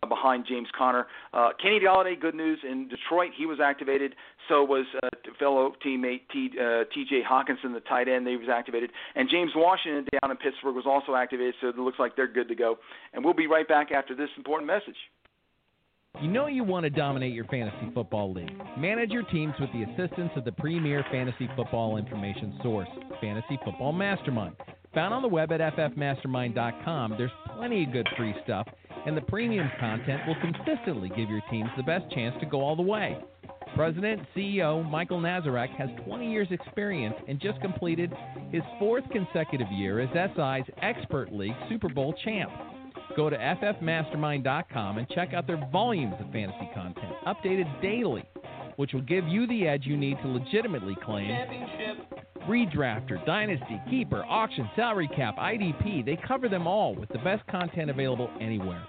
uh, 0.00 0.06
behind 0.06 0.46
James 0.48 0.68
Conner. 0.78 1.08
Uh, 1.34 1.48
Kenny 1.60 1.80
Golladay, 1.80 2.18
good 2.18 2.36
news 2.36 2.60
in 2.62 2.86
Detroit. 2.86 3.32
He 3.36 3.44
was 3.44 3.58
activated. 3.58 4.14
So 4.48 4.62
was 4.62 4.86
uh, 5.02 5.08
fellow 5.36 5.72
teammate 5.84 6.20
T, 6.32 6.52
uh, 6.60 6.84
T.J. 6.94 7.22
Hockenson, 7.28 7.74
the 7.74 7.82
tight 7.88 8.06
end. 8.06 8.24
He 8.28 8.36
was 8.36 8.48
activated, 8.48 8.90
and 9.16 9.28
James 9.28 9.50
Washington 9.56 10.06
down 10.22 10.30
in 10.30 10.36
Pittsburgh 10.36 10.76
was 10.76 10.86
also 10.86 11.16
activated. 11.16 11.56
So 11.60 11.70
it 11.70 11.76
looks 11.76 11.98
like 11.98 12.14
they're 12.14 12.28
good 12.28 12.46
to 12.46 12.54
go. 12.54 12.78
And 13.12 13.24
we'll 13.24 13.34
be 13.34 13.48
right 13.48 13.66
back 13.66 13.90
after 13.90 14.14
this 14.14 14.30
important 14.36 14.68
message. 14.68 14.94
You 16.18 16.28
know 16.28 16.48
you 16.48 16.64
want 16.64 16.84
to 16.84 16.90
dominate 16.90 17.32
your 17.32 17.46
fantasy 17.46 17.90
football 17.94 18.32
league. 18.32 18.52
Manage 18.76 19.10
your 19.10 19.22
teams 19.24 19.54
with 19.58 19.70
the 19.72 19.84
assistance 19.84 20.30
of 20.36 20.44
the 20.44 20.52
premier 20.52 21.04
fantasy 21.10 21.48
football 21.56 21.96
information 21.96 22.58
source, 22.62 22.88
Fantasy 23.20 23.58
Football 23.64 23.92
Mastermind. 23.92 24.56
Found 24.94 25.14
on 25.14 25.22
the 25.22 25.28
web 25.28 25.52
at 25.52 25.60
ffmastermind.com, 25.60 27.14
there's 27.16 27.30
plenty 27.56 27.84
of 27.84 27.92
good 27.92 28.08
free 28.18 28.34
stuff 28.44 28.66
and 29.06 29.16
the 29.16 29.22
premium 29.22 29.70
content 29.78 30.20
will 30.26 30.36
consistently 30.40 31.08
give 31.10 31.30
your 31.30 31.40
teams 31.50 31.70
the 31.76 31.82
best 31.82 32.10
chance 32.12 32.34
to 32.40 32.46
go 32.46 32.60
all 32.60 32.76
the 32.76 32.82
way. 32.82 33.18
President 33.74 34.20
CEO 34.36 34.88
Michael 34.90 35.20
Nazarek 35.20 35.70
has 35.76 35.88
20 36.04 36.30
years' 36.30 36.48
experience 36.50 37.14
and 37.28 37.40
just 37.40 37.60
completed 37.60 38.12
his 38.50 38.62
fourth 38.78 39.04
consecutive 39.10 39.70
year 39.70 40.00
as 40.00 40.08
SI's 40.12 40.74
Expert 40.82 41.32
League 41.32 41.54
Super 41.68 41.88
Bowl 41.88 42.14
champ. 42.24 42.50
Go 43.16 43.28
to 43.30 43.36
ffmastermind.com 43.36 44.98
and 44.98 45.08
check 45.10 45.34
out 45.34 45.46
their 45.46 45.64
volumes 45.72 46.14
of 46.20 46.30
fantasy 46.32 46.70
content, 46.74 47.12
updated 47.26 47.82
daily, 47.82 48.24
which 48.76 48.92
will 48.92 49.02
give 49.02 49.26
you 49.26 49.46
the 49.46 49.66
edge 49.66 49.84
you 49.84 49.96
need 49.96 50.16
to 50.22 50.28
legitimately 50.28 50.96
claim 51.04 51.28
championship. 51.28 52.06
redrafter, 52.48 53.24
dynasty, 53.26 53.80
keeper, 53.90 54.24
auction, 54.28 54.68
salary 54.76 55.08
cap, 55.14 55.36
IDP. 55.36 56.04
They 56.04 56.18
cover 56.26 56.48
them 56.48 56.66
all 56.66 56.94
with 56.94 57.08
the 57.10 57.18
best 57.18 57.46
content 57.48 57.90
available 57.90 58.30
anywhere. 58.40 58.82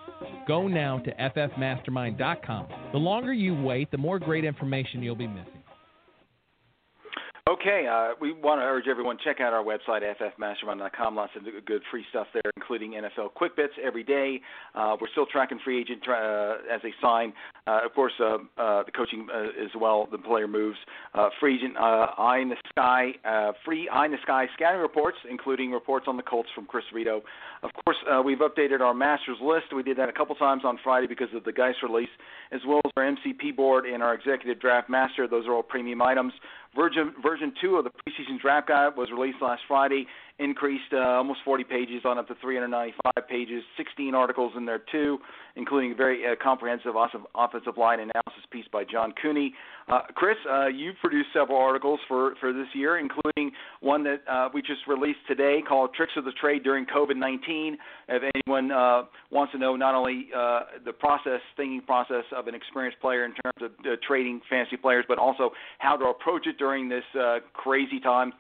Go 0.48 0.68
now 0.68 1.00
to 1.00 1.12
ffmastermind.com. 1.16 2.68
The 2.92 2.98
longer 2.98 3.34
you 3.34 3.56
wait, 3.56 3.92
the 3.92 3.98
more 3.98 4.20
great 4.20 4.46
information 4.46 5.02
you'll 5.04 5.16
be 5.16 5.28
missing. 5.28 5.61
Okay, 7.62 7.86
uh, 7.86 8.16
we 8.20 8.34
want 8.34 8.60
to 8.60 8.64
urge 8.64 8.88
everyone 8.90 9.20
check 9.24 9.40
out 9.40 9.54
our 9.54 9.64
website 9.64 10.02
ffmastermind.com. 10.02 11.16
Lots 11.16 11.34
of 11.36 11.44
good 11.68 11.84
free 11.92 12.04
stuff 12.10 12.26
there, 12.34 12.52
including 12.56 12.94
NFL 12.94 13.36
quick 13.36 13.56
bits 13.56 13.74
every 13.84 14.04
day. 14.04 14.42
Uh, 14.74 14.98
we're 15.00 15.10
still 15.12 15.28
tracking 15.28 15.60
free 15.64 15.80
agent 15.80 16.02
uh, 16.10 16.56
as 16.74 16.82
they 16.82 16.92
sign. 17.00 17.34
Uh, 17.68 17.82
of 17.86 17.94
course, 17.94 18.14
uh, 18.20 18.38
uh, 18.58 18.82
the 18.82 18.92
coaching 18.92 19.28
as 19.64 19.70
well. 19.80 20.08
The 20.12 20.18
player 20.18 20.48
moves. 20.48 20.78
free 21.40 21.58
agent 21.58 21.78
eye 21.78 22.40
in 22.42 22.50
the 22.50 22.56
sky, 22.70 23.12
free 23.64 23.88
eye 23.90 24.06
in 24.06 24.12
the 24.12 24.18
sky 24.24 24.48
scouting 24.56 24.82
reports, 24.82 25.18
including 25.30 25.70
reports 25.70 26.08
on 26.08 26.18
the 26.18 26.24
Colts 26.24 26.50
from 26.56 26.66
Chris 26.66 26.86
Rito. 26.92 27.22
Of 27.62 27.70
course, 27.86 27.98
we've 28.26 28.40
updated 28.40 28.82
our 28.82 28.96
masters 28.96 29.38
list. 29.40 29.66
We 29.76 29.84
did 29.84 29.98
that 29.98 30.10
a 30.10 30.14
couple 30.14 30.34
times 30.34 30.64
on 30.66 30.80
Friday 30.84 31.06
because 31.06 31.30
of 31.36 31.44
the 31.44 31.54
Guice 31.54 31.76
release, 31.84 32.10
as 32.52 32.62
well 32.68 32.82
as 32.86 32.92
our 32.98 33.04
MCP 33.04 33.56
board 33.56 33.86
and 33.86 34.02
our 34.02 34.16
executive 34.16 34.60
draft 34.60 34.90
master. 34.90 35.28
Those 35.28 35.46
are 35.46 35.54
all 35.54 35.62
premium 35.62 36.02
items. 36.02 36.34
Version 36.76 37.14
version 37.22 37.54
two 37.60 37.76
of 37.76 37.84
the 37.84 37.90
preseason 37.90 38.40
draft 38.40 38.70
guide 38.70 38.96
was 38.96 39.10
released 39.12 39.42
last 39.42 39.62
Friday, 39.68 40.08
increased 40.42 40.94
uh, 40.94 40.98
almost 40.98 41.40
40 41.46 41.64
pages 41.64 42.02
on 42.06 42.18
up 42.18 42.28
to 42.28 42.36
395 42.42 43.28
pages, 43.30 43.64
16 43.78 44.16
articles 44.16 44.54
in 44.58 44.66
there 44.66 44.82
too, 44.92 45.20
including 45.56 45.92
a 45.92 45.96
very 45.96 46.26
uh, 46.26 46.36
comprehensive 46.42 46.94
offensive 47.36 47.78
line 47.78 48.00
analysis 48.00 48.44
piece 48.52 48.66
by 48.72 48.84
John 48.84 49.14
Cooney. 49.22 49.54
Uh, 49.88 50.02
Chris, 50.16 50.38
uh, 50.50 50.68
you 50.68 50.92
produced 51.02 51.30
several 51.34 51.58
articles 51.60 52.00
for 52.08 52.36
for 52.40 52.54
this 52.54 52.68
year, 52.74 52.98
including 52.98 53.52
one 53.82 54.04
that 54.04 54.22
uh, 54.30 54.50
we 54.54 54.62
just 54.62 54.82
released 54.88 55.20
today 55.28 55.62
called 55.68 55.94
"Tricks 55.94 56.14
of 56.18 56.26
the 56.26 56.32
Trade 56.34 56.64
During 56.64 56.86
COVID-19." 56.86 57.74
If 58.10 58.24
anyone 58.36 58.72
uh, 58.72 59.04
wants 59.30 59.52
to 59.54 59.60
know 59.60 59.76
not 59.76 59.96
only 59.96 60.30
uh, 60.36 60.62
the 60.86 60.94
process, 60.94 61.42
thinking 61.58 61.82
process 61.82 62.24
of 62.36 62.48
an 62.48 62.56
experienced 62.56 63.00
player 63.00 63.26
in 63.26 63.34
terms 63.34 63.62
of 63.62 63.72
uh, 63.86 63.96
trading 64.08 64.42
fantasy 64.50 64.78
players, 64.78 65.06
but 65.08 65.18
also 65.18 65.52
how 65.80 65.98
to 65.98 66.06
approach 66.06 66.48
it 66.48 66.58
during 66.58 66.90
this 66.90 67.04
uh, 67.20 67.40
crazy 67.54 68.00
time 68.00 68.34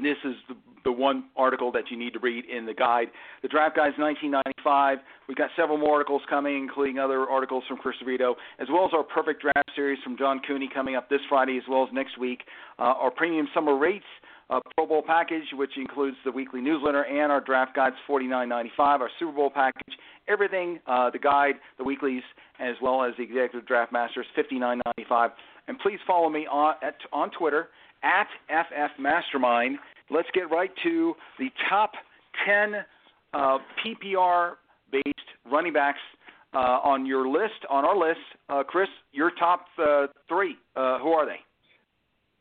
this 0.00 0.16
is 0.24 0.34
the, 0.48 0.56
the 0.84 0.92
one 0.92 1.24
article 1.36 1.70
that 1.72 1.90
you 1.90 1.98
need 1.98 2.14
to 2.14 2.18
read 2.18 2.44
in 2.46 2.64
the 2.64 2.72
guide. 2.72 3.08
The 3.42 3.48
draft 3.48 3.76
guide 3.76 3.92
is 3.92 3.98
1995. 3.98 4.98
We've 5.28 5.36
got 5.36 5.50
several 5.54 5.76
more 5.76 5.92
articles 5.92 6.22
coming, 6.30 6.56
including 6.56 6.98
other 6.98 7.28
articles 7.28 7.64
from 7.68 7.76
Chris 7.76 7.96
Rito, 8.04 8.36
as 8.58 8.68
well 8.72 8.86
as 8.86 8.92
our 8.94 9.02
perfect 9.02 9.42
draft 9.42 9.70
series 9.76 9.98
from 10.02 10.16
John 10.16 10.40
Cooney 10.46 10.70
coming 10.72 10.96
up 10.96 11.10
this 11.10 11.20
Friday, 11.28 11.58
as 11.58 11.64
well 11.68 11.84
as 11.84 11.90
next 11.92 12.18
week. 12.18 12.40
Uh, 12.78 12.94
our 12.96 13.10
premium 13.10 13.48
summer 13.54 13.76
rates. 13.76 14.06
Uh, 14.50 14.60
Pro 14.76 14.86
Bowl 14.86 15.02
package, 15.06 15.44
which 15.54 15.70
includes 15.78 16.16
the 16.26 16.30
weekly 16.30 16.60
newsletter 16.60 17.04
and 17.04 17.32
our 17.32 17.40
draft 17.40 17.74
guides, 17.74 17.96
forty 18.06 18.26
nine 18.26 18.50
ninety 18.50 18.72
five. 18.76 19.00
Our 19.00 19.08
Super 19.18 19.32
Bowl 19.32 19.48
package, 19.48 19.94
everything, 20.28 20.78
uh, 20.86 21.08
the 21.08 21.18
guide, 21.18 21.54
the 21.78 21.84
weeklies, 21.84 22.22
as 22.60 22.74
well 22.82 23.02
as 23.02 23.14
the 23.16 23.22
executive 23.22 23.66
draft 23.66 23.92
masters, 23.92 24.26
fifty 24.36 24.58
nine 24.58 24.82
ninety 24.84 25.08
five. 25.08 25.30
And 25.68 25.78
please 25.78 26.00
follow 26.06 26.28
me 26.28 26.46
on 26.50 26.74
at, 26.82 26.96
on 27.14 27.30
Twitter 27.30 27.68
at 28.02 28.26
FF 28.48 28.98
Mastermind. 29.00 29.78
Let's 30.10 30.28
get 30.34 30.50
right 30.50 30.70
to 30.82 31.14
the 31.38 31.48
top 31.68 31.92
10 32.46 32.74
uh, 33.34 33.58
PPR 33.84 34.52
based 34.90 35.18
running 35.50 35.72
backs 35.72 35.98
uh, 36.54 36.58
on 36.84 37.06
your 37.06 37.28
list, 37.28 37.64
on 37.70 37.84
our 37.84 37.96
list. 37.96 38.20
Uh, 38.48 38.62
Chris, 38.62 38.88
your 39.12 39.30
top 39.38 39.66
uh, 39.78 40.06
three, 40.28 40.56
uh, 40.76 40.98
who 40.98 41.08
are 41.08 41.26
they? 41.26 41.38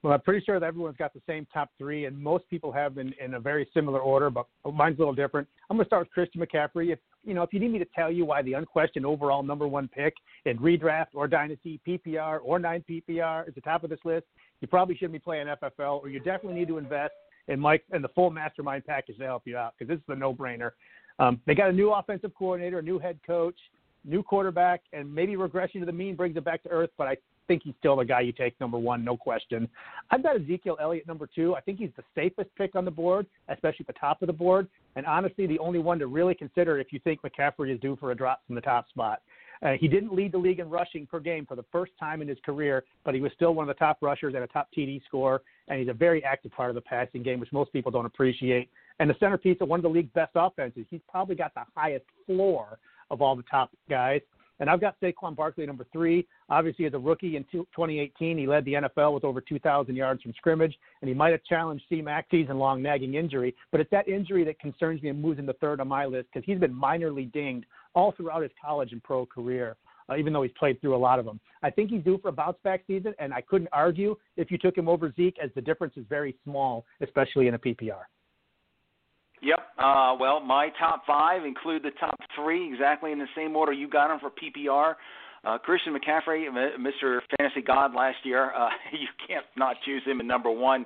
Well, 0.03 0.13
I'm 0.13 0.21
pretty 0.21 0.43
sure 0.43 0.59
that 0.59 0.65
everyone's 0.65 0.97
got 0.97 1.13
the 1.13 1.21
same 1.27 1.45
top 1.53 1.69
three, 1.77 2.05
and 2.05 2.17
most 2.17 2.49
people 2.49 2.71
have 2.71 2.97
in, 2.97 3.13
in 3.23 3.35
a 3.35 3.39
very 3.39 3.69
similar 3.71 3.99
order, 3.99 4.31
but 4.31 4.47
mine's 4.73 4.97
a 4.97 4.99
little 4.99 5.13
different. 5.13 5.47
I'm 5.69 5.77
going 5.77 5.85
to 5.85 5.89
start 5.89 6.07
with 6.07 6.11
Christian 6.11 6.41
McCaffrey. 6.41 6.91
If 6.91 6.99
you 7.23 7.35
know, 7.35 7.43
if 7.43 7.53
you 7.53 7.59
need 7.59 7.71
me 7.71 7.77
to 7.77 7.85
tell 7.95 8.11
you 8.11 8.25
why 8.25 8.41
the 8.41 8.53
unquestioned 8.53 9.05
overall 9.05 9.43
number 9.43 9.67
one 9.67 9.87
pick 9.87 10.15
in 10.45 10.57
redraft 10.57 11.09
or 11.13 11.27
dynasty, 11.27 11.79
PPR 11.87 12.39
or 12.43 12.57
nine 12.57 12.83
PPR 12.89 13.47
is 13.47 13.53
the 13.53 13.61
top 13.61 13.83
of 13.83 13.91
this 13.91 13.99
list, 14.03 14.25
you 14.61 14.67
probably 14.67 14.95
shouldn't 14.95 15.13
be 15.13 15.19
playing 15.19 15.47
FFL, 15.47 16.01
or 16.01 16.09
you 16.09 16.19
definitely 16.19 16.53
need 16.53 16.67
to 16.69 16.77
invest 16.77 17.13
in 17.47 17.59
Mike 17.59 17.83
and 17.91 18.03
the 18.03 18.09
full 18.09 18.29
mastermind 18.29 18.85
package 18.85 19.17
to 19.17 19.25
help 19.25 19.43
you 19.45 19.57
out 19.57 19.73
because 19.77 19.89
this 19.89 19.97
is 19.97 20.03
a 20.07 20.15
no-brainer. 20.15 20.71
Um, 21.19 21.41
they 21.45 21.55
got 21.55 21.69
a 21.69 21.73
new 21.73 21.91
offensive 21.91 22.31
coordinator, 22.35 22.79
a 22.79 22.81
new 22.81 22.99
head 22.99 23.19
coach, 23.25 23.57
new 24.05 24.23
quarterback, 24.23 24.81
and 24.93 25.13
maybe 25.13 25.35
regression 25.35 25.79
to 25.81 25.85
the 25.85 25.91
mean 25.91 26.15
brings 26.15 26.37
it 26.37 26.43
back 26.43 26.63
to 26.63 26.69
earth. 26.69 26.89
But 26.97 27.07
I 27.07 27.17
think 27.47 27.63
he's 27.63 27.73
still 27.79 27.95
the 27.97 28.05
guy 28.05 28.21
you 28.21 28.31
take 28.31 28.59
number 28.59 28.77
one, 28.77 29.03
no 29.03 29.17
question. 29.17 29.67
I've 30.09 30.23
got 30.23 30.35
Ezekiel 30.37 30.77
Elliott 30.79 31.07
number 31.07 31.27
two. 31.33 31.55
I 31.55 31.61
think 31.61 31.79
he's 31.79 31.89
the 31.97 32.03
safest 32.15 32.49
pick 32.57 32.75
on 32.75 32.85
the 32.85 32.91
board, 32.91 33.25
especially 33.49 33.85
at 33.87 33.87
the 33.87 33.99
top 33.99 34.21
of 34.21 34.27
the 34.27 34.33
board, 34.33 34.67
and 34.95 35.05
honestly 35.05 35.47
the 35.47 35.59
only 35.59 35.79
one 35.79 35.99
to 35.99 36.07
really 36.07 36.33
consider 36.33 36.79
if 36.79 36.93
you 36.93 36.99
think 36.99 37.19
McCaffrey 37.21 37.73
is 37.73 37.79
due 37.79 37.97
for 37.97 38.11
a 38.11 38.15
drop 38.15 38.41
from 38.45 38.55
the 38.55 38.61
top 38.61 38.87
spot. 38.89 39.21
Uh, 39.63 39.73
he 39.79 39.87
didn't 39.87 40.13
lead 40.13 40.31
the 40.31 40.37
league 40.37 40.59
in 40.59 40.69
rushing 40.69 41.05
per 41.05 41.19
game 41.19 41.45
for 41.45 41.55
the 41.55 41.65
first 41.71 41.91
time 41.99 42.21
in 42.21 42.27
his 42.27 42.37
career, 42.43 42.83
but 43.05 43.13
he 43.13 43.21
was 43.21 43.31
still 43.35 43.53
one 43.53 43.69
of 43.69 43.75
the 43.75 43.79
top 43.79 43.97
rushers 44.01 44.33
and 44.33 44.43
a 44.43 44.47
top 44.47 44.67
TD 44.75 45.01
scorer, 45.05 45.41
and 45.67 45.79
he's 45.79 45.89
a 45.89 45.93
very 45.93 46.23
active 46.23 46.51
part 46.51 46.69
of 46.69 46.75
the 46.75 46.81
passing 46.81 47.21
game, 47.21 47.39
which 47.39 47.51
most 47.51 47.71
people 47.71 47.91
don't 47.91 48.05
appreciate. 48.05 48.69
And 48.99 49.09
the 49.09 49.15
centerpiece 49.19 49.57
of 49.61 49.67
one 49.67 49.79
of 49.79 49.83
the 49.83 49.89
league's 49.89 50.11
best 50.13 50.31
offenses. 50.35 50.85
He's 50.89 51.01
probably 51.09 51.35
got 51.35 51.53
the 51.53 51.63
highest 51.75 52.05
floor 52.25 52.79
of 53.11 53.21
all 53.21 53.35
the 53.35 53.43
top 53.43 53.69
guys. 53.89 54.21
And 54.61 54.69
I've 54.69 54.79
got 54.79 54.95
Saquon 55.01 55.35
Barkley 55.35 55.65
number 55.65 55.87
three. 55.91 56.27
Obviously, 56.49 56.85
as 56.85 56.93
a 56.93 56.99
rookie 56.99 57.35
in 57.35 57.43
2018, 57.51 58.37
he 58.37 58.47
led 58.47 58.63
the 58.63 58.73
NFL 58.73 59.13
with 59.13 59.23
over 59.23 59.41
2,000 59.41 59.95
yards 59.95 60.21
from 60.21 60.33
scrimmage, 60.37 60.77
and 61.01 61.09
he 61.09 61.15
might 61.15 61.31
have 61.31 61.43
challenged 61.43 61.83
C-Mac 61.89 62.27
season-long 62.29 62.79
nagging 62.79 63.15
injury. 63.15 63.55
But 63.71 63.81
it's 63.81 63.89
that 63.89 64.07
injury 64.07 64.43
that 64.43 64.59
concerns 64.59 65.01
me 65.01 65.09
and 65.09 65.19
moves 65.19 65.39
him 65.39 65.47
to 65.47 65.53
third 65.53 65.81
on 65.81 65.87
my 65.87 66.05
list 66.05 66.27
because 66.31 66.45
he's 66.45 66.59
been 66.59 66.73
minorly 66.73 67.31
dinged 67.33 67.65
all 67.95 68.11
throughout 68.11 68.43
his 68.43 68.51
college 68.63 68.91
and 68.91 69.03
pro 69.03 69.25
career. 69.25 69.75
Uh, 70.09 70.17
even 70.17 70.33
though 70.33 70.41
he's 70.41 70.51
played 70.57 70.81
through 70.81 70.95
a 70.95 70.97
lot 70.97 71.19
of 71.19 71.25
them. 71.25 71.39
I 71.63 71.69
think 71.69 71.91
he's 71.91 72.03
due 72.03 72.17
for 72.17 72.29
a 72.29 72.31
bounce 72.31 72.57
back 72.63 72.83
season, 72.87 73.13
and 73.19 73.33
I 73.33 73.41
couldn't 73.41 73.69
argue 73.71 74.15
if 74.35 74.51
you 74.51 74.57
took 74.57 74.75
him 74.75 74.89
over 74.89 75.13
Zeke, 75.15 75.37
as 75.41 75.51
the 75.55 75.61
difference 75.61 75.93
is 75.95 76.05
very 76.09 76.35
small, 76.43 76.85
especially 77.01 77.47
in 77.47 77.53
a 77.53 77.59
PPR. 77.59 78.01
Yep. 79.41 79.59
Uh, 79.79 80.15
well, 80.19 80.39
my 80.39 80.69
top 80.79 81.03
five 81.05 81.45
include 81.45 81.83
the 81.83 81.91
top 81.99 82.15
three 82.35 82.71
exactly 82.71 83.11
in 83.11 83.19
the 83.19 83.27
same 83.35 83.55
order 83.55 83.73
you 83.73 83.87
got 83.87 84.09
them 84.09 84.19
for 84.19 84.29
PPR. 84.29 84.95
Uh, 85.43 85.57
Christian 85.57 85.93
McCaffrey, 85.93 86.45
Mr. 86.79 87.19
Fantasy 87.37 87.61
God 87.65 87.95
last 87.95 88.17
year, 88.23 88.51
uh, 88.53 88.69
you 88.91 89.07
can't 89.27 89.45
not 89.57 89.77
choose 89.83 90.03
him 90.05 90.19
in 90.19 90.27
number 90.27 90.51
one. 90.51 90.85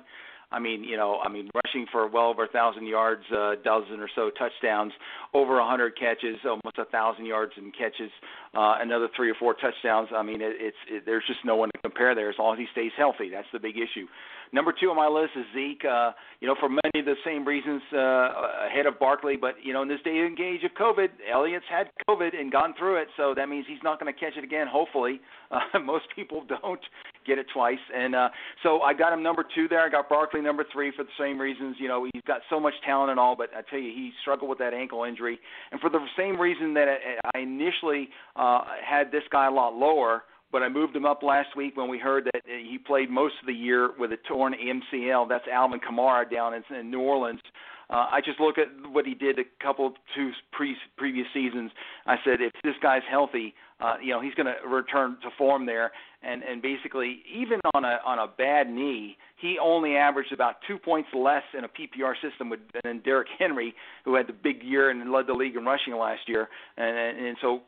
I 0.50 0.60
mean, 0.60 0.84
you 0.84 0.96
know, 0.96 1.18
I 1.18 1.28
mean, 1.28 1.50
rushing 1.54 1.86
for 1.90 2.08
well 2.08 2.28
over 2.28 2.44
a 2.44 2.48
thousand 2.48 2.86
yards, 2.86 3.24
a 3.32 3.40
uh, 3.40 3.54
dozen 3.64 4.00
or 4.00 4.08
so 4.14 4.30
touchdowns, 4.38 4.92
over 5.34 5.58
a 5.58 5.66
hundred 5.66 5.98
catches, 5.98 6.36
almost 6.44 6.78
a 6.78 6.84
thousand 6.86 7.26
yards 7.26 7.52
in 7.58 7.72
catches, 7.72 8.10
uh, 8.56 8.76
another 8.80 9.08
three 9.14 9.30
or 9.30 9.34
four 9.34 9.54
touchdowns. 9.54 10.08
I 10.14 10.22
mean, 10.22 10.40
it, 10.40 10.56
it's 10.58 10.76
it, 10.88 11.02
there's 11.04 11.24
just 11.26 11.40
no 11.44 11.56
one 11.56 11.68
to 11.74 11.78
compare 11.82 12.14
there 12.14 12.30
as 12.30 12.36
long 12.38 12.54
as 12.54 12.58
he 12.58 12.66
stays 12.72 12.92
healthy. 12.96 13.28
That's 13.30 13.48
the 13.52 13.58
big 13.58 13.76
issue. 13.76 14.06
Number 14.52 14.72
two 14.72 14.90
on 14.90 14.96
my 14.96 15.08
list 15.08 15.32
is 15.36 15.44
Zeke. 15.54 15.84
Uh, 15.84 16.12
you 16.40 16.48
know, 16.48 16.54
for 16.58 16.68
many 16.68 17.00
of 17.00 17.04
the 17.04 17.16
same 17.24 17.44
reasons 17.46 17.82
uh, 17.92 18.68
ahead 18.70 18.86
of 18.86 18.98
Barkley, 18.98 19.36
but 19.36 19.54
you 19.62 19.72
know, 19.72 19.82
in 19.82 19.88
this 19.88 20.00
day 20.04 20.18
and 20.18 20.38
age 20.38 20.62
of 20.64 20.70
COVID, 20.80 21.08
Elliott's 21.30 21.64
had 21.68 21.88
COVID 22.08 22.38
and 22.38 22.52
gone 22.52 22.74
through 22.78 22.96
it, 23.02 23.08
so 23.16 23.34
that 23.34 23.48
means 23.48 23.66
he's 23.68 23.82
not 23.82 24.00
going 24.00 24.12
to 24.12 24.18
catch 24.18 24.36
it 24.36 24.44
again. 24.44 24.66
Hopefully, 24.70 25.20
uh, 25.50 25.78
most 25.80 26.04
people 26.14 26.44
don't 26.62 26.80
get 27.26 27.38
it 27.38 27.46
twice, 27.52 27.82
and 27.94 28.14
uh, 28.14 28.28
so 28.62 28.80
I 28.82 28.94
got 28.94 29.12
him 29.12 29.22
number 29.22 29.44
two 29.54 29.68
there. 29.68 29.84
I 29.84 29.88
got 29.88 30.08
Barkley 30.08 30.40
number 30.40 30.64
three 30.72 30.92
for 30.96 31.02
the 31.02 31.16
same 31.18 31.38
reasons. 31.40 31.76
You 31.78 31.88
know, 31.88 32.06
he's 32.12 32.22
got 32.26 32.40
so 32.48 32.60
much 32.60 32.74
talent 32.84 33.10
and 33.10 33.18
all, 33.18 33.34
but 33.36 33.50
I 33.56 33.62
tell 33.68 33.80
you, 33.80 33.90
he 33.90 34.12
struggled 34.22 34.48
with 34.48 34.58
that 34.58 34.74
ankle 34.74 35.04
injury, 35.04 35.38
and 35.72 35.80
for 35.80 35.90
the 35.90 35.98
same 36.16 36.40
reason 36.40 36.74
that 36.74 36.86
I 37.34 37.38
initially 37.38 38.08
uh, 38.36 38.45
had 38.84 39.10
this 39.12 39.24
guy 39.30 39.46
a 39.46 39.50
lot 39.50 39.74
lower 39.74 40.24
but 40.52 40.62
I 40.62 40.68
moved 40.68 40.94
him 40.94 41.04
up 41.04 41.22
last 41.22 41.56
week 41.56 41.76
when 41.76 41.88
we 41.88 41.98
heard 41.98 42.24
that 42.32 42.42
he 42.46 42.78
played 42.78 43.10
most 43.10 43.34
of 43.40 43.46
the 43.46 43.52
year 43.52 43.90
with 43.98 44.12
a 44.12 44.16
torn 44.28 44.54
MCL. 44.54 45.28
That's 45.28 45.44
Alvin 45.52 45.80
Kamara 45.80 46.30
down 46.30 46.54
in, 46.54 46.62
in 46.74 46.90
New 46.90 47.00
Orleans. 47.00 47.40
Uh, 47.88 48.06
I 48.10 48.20
just 48.24 48.40
look 48.40 48.56
at 48.58 48.68
what 48.90 49.06
he 49.06 49.14
did 49.14 49.38
a 49.38 49.44
couple 49.62 49.92
two 50.14 50.30
pre- 50.52 50.76
previous 50.96 51.26
seasons. 51.32 51.70
I 52.06 52.16
said 52.24 52.40
if 52.40 52.52
this 52.64 52.74
guy's 52.82 53.02
healthy, 53.08 53.54
uh, 53.80 53.96
you 54.02 54.12
know 54.12 54.20
he's 54.20 54.34
going 54.34 54.46
to 54.46 54.68
return 54.68 55.18
to 55.22 55.28
form 55.36 55.66
there 55.66 55.92
and 56.22 56.42
and 56.42 56.62
basically 56.62 57.22
even 57.32 57.60
on 57.74 57.84
a 57.84 57.98
on 58.04 58.18
a 58.18 58.26
bad 58.26 58.68
knee, 58.68 59.16
he 59.40 59.58
only 59.62 59.96
averaged 59.96 60.32
about 60.32 60.56
two 60.66 60.78
points 60.78 61.08
less 61.14 61.42
in 61.56 61.64
a 61.64 61.68
PPR 61.68 62.14
system 62.22 62.48
with, 62.48 62.60
than 62.84 63.00
Derrick 63.00 63.28
Henry, 63.38 63.74
who 64.04 64.14
had 64.14 64.26
the 64.26 64.32
big 64.32 64.62
year 64.62 64.90
and 64.90 65.12
led 65.12 65.26
the 65.26 65.34
league 65.34 65.56
in 65.56 65.64
rushing 65.64 65.94
last 65.94 66.22
year. 66.26 66.48
And 66.76 66.96
and, 66.96 67.26
and 67.26 67.36
so 67.40 67.60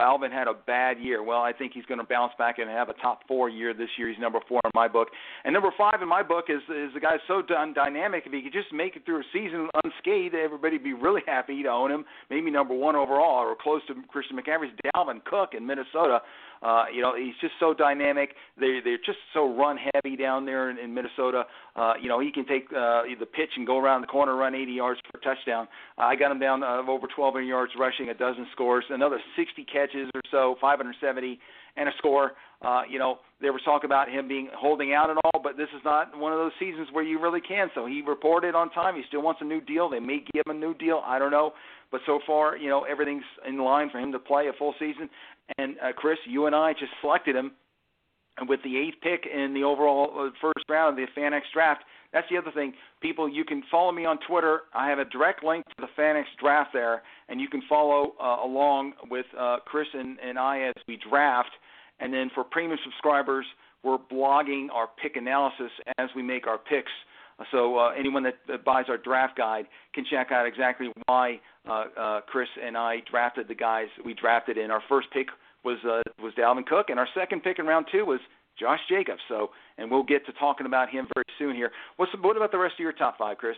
Alvin 0.00 0.32
had 0.32 0.48
a 0.48 0.54
bad 0.54 0.98
year. 0.98 1.22
Well, 1.22 1.40
I 1.40 1.52
think 1.52 1.72
he's 1.74 1.84
going 1.86 2.00
to 2.00 2.06
bounce 2.06 2.32
back 2.38 2.58
and 2.58 2.68
have 2.68 2.88
a 2.88 2.94
top 2.94 3.20
four 3.28 3.48
year 3.48 3.72
this 3.72 3.88
year. 3.96 4.08
He's 4.08 4.18
number 4.18 4.40
four 4.48 4.60
in 4.64 4.70
my 4.74 4.88
book, 4.88 5.08
and 5.44 5.52
number 5.52 5.70
five 5.78 6.02
in 6.02 6.08
my 6.08 6.22
book 6.22 6.46
is 6.48 6.62
is 6.68 6.92
the 6.94 7.00
guy 7.00 7.16
so 7.28 7.42
done 7.42 7.72
dynamic. 7.72 8.24
If 8.26 8.32
he 8.32 8.42
could 8.42 8.52
just 8.52 8.72
make 8.72 8.96
it 8.96 9.04
through 9.04 9.20
a 9.20 9.24
season 9.32 9.68
unscathed, 9.84 10.34
everybody'd 10.34 10.84
be 10.84 10.94
really 10.94 11.22
happy 11.26 11.62
to 11.62 11.68
own 11.68 11.90
him. 11.90 12.04
Maybe 12.30 12.50
number 12.50 12.74
one 12.74 12.96
overall 12.96 13.44
or 13.46 13.54
close 13.54 13.82
to 13.88 13.94
Christian 14.08 14.36
McCaffrey's 14.36 14.74
Dalvin 14.94 15.24
Cook 15.24 15.50
in 15.56 15.66
Minnesota. 15.66 16.20
Uh, 16.62 16.84
you 16.92 17.02
know, 17.02 17.14
he's 17.16 17.34
just 17.40 17.52
so 17.60 17.74
dynamic. 17.76 18.30
They 18.58 18.80
they're 18.84 18.98
just 18.98 19.18
so 19.32 19.54
run 19.54 19.78
heavy 19.94 20.16
down 20.16 20.46
there 20.46 20.70
in, 20.70 20.78
in 20.78 20.94
Minnesota. 20.94 21.44
Uh, 21.74 21.94
you 22.00 22.08
know, 22.08 22.20
he 22.20 22.32
can 22.32 22.46
take 22.46 22.64
uh, 22.72 23.02
the 23.18 23.26
pitch 23.26 23.50
and 23.56 23.66
go 23.66 23.78
around 23.78 24.00
the 24.00 24.06
corner, 24.06 24.34
run 24.34 24.54
80 24.54 24.72
yards 24.72 25.00
for 25.10 25.18
a 25.18 25.22
touchdown. 25.22 25.68
I 25.98 26.16
got 26.16 26.30
him 26.30 26.38
down 26.38 26.62
uh, 26.62 26.78
over 26.82 27.06
1,200 27.06 27.42
yards 27.42 27.72
rushing, 27.78 28.08
a 28.08 28.14
dozen 28.14 28.46
scores, 28.52 28.84
another 28.90 29.20
60 29.36 29.64
catches 29.64 30.10
or 30.14 30.22
so, 30.30 30.56
570, 30.60 31.38
and 31.76 31.88
a 31.88 31.92
score. 31.98 32.32
Uh, 32.62 32.82
you 32.88 32.98
know, 32.98 33.18
there 33.40 33.52
was 33.52 33.60
talk 33.64 33.84
about 33.84 34.08
him 34.08 34.26
being 34.28 34.48
holding 34.56 34.94
out 34.94 35.10
and 35.10 35.18
all, 35.24 35.40
but 35.42 35.56
this 35.56 35.68
is 35.76 35.82
not 35.84 36.16
one 36.18 36.32
of 36.32 36.38
those 36.38 36.52
seasons 36.58 36.88
where 36.92 37.04
you 37.04 37.20
really 37.20 37.40
can. 37.40 37.68
So 37.74 37.84
he 37.84 38.00
reported 38.00 38.54
on 38.54 38.70
time. 38.70 38.96
He 38.96 39.02
still 39.08 39.22
wants 39.22 39.40
a 39.42 39.44
new 39.44 39.60
deal. 39.60 39.90
They 39.90 40.00
may 40.00 40.24
give 40.32 40.42
him 40.46 40.56
a 40.56 40.58
new 40.58 40.74
deal. 40.74 41.02
I 41.04 41.18
don't 41.18 41.30
know. 41.30 41.52
But 41.92 42.00
so 42.06 42.20
far, 42.26 42.56
you 42.56 42.68
know, 42.68 42.84
everything's 42.84 43.24
in 43.46 43.58
line 43.58 43.90
for 43.90 43.98
him 43.98 44.10
to 44.12 44.18
play 44.18 44.48
a 44.48 44.52
full 44.58 44.74
season. 44.78 45.08
And 45.58 45.76
uh, 45.78 45.92
Chris, 45.94 46.18
you 46.26 46.46
and 46.46 46.54
I 46.54 46.72
just 46.72 46.92
selected 47.00 47.36
him 47.36 47.52
with 48.48 48.60
the 48.62 48.76
eighth 48.76 48.96
pick 49.02 49.26
in 49.26 49.54
the 49.54 49.62
overall 49.62 50.10
uh, 50.18 50.30
first 50.40 50.68
round 50.68 50.98
of 50.98 51.06
the 51.06 51.20
FanX 51.20 51.42
draft. 51.52 51.82
That's 52.12 52.26
the 52.30 52.36
other 52.36 52.50
thing. 52.50 52.74
People, 53.00 53.28
you 53.28 53.44
can 53.44 53.62
follow 53.70 53.92
me 53.92 54.04
on 54.04 54.18
Twitter. 54.26 54.62
I 54.74 54.88
have 54.88 54.98
a 54.98 55.04
direct 55.06 55.42
link 55.42 55.64
to 55.66 55.74
the 55.78 56.02
FanX 56.02 56.24
draft 56.40 56.70
there, 56.72 57.02
and 57.28 57.40
you 57.40 57.48
can 57.48 57.62
follow 57.68 58.14
uh, 58.20 58.44
along 58.44 58.92
with 59.10 59.26
uh, 59.38 59.58
Chris 59.64 59.86
and, 59.92 60.18
and 60.20 60.38
I 60.38 60.62
as 60.62 60.74
we 60.86 60.98
draft. 61.08 61.50
And 62.00 62.12
then 62.12 62.30
for 62.34 62.44
premium 62.44 62.78
subscribers, 62.84 63.46
we're 63.82 63.98
blogging 63.98 64.68
our 64.72 64.88
pick 65.02 65.16
analysis 65.16 65.70
as 65.98 66.08
we 66.14 66.22
make 66.22 66.46
our 66.46 66.58
picks. 66.58 66.92
So 67.50 67.78
uh, 67.78 67.90
anyone 67.98 68.22
that, 68.22 68.36
that 68.48 68.64
buys 68.64 68.86
our 68.88 68.96
draft 68.96 69.36
guide 69.36 69.66
can 69.94 70.04
check 70.10 70.32
out 70.32 70.46
exactly 70.46 70.90
why 71.06 71.40
uh, 71.68 71.84
uh, 71.98 72.20
Chris 72.22 72.48
and 72.62 72.76
I 72.76 73.02
drafted 73.10 73.48
the 73.48 73.54
guys 73.54 73.88
we 74.04 74.14
drafted 74.14 74.56
in. 74.56 74.70
Our 74.70 74.82
first 74.88 75.08
pick 75.12 75.28
was 75.66 75.78
uh, 75.84 76.22
was 76.22 76.32
Dalvin 76.38 76.64
Cook, 76.64 76.86
and 76.88 76.98
our 76.98 77.08
second 77.14 77.42
pick 77.42 77.58
in 77.58 77.66
round 77.66 77.86
two 77.92 78.06
was 78.06 78.20
Josh 78.58 78.80
Jacobs. 78.88 79.20
So, 79.28 79.50
and 79.76 79.90
we'll 79.90 80.04
get 80.04 80.24
to 80.26 80.32
talking 80.34 80.66
about 80.66 80.88
him 80.88 81.06
very 81.14 81.26
soon 81.38 81.54
here. 81.54 81.72
What's 81.96 82.12
what 82.22 82.36
about 82.36 82.52
the 82.52 82.58
rest 82.58 82.74
of 82.74 82.80
your 82.80 82.92
top 82.92 83.18
five, 83.18 83.36
Chris? 83.36 83.56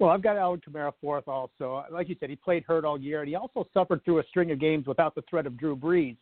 Well, 0.00 0.10
I've 0.10 0.22
got 0.22 0.36
Alvin 0.36 0.60
Kamara 0.60 0.92
fourth 1.00 1.28
also. 1.28 1.84
Like 1.92 2.08
you 2.08 2.16
said, 2.18 2.30
he 2.30 2.36
played 2.36 2.64
hurt 2.64 2.84
all 2.84 2.98
year, 2.98 3.20
and 3.20 3.28
he 3.28 3.34
also 3.34 3.68
suffered 3.74 4.04
through 4.04 4.20
a 4.20 4.24
string 4.30 4.50
of 4.50 4.60
games 4.60 4.86
without 4.86 5.14
the 5.14 5.22
threat 5.28 5.46
of 5.46 5.58
Drew 5.58 5.76
Brees 5.76 6.16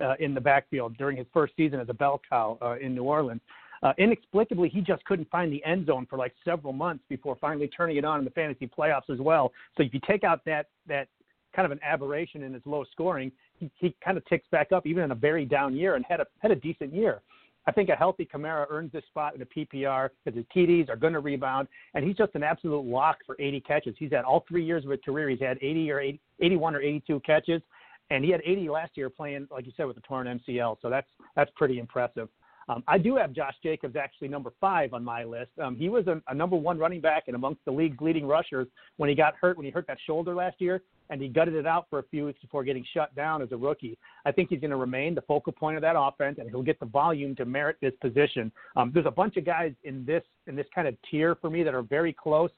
uh, 0.00 0.14
in 0.20 0.34
the 0.34 0.40
backfield 0.40 0.96
during 0.96 1.16
his 1.16 1.26
first 1.32 1.54
season 1.56 1.80
as 1.80 1.88
a 1.88 1.94
bell 1.94 2.20
cow 2.28 2.58
uh, 2.62 2.76
in 2.78 2.94
New 2.94 3.04
Orleans. 3.04 3.40
Uh, 3.82 3.92
inexplicably, 3.98 4.68
he 4.68 4.80
just 4.80 5.04
couldn't 5.06 5.28
find 5.30 5.52
the 5.52 5.64
end 5.64 5.86
zone 5.86 6.06
for 6.08 6.16
like 6.16 6.32
several 6.44 6.72
months 6.72 7.02
before 7.08 7.36
finally 7.40 7.68
turning 7.68 7.96
it 7.96 8.04
on 8.04 8.20
in 8.20 8.24
the 8.24 8.30
fantasy 8.30 8.68
playoffs 8.78 9.10
as 9.10 9.18
well. 9.18 9.50
So 9.76 9.82
if 9.82 9.92
you 9.92 10.00
take 10.06 10.22
out 10.22 10.44
that 10.44 10.66
that 10.86 11.08
kind 11.54 11.66
of 11.66 11.72
an 11.72 11.80
aberration 11.82 12.42
in 12.42 12.54
his 12.54 12.62
low 12.64 12.84
scoring, 12.92 13.32
he, 13.76 13.94
kind 14.04 14.16
of 14.16 14.24
ticks 14.26 14.46
back 14.50 14.72
up 14.72 14.86
even 14.86 15.04
in 15.04 15.10
a 15.10 15.14
very 15.14 15.44
down 15.44 15.74
year 15.74 15.94
and 15.96 16.04
had 16.08 16.20
a 16.20 16.26
had 16.40 16.50
a 16.50 16.56
decent 16.56 16.94
year. 16.94 17.22
I 17.66 17.72
think 17.72 17.90
a 17.90 17.94
healthy 17.94 18.28
Kamara 18.32 18.66
earns 18.70 18.90
this 18.90 19.04
spot 19.04 19.36
in 19.36 19.42
a 19.42 19.46
PPR 19.46 20.10
because 20.24 20.36
his 20.36 20.46
TDs 20.54 20.88
are 20.88 20.96
going 20.96 21.12
to 21.12 21.20
rebound, 21.20 21.68
and 21.94 22.04
he's 22.04 22.16
just 22.16 22.34
an 22.34 22.42
absolute 22.42 22.84
lock 22.84 23.18
for 23.24 23.36
80 23.38 23.60
catches. 23.60 23.94
He's 23.98 24.10
had 24.10 24.24
all 24.24 24.44
three 24.48 24.64
years 24.64 24.84
of 24.84 24.90
his 24.90 24.98
career. 25.04 25.28
He's 25.28 25.40
had 25.40 25.58
80 25.62 25.90
or 25.92 26.00
80, 26.00 26.20
81 26.40 26.74
or 26.74 26.80
82 26.80 27.20
catches, 27.20 27.62
and 28.10 28.24
he 28.24 28.30
had 28.30 28.40
80 28.44 28.68
last 28.68 28.96
year 28.96 29.08
playing, 29.08 29.46
like 29.50 29.64
you 29.64 29.72
said, 29.76 29.86
with 29.86 29.96
a 29.96 30.00
torn 30.00 30.26
MCL. 30.26 30.78
So 30.82 30.90
that's 30.90 31.06
that's 31.36 31.50
pretty 31.54 31.78
impressive. 31.78 32.28
Um, 32.68 32.82
I 32.86 32.98
do 32.98 33.16
have 33.16 33.32
Josh 33.32 33.54
Jacobs 33.62 33.96
actually 33.96 34.28
number 34.28 34.52
five 34.60 34.94
on 34.94 35.04
my 35.04 35.24
list. 35.24 35.50
Um, 35.62 35.76
he 35.76 35.88
was 35.88 36.06
a, 36.06 36.20
a 36.28 36.34
number 36.34 36.56
one 36.56 36.78
running 36.78 37.00
back 37.00 37.24
and 37.26 37.36
amongst 37.36 37.64
the 37.64 37.70
league's 37.70 38.00
leading 38.00 38.26
rushers 38.26 38.68
when 38.96 39.08
he 39.08 39.14
got 39.14 39.34
hurt, 39.40 39.56
when 39.56 39.64
he 39.64 39.72
hurt 39.72 39.86
that 39.88 39.98
shoulder 40.06 40.34
last 40.34 40.60
year, 40.60 40.82
and 41.10 41.20
he 41.20 41.28
gutted 41.28 41.54
it 41.54 41.66
out 41.66 41.86
for 41.90 41.98
a 41.98 42.02
few 42.04 42.26
weeks 42.26 42.40
before 42.40 42.64
getting 42.64 42.84
shut 42.94 43.14
down 43.14 43.42
as 43.42 43.52
a 43.52 43.56
rookie. 43.56 43.98
I 44.24 44.32
think 44.32 44.48
he's 44.48 44.60
going 44.60 44.70
to 44.70 44.76
remain 44.76 45.14
the 45.14 45.22
focal 45.22 45.52
point 45.52 45.76
of 45.76 45.82
that 45.82 45.96
offense, 45.98 46.38
and 46.38 46.48
he'll 46.48 46.62
get 46.62 46.80
the 46.80 46.86
volume 46.86 47.34
to 47.36 47.44
merit 47.44 47.76
this 47.80 47.94
position. 48.00 48.52
Um, 48.76 48.90
there's 48.94 49.06
a 49.06 49.10
bunch 49.10 49.36
of 49.36 49.44
guys 49.44 49.72
in 49.84 50.04
this 50.04 50.22
in 50.46 50.56
this 50.56 50.66
kind 50.74 50.88
of 50.88 50.96
tier 51.10 51.34
for 51.36 51.50
me 51.50 51.62
that 51.62 51.74
are 51.74 51.82
very 51.82 52.12
close. 52.12 52.50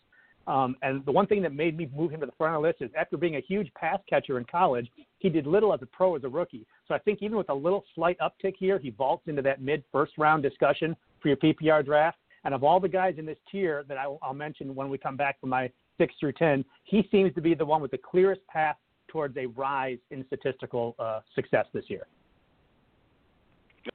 Um, 0.46 0.76
and 0.82 1.04
the 1.06 1.12
one 1.12 1.26
thing 1.26 1.40
that 1.42 1.54
made 1.54 1.76
me 1.76 1.88
move 1.94 2.10
him 2.10 2.20
to 2.20 2.26
the 2.26 2.32
front 2.32 2.54
of 2.54 2.62
the 2.62 2.68
list 2.68 2.82
is 2.82 2.90
after 2.98 3.16
being 3.16 3.36
a 3.36 3.40
huge 3.40 3.72
pass 3.74 3.98
catcher 4.08 4.38
in 4.38 4.44
college, 4.44 4.88
he 5.18 5.28
did 5.30 5.46
little 5.46 5.72
as 5.72 5.80
a 5.82 5.86
pro 5.86 6.16
as 6.16 6.24
a 6.24 6.28
rookie. 6.28 6.66
So 6.86 6.94
I 6.94 6.98
think 6.98 7.20
even 7.22 7.36
with 7.38 7.48
a 7.48 7.54
little 7.54 7.84
slight 7.94 8.18
uptick 8.18 8.54
here, 8.58 8.78
he 8.78 8.90
vaults 8.90 9.26
into 9.26 9.42
that 9.42 9.62
mid 9.62 9.84
first 9.90 10.12
round 10.18 10.42
discussion 10.42 10.94
for 11.20 11.28
your 11.28 11.38
PPR 11.38 11.84
draft. 11.84 12.18
And 12.44 12.52
of 12.52 12.62
all 12.62 12.78
the 12.78 12.88
guys 12.88 13.14
in 13.16 13.24
this 13.24 13.38
tier 13.50 13.84
that 13.88 13.96
I, 13.96 14.06
will 14.06 14.20
mention 14.34 14.74
when 14.74 14.90
we 14.90 14.98
come 14.98 15.16
back 15.16 15.40
from 15.40 15.48
my 15.48 15.70
six 15.96 16.14
through 16.20 16.32
10, 16.32 16.64
he 16.84 17.08
seems 17.10 17.34
to 17.34 17.40
be 17.40 17.54
the 17.54 17.64
one 17.64 17.80
with 17.80 17.90
the 17.90 17.98
clearest 17.98 18.46
path 18.48 18.76
towards 19.08 19.36
a 19.38 19.46
rise 19.46 19.98
in 20.10 20.26
statistical 20.26 20.94
uh, 20.98 21.20
success 21.34 21.66
this 21.72 21.84
year. 21.88 22.06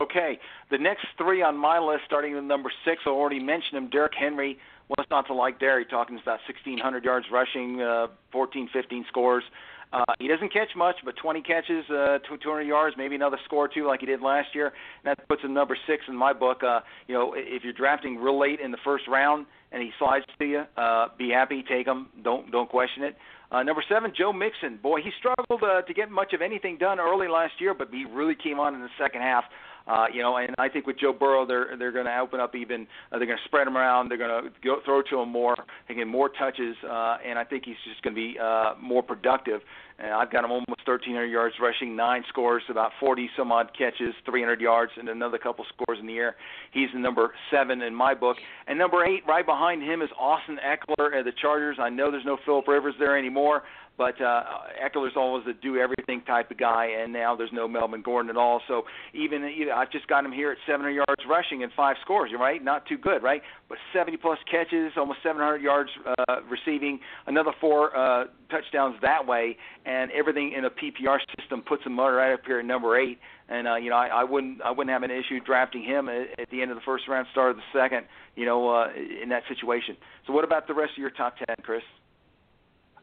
Okay, 0.01 0.39
the 0.69 0.77
next 0.77 1.05
three 1.17 1.41
on 1.41 1.57
my 1.57 1.79
list, 1.79 2.03
starting 2.05 2.35
with 2.35 2.43
number 2.43 2.71
six, 2.85 3.01
I 3.05 3.09
already 3.09 3.39
mentioned 3.39 3.77
him, 3.77 3.89
Derrick 3.89 4.13
Henry. 4.17 4.57
What's 4.89 5.09
not 5.11 5.27
to 5.27 5.35
like 5.35 5.59
there? 5.59 5.79
He 5.79 5.85
talking 5.85 6.15
about 6.15 6.39
1,600 6.49 7.03
yards 7.03 7.27
rushing, 7.31 7.79
uh, 7.79 8.07
14, 8.31 8.69
15 8.73 9.05
scores. 9.07 9.43
Uh, 9.91 10.03
he 10.19 10.27
doesn't 10.27 10.53
catch 10.53 10.69
much, 10.75 10.97
but 11.03 11.15
20 11.17 11.41
catches, 11.41 11.87
uh, 11.89 12.19
200 12.27 12.61
yards, 12.61 12.95
maybe 12.97 13.15
another 13.15 13.39
score 13.45 13.65
or 13.65 13.67
two 13.67 13.87
like 13.87 14.01
he 14.01 14.05
did 14.05 14.21
last 14.21 14.49
year. 14.53 14.67
And 14.67 15.05
that 15.05 15.27
puts 15.27 15.43
him 15.43 15.53
number 15.53 15.77
six 15.87 16.03
in 16.07 16.15
my 16.15 16.33
book. 16.33 16.63
Uh, 16.63 16.81
you 17.07 17.15
know, 17.15 17.33
if 17.35 17.63
you're 17.63 17.73
drafting 17.73 18.17
real 18.17 18.39
late 18.39 18.59
in 18.59 18.71
the 18.71 18.77
first 18.83 19.07
round 19.07 19.47
and 19.71 19.81
he 19.81 19.89
slides 19.97 20.25
to 20.39 20.45
you, 20.45 20.63
uh, 20.77 21.07
be 21.17 21.29
happy, 21.29 21.63
take 21.67 21.87
him. 21.87 22.07
Don't 22.23 22.51
don't 22.51 22.69
question 22.69 23.03
it. 23.03 23.15
Uh, 23.51 23.63
number 23.63 23.83
seven, 23.89 24.13
Joe 24.15 24.31
Mixon. 24.31 24.77
Boy, 24.77 25.01
he 25.01 25.09
struggled 25.17 25.63
uh, 25.63 25.81
to 25.81 25.93
get 25.93 26.11
much 26.11 26.33
of 26.33 26.41
anything 26.41 26.77
done 26.77 26.99
early 26.99 27.27
last 27.27 27.53
year, 27.59 27.73
but 27.73 27.89
he 27.91 28.05
really 28.05 28.35
came 28.35 28.59
on 28.59 28.75
in 28.75 28.81
the 28.81 28.89
second 28.99 29.21
half. 29.21 29.43
Uh, 29.89 30.05
you 30.13 30.21
know, 30.21 30.37
and 30.37 30.53
I 30.59 30.69
think 30.69 30.85
with 30.85 30.99
Joe 30.99 31.13
Burrow, 31.13 31.47
they're 31.47 31.75
they're 31.77 31.91
going 31.91 32.05
to 32.05 32.19
open 32.19 32.39
up 32.39 32.55
even. 32.55 32.85
Uh, 33.11 33.17
they're 33.17 33.25
going 33.25 33.39
to 33.39 33.45
spread 33.45 33.67
him 33.67 33.75
around. 33.75 34.09
They're 34.09 34.19
going 34.19 34.51
to 34.63 34.75
throw 34.85 35.01
to 35.01 35.19
him 35.19 35.29
more, 35.29 35.55
get 35.87 36.05
more 36.05 36.29
touches, 36.29 36.75
uh, 36.83 37.17
and 37.25 37.39
I 37.39 37.43
think 37.43 37.65
he's 37.65 37.75
just 37.89 38.01
going 38.03 38.15
to 38.15 38.21
be 38.21 38.37
uh, 38.39 38.75
more 38.79 39.01
productive. 39.01 39.61
And 39.97 40.13
I've 40.13 40.31
got 40.31 40.45
him 40.45 40.51
almost 40.51 40.69
1,300 40.85 41.25
yards 41.25 41.55
rushing, 41.61 41.95
nine 41.95 42.23
scores, 42.29 42.63
about 42.69 42.91
40 43.01 43.29
some 43.35 43.51
odd 43.51 43.71
catches, 43.77 44.13
300 44.25 44.61
yards, 44.61 44.93
and 44.97 45.09
another 45.09 45.37
couple 45.37 45.65
scores 45.73 45.99
in 45.99 46.07
the 46.07 46.15
air. 46.15 46.35
He's 46.71 46.87
the 46.93 46.99
number 46.99 47.33
seven 47.51 47.81
in 47.81 47.93
my 47.93 48.13
book. 48.13 48.37
And 48.67 48.79
number 48.79 49.03
eight, 49.03 49.23
right 49.27 49.45
behind 49.45 49.83
him, 49.83 50.01
is 50.01 50.09
Austin 50.17 50.57
Ekeler 50.65 51.17
at 51.17 51.25
the 51.25 51.33
Chargers. 51.41 51.77
I 51.81 51.89
know 51.89 52.11
there's 52.11 52.25
no 52.25 52.37
Philip 52.45 52.67
Rivers 52.67 52.95
there 52.97 53.17
anymore, 53.17 53.63
but 53.99 54.19
uh, 54.21 54.43
Ekeler's 54.81 55.17
always 55.17 55.45
a 55.45 55.51
do 55.51 55.75
everything 55.75 56.21
type 56.21 56.49
of 56.51 56.57
guy, 56.57 56.85
and 56.85 57.11
now 57.11 57.35
there's 57.35 57.51
no 57.51 57.67
Melvin 57.67 58.01
Gordon 58.01 58.29
at 58.29 58.37
all. 58.37 58.61
So 58.65 58.83
even 59.13 59.43
you 59.53 59.65
know, 59.65 59.73
I've 59.73 59.91
just 59.91 60.07
got 60.07 60.23
him 60.23 60.31
here 60.31 60.51
at 60.51 60.57
700 60.65 60.91
yards 60.91 61.21
rushing 61.29 61.63
and 61.63 61.71
five 61.75 61.97
scores. 62.01 62.31
Right, 62.39 62.63
not 62.63 62.85
too 62.85 62.97
good, 62.97 63.21
right? 63.21 63.41
But 63.67 63.77
70 63.93 64.15
plus 64.15 64.39
catches, 64.49 64.93
almost 64.95 65.19
700 65.21 65.57
yards 65.57 65.89
uh, 66.05 66.37
receiving, 66.49 67.01
another 67.27 67.51
four 67.59 67.95
uh, 67.95 68.27
touchdowns 68.49 68.95
that 69.01 69.27
way, 69.27 69.57
and 69.85 70.11
everything 70.11 70.53
in 70.53 70.63
a 70.63 70.69
PPR 70.69 71.19
system 71.37 71.61
puts 71.61 71.83
him 71.83 71.99
right 71.99 72.33
up 72.33 72.45
here 72.45 72.59
at 72.59 72.65
number 72.65 72.97
eight. 72.97 73.19
And 73.49 73.67
uh, 73.67 73.75
you 73.75 73.89
know, 73.89 73.97
I, 73.97 74.07
I 74.07 74.23
wouldn't, 74.23 74.61
I 74.61 74.71
wouldn't 74.71 74.93
have 74.93 75.03
an 75.03 75.11
issue 75.11 75.41
drafting 75.45 75.83
him 75.83 76.07
at, 76.07 76.39
at 76.39 76.49
the 76.51 76.61
end 76.61 76.71
of 76.71 76.77
the 76.77 76.83
first 76.85 77.05
round, 77.09 77.27
start 77.33 77.51
of 77.51 77.57
the 77.57 77.63
second. 77.77 78.05
You 78.37 78.45
know, 78.45 78.69
uh, 78.69 78.87
in 79.21 79.27
that 79.29 79.43
situation. 79.49 79.97
So, 80.25 80.31
what 80.31 80.45
about 80.45 80.67
the 80.67 80.73
rest 80.73 80.93
of 80.93 80.99
your 80.99 81.09
top 81.09 81.35
ten, 81.35 81.57
Chris? 81.63 81.81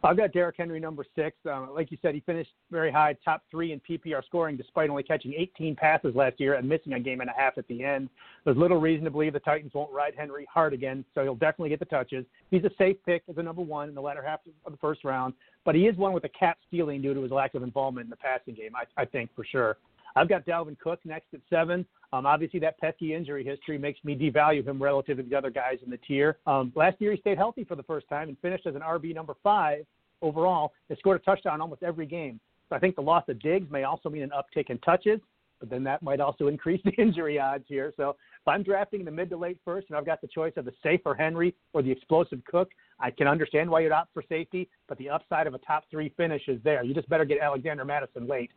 I've 0.03 0.17
got 0.17 0.33
Derrick 0.33 0.57
Henry 0.59 0.79
number 0.79 1.05
six. 1.15 1.37
Um, 1.51 1.71
like 1.75 1.91
you 1.91 1.99
said, 2.03 2.15
he 2.15 2.21
finished 2.21 2.51
very 2.71 2.93
high, 2.93 3.17
top 3.25 3.43
three 3.51 3.73
in 3.73 3.81
PPR 3.81 4.25
scoring, 4.25 4.57
despite 4.57 4.91
only 4.91 5.03
catching 5.03 5.35
18 5.35 5.75
passes 5.75 6.15
last 6.15 6.39
year 6.39 6.55
and 6.55 6.69
missing 6.69 6.93
a 6.93 7.01
game 7.01 7.21
and 7.21 7.31
a 7.31 7.33
half 7.37 7.59
at 7.59 7.67
the 7.69 7.83
end. 7.83 8.09
There's 8.45 8.57
little 8.57 8.81
reason 8.81 9.05
to 9.05 9.11
believe 9.11 9.33
the 9.33 9.41
Titans 9.41 9.73
won't 9.75 9.93
ride 9.93 10.15
Henry 10.17 10.47
hard 10.53 10.73
again, 10.73 11.05
so 11.15 11.23
he'll 11.23 11.35
definitely 11.35 11.71
get 11.71 11.79
the 11.79 11.87
touches. 11.87 12.25
He's 12.51 12.65
a 12.65 12.71
safe 12.79 12.97
pick 13.05 13.23
as 13.29 13.39
a 13.39 13.43
number 13.43 13.63
one 13.63 13.89
in 13.89 13.95
the 13.95 14.03
latter 14.03 14.23
half 14.23 14.41
of 14.65 14.73
the 14.73 14.79
first 14.79 15.05
round, 15.05 15.35
but 15.65 15.75
he 15.75 15.87
is 15.87 15.97
one 15.97 16.13
with 16.13 16.25
a 16.25 16.29
cap 16.29 16.59
stealing 16.69 17.03
due 17.03 17.15
to 17.15 17.23
his 17.23 17.33
lack 17.33 17.55
of 17.55 17.63
involvement 17.63 18.07
in 18.07 18.11
the 18.11 18.17
passing 18.17 18.55
game, 18.55 18.73
I, 18.77 18.85
I 19.01 19.05
think 19.05 19.31
for 19.35 19.45
sure. 19.45 19.79
I've 20.17 20.29
got 20.29 20.47
Dalvin 20.47 20.79
Cook 20.79 21.01
next 21.05 21.27
at 21.35 21.41
seven. 21.51 21.87
Um, 22.13 22.25
obviously, 22.25 22.59
that 22.61 22.79
pesky 22.79 23.15
injury 23.15 23.45
history 23.45 23.77
makes 23.77 24.03
me 24.03 24.17
devalue 24.17 24.67
him 24.67 24.83
relative 24.83 25.19
to 25.19 25.23
the 25.23 25.37
other 25.37 25.51
guys 25.51 25.79
in 25.85 25.91
the 25.91 25.99
tier. 25.99 26.39
Um, 26.47 26.73
last 26.75 26.97
year, 27.01 27.13
he 27.13 27.21
stayed 27.21 27.37
healthy 27.37 27.65
for 27.65 27.77
the 27.77 27.83
first 27.83 28.09
time 28.09 28.29
and 28.29 28.39
finished 28.39 28.67
as 28.67 28.75
an 28.75 28.81
RB 28.81 29.15
number 29.15 29.35
five 29.43 29.85
overall. 30.23 30.73
They 30.89 30.97
scored 30.97 31.21
a 31.21 31.25
touchdown 31.25 31.61
almost 31.61 31.83
every 31.83 32.07
game. 32.07 32.41
So 32.69 32.77
I 32.77 32.79
think 32.79 32.97
the 32.97 33.03
loss 33.03 33.25
of 33.29 33.41
Diggs 33.41 33.71
may 33.71 33.85
also 33.85 34.09
mean 34.09 34.23
an 34.23 34.31
uptick 34.31 34.71
in 34.71 34.79
touches, 34.79 35.21
but 35.61 35.71
then 35.71 35.85
that 35.85 36.03
might 36.03 36.21
also 36.21 36.47
increase 36.49 36.81
the 36.85 36.93
injury 36.93 37.39
odds 37.39 37.65
here. 37.69 37.93
So 37.97 38.11
if 38.11 38.49
I'm 38.49 38.63
drafting 38.63 39.01
in 39.01 39.07
the 39.07 39.13
mid 39.13 39.29
to 39.31 39.37
late 39.37 39.59
first 39.65 39.89
and 39.91 39.99
I've 39.99 40.07
got 40.07 40.21
the 40.21 40.29
choice 40.29 40.53
of 40.57 40.65
the 40.65 40.73
safer 40.83 41.15
Henry 41.15 41.55
or 41.75 41.83
the 41.83 41.91
explosive 41.91 42.41
Cook, 42.51 42.71
I 42.99 43.11
can 43.11 43.27
understand 43.27 43.69
why 43.69 43.81
you'd 43.81 43.93
opt 43.93 44.15
for 44.15 44.25
safety, 44.29 44.71
but 44.89 44.97
the 44.97 45.11
upside 45.11 45.47
of 45.47 45.55
a 45.55 45.59
top 45.59 45.85
three 45.91 46.13
finish 46.17 46.43
is 46.49 46.59
there. 46.65 46.83
You 46.83 46.95
just 46.95 47.09
better 47.09 47.27
get 47.27 47.39
Alexander 47.41 47.85
Mattison 47.85 48.27
late. 48.27 48.51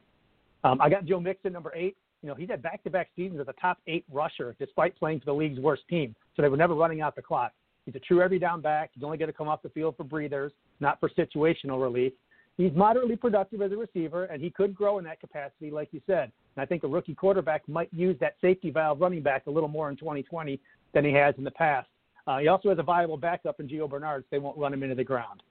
Um, 0.64 0.82
I 0.82 0.90
got 0.90 1.06
Joe 1.06 1.20
Mixon, 1.20 1.54
number 1.54 1.72
eight. 1.76 1.96
You 2.22 2.28
know, 2.28 2.36
he's 2.36 2.50
had 2.50 2.62
back-to-back 2.62 3.10
seasons 3.16 3.40
as 3.40 3.48
a 3.48 3.54
top 3.62 3.78
eight 3.88 4.04
rusher 4.12 4.56
despite 4.60 4.98
playing 4.98 5.20
for 5.20 5.28
the 5.28 5.34
league's 5.34 5.60
worst 5.60 5.84
team. 5.90 6.16
So 6.36 6.42
they 6.42 6.50
were 6.50 6.58
never 6.58 6.76
running 6.76 7.02
out 7.02 7.16
the 7.16 7.22
clock. 7.22 7.54
He's 7.86 7.96
a 7.96 8.00
true 8.00 8.22
every 8.22 8.40
down 8.40 8.62
back. 8.62 8.92
He's 8.94 9.04
only 9.04 9.18
going 9.18 9.32
to 9.32 9.34
come 9.34 9.48
off 9.48 9.62
the 9.62 9.70
field 9.70 9.96
for 9.96 10.04
breathers, 10.04 10.52
not 10.80 11.00
for 11.00 11.10
situational 11.10 11.82
relief. 11.82 12.14
He's 12.58 12.74
moderately 12.76 13.16
productive 13.16 13.62
as 13.62 13.72
a 13.72 13.78
receiver, 13.78 14.26
and 14.26 14.42
he 14.42 14.50
could 14.50 14.76
grow 14.76 14.98
in 15.00 15.06
that 15.06 15.22
capacity, 15.22 15.72
like 15.72 15.88
you 15.92 16.02
said. 16.06 16.30
And 16.56 16.62
I 16.62 16.66
think 16.66 16.84
a 16.84 16.88
rookie 16.88 17.16
quarterback 17.16 17.68
might 17.70 17.88
use 17.94 18.18
that 18.20 18.36
safety 18.42 18.70
valve 18.70 19.00
running 19.00 19.24
back 19.24 19.48
a 19.48 19.50
little 19.50 19.70
more 19.70 19.90
in 19.90 19.96
2020 19.96 20.60
than 20.94 21.06
he 21.06 21.14
has 21.14 21.36
in 21.38 21.46
the 21.46 21.52
past. 21.52 21.88
Uh, 22.28 22.40
he 22.40 22.50
also 22.50 22.68
has 22.68 22.78
a 22.78 22.84
viable 22.84 23.16
backup 23.16 23.62
in 23.62 23.68
Gio 23.70 23.90
Bernard, 23.90 24.24
so 24.24 24.28
they 24.30 24.40
won't 24.40 24.58
run 24.58 24.74
him 24.74 24.84
into 24.84 24.94
the 24.94 25.04
ground. 25.06 25.42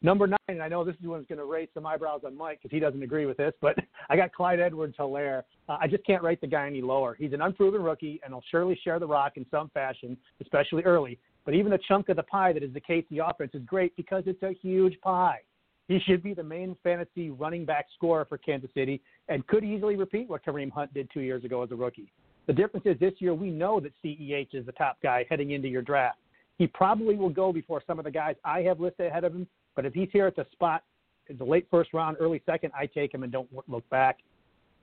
Number 0.00 0.28
nine, 0.28 0.38
and 0.48 0.62
I 0.62 0.68
know 0.68 0.84
this 0.84 0.94
is 1.00 1.06
one's 1.06 1.26
going 1.26 1.38
to 1.38 1.44
raise 1.44 1.68
some 1.74 1.84
eyebrows 1.84 2.20
on 2.24 2.36
Mike 2.36 2.60
because 2.62 2.74
he 2.74 2.78
doesn't 2.78 3.02
agree 3.02 3.26
with 3.26 3.36
this, 3.36 3.52
but 3.60 3.76
I 4.08 4.16
got 4.16 4.32
Clyde 4.32 4.60
Edwards 4.60 4.94
Helaire. 4.98 5.42
Uh, 5.68 5.78
I 5.80 5.88
just 5.88 6.06
can't 6.06 6.22
rate 6.22 6.40
the 6.40 6.46
guy 6.46 6.66
any 6.66 6.82
lower. 6.82 7.16
He's 7.18 7.32
an 7.32 7.42
unproven 7.42 7.82
rookie, 7.82 8.20
and 8.24 8.32
he'll 8.32 8.44
surely 8.50 8.78
share 8.84 9.00
the 9.00 9.06
rock 9.06 9.32
in 9.36 9.44
some 9.50 9.70
fashion, 9.70 10.16
especially 10.40 10.84
early. 10.84 11.18
But 11.44 11.54
even 11.54 11.72
the 11.72 11.80
chunk 11.88 12.08
of 12.10 12.16
the 12.16 12.22
pie 12.22 12.52
that 12.52 12.62
is 12.62 12.72
the 12.72 12.80
KC 12.80 13.18
offense 13.24 13.52
is 13.54 13.62
great 13.64 13.96
because 13.96 14.22
it's 14.26 14.42
a 14.42 14.52
huge 14.62 15.00
pie. 15.00 15.40
He 15.88 15.98
should 16.00 16.22
be 16.22 16.34
the 16.34 16.42
main 16.42 16.76
fantasy 16.82 17.30
running 17.30 17.64
back 17.64 17.86
scorer 17.96 18.26
for 18.26 18.36
Kansas 18.36 18.70
City 18.74 19.00
and 19.28 19.46
could 19.46 19.64
easily 19.64 19.96
repeat 19.96 20.28
what 20.28 20.44
Kareem 20.44 20.70
Hunt 20.70 20.92
did 20.92 21.08
two 21.12 21.20
years 21.20 21.44
ago 21.44 21.62
as 21.62 21.72
a 21.72 21.74
rookie. 21.74 22.12
The 22.46 22.52
difference 22.52 22.86
is 22.86 22.98
this 23.00 23.14
year 23.18 23.34
we 23.34 23.50
know 23.50 23.80
that 23.80 23.92
CEH 24.04 24.54
is 24.54 24.66
the 24.66 24.72
top 24.72 24.98
guy 25.02 25.24
heading 25.28 25.52
into 25.52 25.68
your 25.68 25.82
draft. 25.82 26.18
He 26.58 26.66
probably 26.66 27.16
will 27.16 27.30
go 27.30 27.52
before 27.52 27.82
some 27.86 27.98
of 27.98 28.04
the 28.04 28.10
guys 28.10 28.36
I 28.44 28.60
have 28.62 28.80
listed 28.80 29.06
ahead 29.06 29.24
of 29.24 29.32
him, 29.32 29.46
but 29.78 29.86
if 29.86 29.94
he's 29.94 30.08
here 30.12 30.26
at 30.26 30.34
the 30.34 30.44
spot 30.50 30.82
in 31.28 31.36
the 31.36 31.44
late 31.44 31.68
first 31.70 31.94
round, 31.94 32.16
early 32.18 32.42
second, 32.44 32.72
I 32.76 32.86
take 32.86 33.14
him 33.14 33.22
and 33.22 33.30
don't 33.30 33.48
look 33.68 33.88
back. 33.90 34.18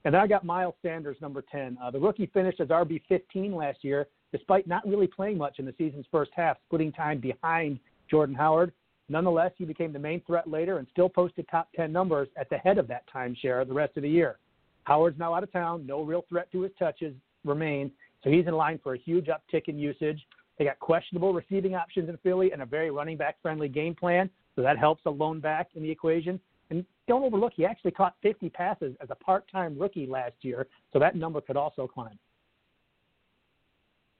And 0.05 0.13
then 0.13 0.21
I 0.21 0.25
got 0.25 0.45
Miles 0.45 0.75
Sanders, 0.81 1.17
number 1.19 1.43
10. 1.51 1.77
Uh, 1.83 1.91
the 1.91 1.99
rookie 1.99 2.27
finished 2.27 2.61
as 2.61 2.69
RB 2.69 3.01
15 3.09 3.53
last 3.53 3.83
year, 3.83 4.07
despite 4.31 4.67
not 4.67 4.87
really 4.87 5.07
playing 5.07 5.37
much 5.37 5.59
in 5.59 5.65
the 5.65 5.75
season's 5.77 6.05
first 6.09 6.31
half, 6.33 6.55
splitting 6.65 6.93
time 6.93 7.19
behind 7.19 7.77
Jordan 8.09 8.35
Howard. 8.35 8.71
Nonetheless, 9.09 9.51
he 9.57 9.65
became 9.65 9.91
the 9.91 9.99
main 9.99 10.21
threat 10.25 10.49
later 10.49 10.77
and 10.77 10.87
still 10.91 11.09
posted 11.09 11.45
top 11.51 11.67
10 11.75 11.91
numbers 11.91 12.29
at 12.37 12.49
the 12.49 12.57
head 12.57 12.77
of 12.77 12.87
that 12.87 13.03
timeshare 13.13 13.67
the 13.67 13.73
rest 13.73 13.97
of 13.97 14.03
the 14.03 14.09
year. 14.09 14.37
Howard's 14.85 15.19
now 15.19 15.33
out 15.33 15.43
of 15.43 15.51
town. 15.51 15.85
No 15.85 16.03
real 16.03 16.23
threat 16.29 16.49
to 16.53 16.61
his 16.61 16.71
touches 16.79 17.13
remain, 17.43 17.91
so 18.23 18.29
he's 18.29 18.47
in 18.47 18.53
line 18.53 18.79
for 18.81 18.93
a 18.93 18.97
huge 18.97 19.25
uptick 19.25 19.67
in 19.67 19.77
usage. 19.77 20.25
They 20.57 20.63
got 20.63 20.79
questionable 20.79 21.33
receiving 21.33 21.75
options 21.75 22.07
in 22.07 22.15
Philly 22.23 22.53
and 22.53 22.61
a 22.61 22.65
very 22.65 22.91
running 22.91 23.17
back 23.17 23.41
friendly 23.41 23.67
game 23.67 23.93
plan, 23.93 24.29
so 24.55 24.61
that 24.61 24.77
helps 24.77 25.01
a 25.05 25.09
lone 25.09 25.39
back 25.39 25.69
in 25.75 25.83
the 25.83 25.91
equation. 25.91 26.39
And 26.69 26.85
don't 27.07 27.23
overlook, 27.23 27.53
he 27.55 27.65
actually 27.65 27.91
caught 27.91 28.15
50 28.23 28.49
passes 28.49 28.95
as 29.01 29.09
a 29.11 29.15
part 29.15 29.49
time 29.51 29.77
rookie 29.77 30.07
last 30.07 30.35
year, 30.41 30.67
so 30.91 30.99
that 30.99 31.15
number 31.15 31.41
could 31.41 31.57
also 31.57 31.87
climb. 31.87 32.17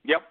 Yep, 0.04 0.22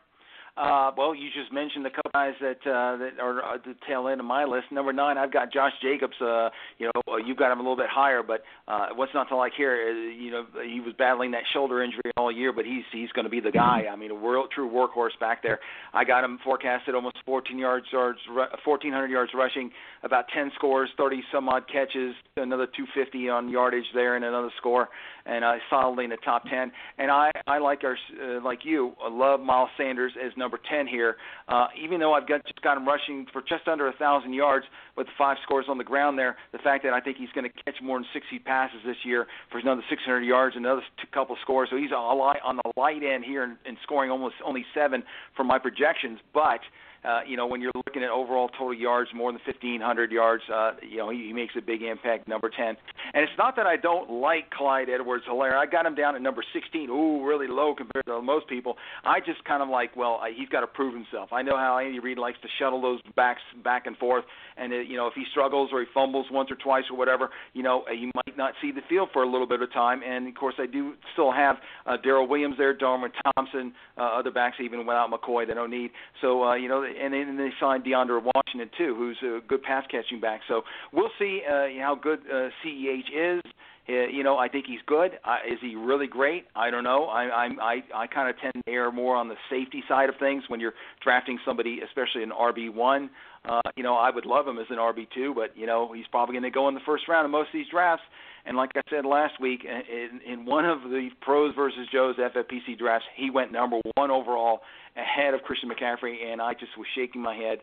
uh, 0.56 0.92
well, 0.96 1.14
you 1.14 1.30
just 1.36 1.52
mentioned 1.52 1.84
a 1.84 1.90
couple 1.90 2.12
guys 2.12 2.34
that 2.40 2.58
uh, 2.64 2.96
that 2.98 3.18
are 3.20 3.54
at 3.54 3.64
the 3.64 3.74
tail 3.88 4.06
end 4.06 4.20
of 4.20 4.26
my 4.26 4.44
list. 4.44 4.66
Number 4.70 4.92
nine, 4.92 5.18
I've 5.18 5.32
got 5.32 5.52
Josh 5.52 5.72
Jacobs. 5.82 6.14
Uh, 6.20 6.50
you 6.78 6.86
know, 6.86 7.02
uh, 7.12 7.16
you've 7.16 7.36
got 7.36 7.50
him 7.50 7.58
a 7.58 7.62
little 7.62 7.76
bit 7.76 7.88
higher, 7.90 8.22
but 8.22 8.44
uh, 8.68 8.88
what's 8.94 9.12
not 9.14 9.28
to 9.30 9.36
like 9.36 9.52
here? 9.56 9.74
Is, 9.74 10.16
you 10.16 10.30
know, 10.30 10.46
he 10.64 10.78
was 10.78 10.94
battling 10.96 11.32
that 11.32 11.42
shoulder 11.52 11.82
injury 11.82 12.12
all 12.16 12.30
year, 12.30 12.52
but 12.52 12.64
he's 12.64 12.84
he's 12.92 13.10
going 13.10 13.24
to 13.24 13.30
be 13.30 13.40
the 13.40 13.50
guy. 13.50 13.86
I 13.92 13.96
mean, 13.96 14.12
a 14.12 14.14
real 14.14 14.46
true 14.54 14.70
workhorse 14.70 15.18
back 15.18 15.42
there. 15.42 15.58
I 15.92 16.04
got 16.04 16.22
him 16.22 16.38
forecasted 16.44 16.94
almost 16.94 17.16
14 17.26 17.58
yards, 17.58 17.86
yards, 17.92 18.20
1,400 18.28 19.10
yards 19.10 19.32
rushing, 19.34 19.72
about 20.04 20.26
10 20.32 20.52
scores, 20.54 20.88
30 20.96 21.22
some 21.32 21.48
odd 21.48 21.64
catches, 21.66 22.14
another 22.36 22.66
250 22.66 23.28
on 23.28 23.48
yardage 23.48 23.86
there, 23.92 24.14
and 24.14 24.24
another 24.24 24.50
score, 24.58 24.88
and 25.26 25.44
uh, 25.44 25.54
solidly 25.68 26.04
in 26.04 26.10
the 26.10 26.16
top 26.18 26.44
10. 26.48 26.70
And 26.98 27.10
I 27.10 27.32
I 27.48 27.58
like 27.58 27.82
our 27.82 27.96
uh, 28.22 28.40
like 28.40 28.60
you, 28.62 28.92
I 29.02 29.10
love 29.10 29.40
Miles 29.40 29.70
Sanders 29.76 30.12
as 30.24 30.30
number 30.36 30.43
10 30.50 30.86
here. 30.86 31.16
Uh, 31.48 31.66
even 31.82 32.00
though 32.00 32.12
I've 32.12 32.26
got 32.26 32.44
just 32.44 32.60
got 32.62 32.76
him 32.76 32.86
rushing 32.86 33.26
for 33.32 33.42
just 33.42 33.68
under 33.68 33.88
a 33.88 33.92
thousand 33.92 34.32
yards 34.32 34.66
with 34.96 35.06
five 35.16 35.36
scores 35.42 35.66
on 35.68 35.78
the 35.78 35.84
ground 35.84 36.18
there, 36.18 36.36
the 36.52 36.58
fact 36.58 36.84
that 36.84 36.92
I 36.92 37.00
think 37.00 37.16
he's 37.16 37.30
going 37.34 37.50
to 37.50 37.62
catch 37.64 37.80
more 37.82 37.98
than 37.98 38.06
60 38.12 38.38
passes 38.40 38.80
this 38.84 38.96
year 39.04 39.26
for 39.50 39.58
another 39.58 39.82
600 39.88 40.20
yards, 40.20 40.56
and 40.56 40.64
another 40.64 40.82
couple 41.12 41.36
scores. 41.42 41.68
So 41.70 41.76
he's 41.76 41.92
on 41.92 42.56
the 42.56 42.72
light 42.76 43.02
end 43.02 43.24
here 43.24 43.42
and, 43.42 43.56
and 43.66 43.76
scoring 43.82 44.10
almost 44.10 44.36
only 44.44 44.64
seven 44.74 45.02
for 45.36 45.44
my 45.44 45.58
projections, 45.58 46.18
but 46.32 46.60
uh, 47.04 47.20
you 47.26 47.36
know, 47.36 47.46
when 47.46 47.60
you're 47.60 47.72
looking 47.74 48.02
at 48.02 48.10
overall 48.10 48.48
total 48.48 48.74
yards, 48.74 49.10
more 49.14 49.30
than 49.30 49.40
1,500 49.46 50.10
yards, 50.10 50.42
uh, 50.52 50.72
you 50.88 50.96
know, 50.96 51.10
he, 51.10 51.26
he 51.26 51.32
makes 51.32 51.54
a 51.56 51.60
big 51.60 51.82
impact, 51.82 52.26
number 52.28 52.48
10. 52.48 52.66
And 52.66 52.76
it's 53.22 53.32
not 53.36 53.56
that 53.56 53.66
I 53.66 53.76
don't 53.76 54.10
like 54.10 54.50
Clyde 54.50 54.88
Edwards 54.88 55.24
Helaire. 55.28 55.54
I 55.54 55.66
got 55.66 55.84
him 55.84 55.94
down 55.94 56.16
at 56.16 56.22
number 56.22 56.42
16. 56.52 56.88
Ooh, 56.88 57.24
really 57.24 57.46
low 57.46 57.74
compared 57.74 58.06
to 58.06 58.22
most 58.22 58.48
people. 58.48 58.76
I 59.04 59.20
just 59.20 59.44
kind 59.44 59.62
of 59.62 59.68
like, 59.68 59.94
well, 59.96 60.18
I, 60.22 60.30
he's 60.34 60.48
got 60.48 60.60
to 60.60 60.66
prove 60.66 60.94
himself. 60.94 61.32
I 61.32 61.42
know 61.42 61.56
how 61.56 61.78
Andy 61.78 61.98
Reid 61.98 62.18
likes 62.18 62.38
to 62.42 62.48
shuttle 62.58 62.80
those 62.80 63.00
backs 63.16 63.42
back 63.62 63.86
and 63.86 63.96
forth. 63.96 64.24
And, 64.56 64.72
uh, 64.72 64.76
you 64.76 64.96
know, 64.96 65.06
if 65.06 65.14
he 65.14 65.24
struggles 65.30 65.70
or 65.72 65.80
he 65.80 65.86
fumbles 65.92 66.26
once 66.30 66.50
or 66.50 66.56
twice 66.56 66.84
or 66.90 66.96
whatever, 66.96 67.30
you 67.52 67.62
know, 67.62 67.84
he 67.90 68.10
might 68.14 68.36
not 68.36 68.54
see 68.62 68.72
the 68.72 68.82
field 68.88 69.10
for 69.12 69.22
a 69.22 69.28
little 69.28 69.46
bit 69.46 69.60
of 69.60 69.72
time. 69.72 70.02
And, 70.06 70.28
of 70.28 70.34
course, 70.34 70.54
I 70.58 70.66
do 70.66 70.94
still 71.12 71.32
have 71.32 71.56
uh, 71.86 71.96
Darrel 72.02 72.26
Williams 72.26 72.56
there, 72.56 72.72
Darwin 72.72 73.10
Thompson, 73.36 73.72
uh, 73.98 74.02
other 74.02 74.30
backs 74.30 74.56
even 74.60 74.78
without 74.86 75.10
McCoy 75.10 75.46
they 75.46 75.54
don't 75.54 75.70
need. 75.70 75.90
So, 76.20 76.44
uh, 76.44 76.54
you 76.54 76.68
know, 76.68 76.84
and 77.00 77.12
then 77.12 77.36
they 77.36 77.50
signed 77.60 77.84
DeAndre 77.84 78.22
Washington 78.34 78.70
too, 78.76 78.94
who's 78.96 79.18
a 79.22 79.40
good 79.46 79.62
pass 79.62 79.84
catching 79.90 80.20
back. 80.20 80.40
So 80.48 80.62
we'll 80.92 81.10
see 81.18 81.42
uh, 81.48 81.66
how 81.80 81.98
good 82.00 82.20
uh, 82.30 82.48
CEH 82.64 83.38
is. 83.38 83.42
Uh, 83.86 84.06
you 84.10 84.22
know, 84.22 84.38
I 84.38 84.48
think 84.48 84.64
he's 84.66 84.80
good. 84.86 85.12
Uh, 85.24 85.36
is 85.46 85.58
he 85.60 85.76
really 85.76 86.06
great? 86.06 86.46
I 86.56 86.70
don't 86.70 86.84
know. 86.84 87.04
I 87.04 87.44
I'm, 87.44 87.60
I 87.60 87.82
I 87.94 88.06
kind 88.06 88.30
of 88.30 88.40
tend 88.40 88.64
to 88.64 88.72
err 88.72 88.90
more 88.90 89.14
on 89.14 89.28
the 89.28 89.34
safety 89.50 89.82
side 89.86 90.08
of 90.08 90.16
things 90.18 90.44
when 90.48 90.58
you're 90.58 90.72
drafting 91.02 91.38
somebody, 91.44 91.80
especially 91.84 92.22
an 92.22 92.30
RB 92.30 92.72
one. 92.72 93.10
Uh, 93.46 93.60
you 93.76 93.82
know, 93.82 93.94
I 93.94 94.10
would 94.10 94.24
love 94.26 94.48
him 94.48 94.58
as 94.58 94.66
an 94.70 94.76
RB 94.76 95.06
two, 95.14 95.34
but 95.34 95.56
you 95.56 95.66
know, 95.66 95.92
he's 95.92 96.06
probably 96.10 96.32
going 96.34 96.44
to 96.44 96.50
go 96.50 96.68
in 96.68 96.74
the 96.74 96.80
first 96.86 97.08
round 97.08 97.24
of 97.24 97.30
most 97.30 97.48
of 97.48 97.52
these 97.54 97.68
drafts. 97.70 98.04
And 98.46 98.56
like 98.56 98.70
I 98.76 98.80
said 98.90 99.04
last 99.06 99.40
week, 99.40 99.64
in, 99.64 100.20
in 100.30 100.44
one 100.44 100.64
of 100.64 100.82
the 100.82 101.08
pros 101.22 101.54
versus 101.54 101.86
Joe's 101.92 102.16
FFPC 102.16 102.78
drafts, 102.78 103.06
he 103.16 103.30
went 103.30 103.52
number 103.52 103.80
one 103.96 104.10
overall 104.10 104.60
ahead 104.96 105.34
of 105.34 105.42
Christian 105.42 105.70
McCaffrey, 105.70 106.24
and 106.30 106.40
I 106.40 106.52
just 106.54 106.76
was 106.76 106.86
shaking 106.94 107.22
my 107.22 107.34
head. 107.34 107.58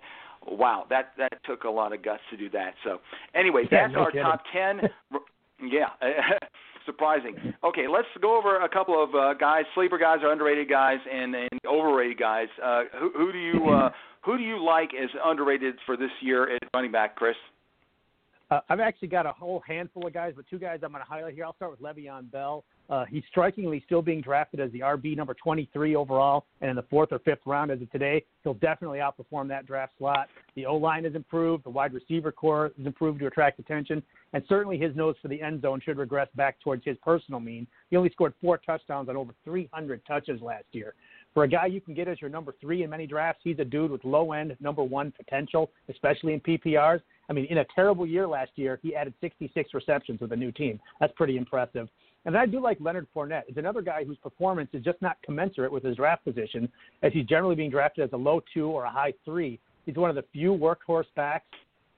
Wow, 0.48 0.86
that 0.90 1.12
that 1.18 1.34
took 1.46 1.64
a 1.66 1.70
lot 1.70 1.94
of 1.94 2.04
guts 2.04 2.22
to 2.32 2.38
do 2.38 2.50
that. 2.50 2.74
So, 2.84 3.00
anyway, 3.36 3.64
Yeah, 3.72 3.84
that's 3.84 3.94
no 3.94 4.00
our 4.02 4.12
kidding. 4.12 4.24
top 4.26 4.42
ten. 4.52 4.82
yeah, 5.62 5.90
surprising. 6.86 7.36
Okay, 7.64 7.88
let's 7.88 8.08
go 8.22 8.38
over 8.38 8.62
a 8.62 8.70
couple 8.70 9.02
of 9.02 9.14
uh, 9.16 9.34
guys, 9.34 9.64
sleeper 9.76 9.98
guys, 9.98 10.20
or 10.22 10.32
underrated 10.32 10.70
guys, 10.70 11.00
and, 11.12 11.36
and 11.36 11.50
overrated 11.66 12.18
guys. 12.18 12.48
Uh, 12.64 12.84
who, 13.00 13.12
who 13.16 13.32
do 13.32 13.38
you 13.38 13.70
uh, 13.70 13.90
who 14.24 14.38
do 14.38 14.44
you 14.44 14.64
like 14.64 14.92
as 14.94 15.10
underrated 15.26 15.76
for 15.86 15.98
this 15.98 16.12
year 16.22 16.56
at 16.56 16.62
running 16.74 16.92
back, 16.92 17.16
Chris? 17.16 17.36
Uh, 18.52 18.60
I've 18.68 18.82
actually 18.82 19.08
got 19.08 19.26
a 19.26 19.32
whole 19.32 19.64
handful 19.66 20.06
of 20.06 20.14
guys, 20.14 20.34
but 20.36 20.46
two 20.50 20.60
guys 20.60 20.82
I'm 20.84 20.92
going 20.92 21.02
to 21.02 21.10
highlight 21.10 21.34
here. 21.34 21.46
I'll 21.46 21.56
start 21.56 21.72
with 21.72 21.82
Le'Veon 21.82 22.30
Bell. 22.30 22.66
Uh, 22.90 23.06
he's 23.06 23.24
strikingly 23.30 23.82
still 23.86 24.02
being 24.02 24.20
drafted 24.20 24.60
as 24.60 24.70
the 24.74 24.82
RB 24.82 25.16
number 25.16 25.34
23 25.34 25.96
overall, 25.96 26.46
and 26.60 26.70
in 26.70 26.76
the 26.76 26.84
fourth 26.90 27.14
or 27.14 27.20
fifth 27.20 27.40
round 27.46 27.72
as 27.72 27.82
of 27.82 27.90
today, 27.94 28.22
he'll 28.44 28.56
definitely 28.56 29.00
outperform 29.00 29.48
that 29.48 29.66
draft 29.66 29.94
slot. 29.98 30.28
The 30.56 30.66
O 30.66 30.76
line 30.76 31.06
has 31.06 31.16
improved, 31.16 31.64
the 31.64 31.70
wide 31.70 31.94
receiver 31.94 32.34
core 32.34 32.72
has 32.78 32.86
improved 32.86 33.22
to 33.22 33.28
attract 33.28 33.60
attention, 33.60 34.04
and 34.34 34.44
certainly 34.50 34.78
his 34.78 34.94
nose 34.98 35.16
for 35.22 35.30
the 35.30 35.42
end 35.42 35.62
zone 35.62 35.80
should 35.80 35.98
regress 35.98 36.28
back 36.36 36.60
towards 36.60 36.84
his 36.84 36.98
personal 37.02 37.40
mean. 37.40 37.66
He 37.90 37.96
only 37.96 38.10
scored 38.10 38.34
four 38.42 38.58
touchdowns 38.58 39.08
on 39.08 39.16
over 39.16 39.34
300 39.46 40.06
touches 40.06 40.42
last 40.42 40.66
year. 40.74 40.94
For 41.34 41.44
a 41.44 41.48
guy 41.48 41.68
you 41.68 41.80
can 41.80 41.94
get 41.94 42.10
as 42.10 42.20
your 42.20 42.30
number 42.30 42.54
three 42.60 42.84
in 42.84 42.90
many 42.90 43.08
drafts, 43.08 43.42
he's 43.44 43.60
a 43.60 43.64
dude 43.64 43.92
with 43.92 44.04
low 44.04 44.34
end 44.34 44.58
number 44.60 44.84
one 44.84 45.14
potential, 45.14 45.72
especially 45.88 46.34
in 46.34 46.42
PPRs. 46.42 47.00
I 47.32 47.34
mean, 47.34 47.46
in 47.46 47.60
a 47.60 47.66
terrible 47.74 48.06
year 48.06 48.28
last 48.28 48.52
year, 48.56 48.78
he 48.84 48.94
added 48.94 49.14
66 49.22 49.74
receptions 49.74 50.20
with 50.20 50.34
a 50.34 50.36
new 50.36 50.52
team. 50.52 50.82
That's 51.00 51.14
pretty 51.16 51.38
impressive. 51.38 51.88
And 52.26 52.38
I 52.38 52.46
do 52.46 52.60
like 52.60 52.78
Leonard 52.82 53.08
Fournette. 53.16 53.44
It's 53.48 53.58
another 53.58 53.82
guy 53.82 54.04
whose 54.04 54.18
performance 54.18 54.70
is 54.74 54.84
just 54.84 55.02
not 55.02 55.16
commensurate 55.24 55.72
with 55.72 55.84
his 55.84 55.96
draft 55.96 56.26
position, 56.26 56.68
as 57.04 57.14
he's 57.14 57.26
generally 57.26 57.56
being 57.56 57.70
drafted 57.70 58.04
as 58.04 58.10
a 58.12 58.18
low 58.18 58.42
two 58.54 58.68
or 58.68 58.84
a 58.84 58.92
high 58.92 59.14
three. 59.24 59.62
He's 59.86 59.96
one 59.96 60.10
of 60.10 60.18
the 60.18 60.26
few 60.34 60.52
workhorse 60.52 61.06
backs, 61.16 61.46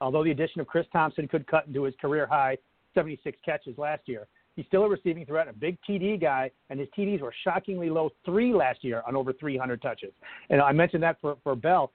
although 0.02 0.24
the 0.24 0.30
addition 0.30 0.62
of 0.62 0.68
Chris 0.68 0.86
Thompson 0.94 1.28
could 1.28 1.48
cut 1.48 1.66
into 1.66 1.82
his 1.82 1.96
career 2.00 2.28
high 2.28 2.56
76 2.94 3.36
catches 3.44 3.76
last 3.80 4.04
year. 4.06 4.28
He's 4.56 4.68
still 4.68 4.84
a 4.84 4.90
receiving 4.90 5.26
threat, 5.26 5.48
a 5.48 5.54
big 5.54 5.80
TD 5.90 6.22
guy, 6.22 6.52
and 6.70 6.80
his 6.80 6.90
TDs 6.96 7.22
were 7.22 7.34
shockingly 7.44 7.90
low 7.90 8.12
three 8.24 8.54
last 8.54 8.84
year 8.84 9.02
on 9.08 9.16
over 9.16 9.34
300 9.34 9.82
touches. 9.82 10.12
And 10.52 10.62
I 10.62 10.74
mentioned 10.74 11.02
that 11.02 11.20
for, 11.22 11.38
for 11.44 11.56
Bell 11.56 11.92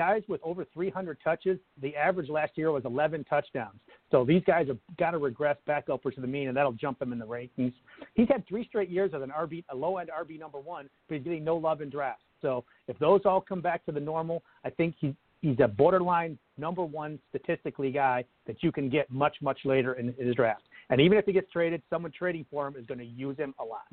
guys 0.00 0.22
with 0.28 0.40
over 0.42 0.64
300 0.72 1.18
touches, 1.22 1.58
the 1.82 1.94
average 1.94 2.30
last 2.30 2.52
year 2.54 2.72
was 2.72 2.86
11 2.86 3.22
touchdowns. 3.24 3.78
So 4.10 4.24
these 4.24 4.40
guys 4.46 4.66
have 4.68 4.78
got 4.98 5.10
to 5.10 5.18
regress 5.18 5.58
back 5.66 5.90
upwards 5.92 6.14
to 6.14 6.22
the 6.22 6.26
mean, 6.26 6.48
and 6.48 6.56
that'll 6.56 6.72
jump 6.72 6.98
them 6.98 7.12
in 7.12 7.18
the 7.18 7.26
rankings. 7.26 7.74
He's 8.14 8.28
had 8.28 8.48
three 8.48 8.66
straight 8.66 8.88
years 8.88 9.10
as 9.14 9.20
an 9.20 9.30
RB, 9.30 9.62
a 9.68 9.76
low 9.76 9.98
end 9.98 10.08
RB 10.08 10.40
number 10.40 10.58
one, 10.58 10.88
but 11.06 11.16
he's 11.16 11.24
getting 11.24 11.44
no 11.44 11.54
love 11.54 11.82
in 11.82 11.90
drafts. 11.90 12.24
So 12.40 12.64
if 12.88 12.98
those 12.98 13.20
all 13.26 13.42
come 13.42 13.60
back 13.60 13.84
to 13.84 13.92
the 13.92 14.00
normal, 14.00 14.42
I 14.64 14.70
think 14.70 14.94
he's 14.98 15.12
he's 15.42 15.60
a 15.62 15.68
borderline 15.68 16.38
number 16.56 16.82
one 16.82 17.18
statistically 17.28 17.90
guy 17.90 18.24
that 18.46 18.62
you 18.62 18.72
can 18.72 18.88
get 18.88 19.10
much 19.10 19.36
much 19.42 19.58
later 19.66 19.92
in 19.94 20.14
his 20.18 20.34
draft. 20.34 20.62
And 20.88 20.98
even 20.98 21.18
if 21.18 21.26
he 21.26 21.32
gets 21.32 21.52
traded, 21.52 21.82
someone 21.90 22.10
trading 22.10 22.46
for 22.50 22.66
him 22.66 22.74
is 22.78 22.86
going 22.86 23.00
to 23.00 23.04
use 23.04 23.36
him 23.36 23.54
a 23.60 23.64
lot. 23.64 23.84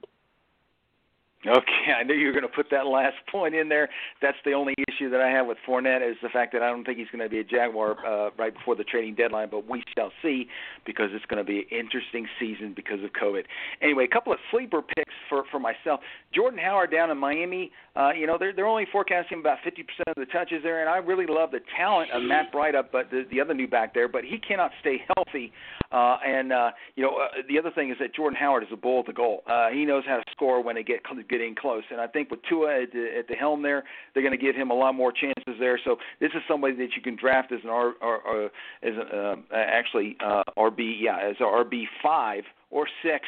Okay, 1.45 1.93
I 1.97 2.03
knew 2.03 2.15
you 2.15 2.27
were 2.27 2.33
going 2.33 2.43
to 2.43 2.55
put 2.55 2.65
that 2.71 2.87
last 2.87 3.15
point 3.31 3.53
in 3.53 3.69
there. 3.69 3.87
That's 4.21 4.37
the 4.43 4.53
only 4.53 4.73
issue 4.97 5.09
that 5.09 5.21
I 5.21 5.29
have 5.29 5.47
with 5.47 5.57
Fournette 5.67 6.07
is 6.09 6.17
the 6.21 6.29
fact 6.29 6.53
that 6.53 6.61
I 6.61 6.69
don't 6.69 6.83
think 6.83 6.97
he's 6.97 7.07
going 7.11 7.23
to 7.23 7.29
be 7.29 7.39
a 7.39 7.43
Jaguar 7.43 7.97
uh, 8.05 8.29
right 8.37 8.53
before 8.53 8.75
the 8.75 8.83
trading 8.83 9.15
deadline, 9.15 9.49
but 9.49 9.69
we 9.69 9.83
shall 9.97 10.11
see 10.21 10.47
because 10.85 11.09
it's 11.13 11.25
going 11.25 11.43
to 11.43 11.43
be 11.43 11.59
an 11.59 11.79
interesting 11.79 12.27
season 12.39 12.73
because 12.75 13.03
of 13.03 13.11
COVID. 13.11 13.43
Anyway, 13.81 14.05
a 14.05 14.13
couple 14.13 14.33
of 14.33 14.39
sleeper 14.51 14.81
picks 14.81 15.13
for 15.29 15.43
for 15.51 15.59
myself. 15.59 15.99
Jordan 16.33 16.59
Howard 16.59 16.91
down 16.91 17.11
in 17.11 17.17
Miami. 17.17 17.71
Uh, 17.95 18.11
you 18.11 18.27
know, 18.27 18.37
they're 18.37 18.53
they're 18.53 18.67
only 18.67 18.87
forecasting 18.91 19.39
about 19.39 19.57
50% 19.65 19.81
of 20.07 20.15
the 20.15 20.25
touches 20.25 20.61
there, 20.63 20.81
and 20.81 20.89
I 20.89 20.97
really 20.97 21.25
love 21.27 21.51
the 21.51 21.61
talent 21.75 22.11
of 22.11 22.21
Matt 22.21 22.51
Breida, 22.53 22.83
but 22.91 23.09
the, 23.09 23.25
the 23.31 23.41
other 23.41 23.53
new 23.53 23.67
back 23.67 23.93
there, 23.93 24.07
but 24.07 24.23
he 24.23 24.37
cannot 24.37 24.71
stay 24.81 25.01
healthy. 25.15 25.51
Uh, 25.91 26.17
and 26.25 26.51
uh, 26.51 26.71
you 26.95 27.03
know, 27.03 27.17
uh, 27.17 27.41
the 27.47 27.57
other 27.57 27.71
thing 27.71 27.89
is 27.89 27.97
that 27.99 28.13
Jordan 28.13 28.37
Howard 28.39 28.63
is 28.63 28.69
a 28.71 28.75
bull 28.75 28.99
at 28.99 29.05
the 29.05 29.13
goal. 29.13 29.43
Uh, 29.47 29.69
he 29.69 29.85
knows 29.85 30.03
how 30.05 30.17
to 30.17 30.23
score 30.31 30.61
when 30.61 30.75
they 30.75 30.83
get 30.83 30.99
getting 31.29 31.55
close, 31.55 31.83
and 31.91 32.01
I 32.01 32.07
think 32.07 32.29
with 32.29 32.41
Tua 32.47 32.83
at 32.83 32.95
at 32.95 33.27
the 33.27 33.35
helm 33.35 33.61
there, 33.61 33.83
they're 34.13 34.23
going 34.23 34.37
to 34.37 34.43
give 34.43 34.55
him 34.55 34.69
a 34.69 34.73
lot 34.73 34.86
more 34.91 35.11
chances 35.11 35.55
there. 35.59 35.79
So 35.83 35.97
this 36.19 36.31
is 36.35 36.41
somebody 36.47 36.75
that 36.75 36.95
you 36.95 37.01
can 37.01 37.15
draft 37.15 37.51
as 37.51 37.59
an 37.63 37.69
R, 37.69 37.93
or, 38.01 38.21
or 38.21 38.45
as 38.83 38.93
a, 38.95 39.31
uh, 39.31 39.35
actually 39.53 40.17
uh, 40.23 40.43
RB, 40.57 40.95
yeah, 40.99 41.17
as 41.19 41.35
a 41.39 41.43
RB 41.43 41.83
five 42.01 42.43
or 42.69 42.87
six 43.03 43.25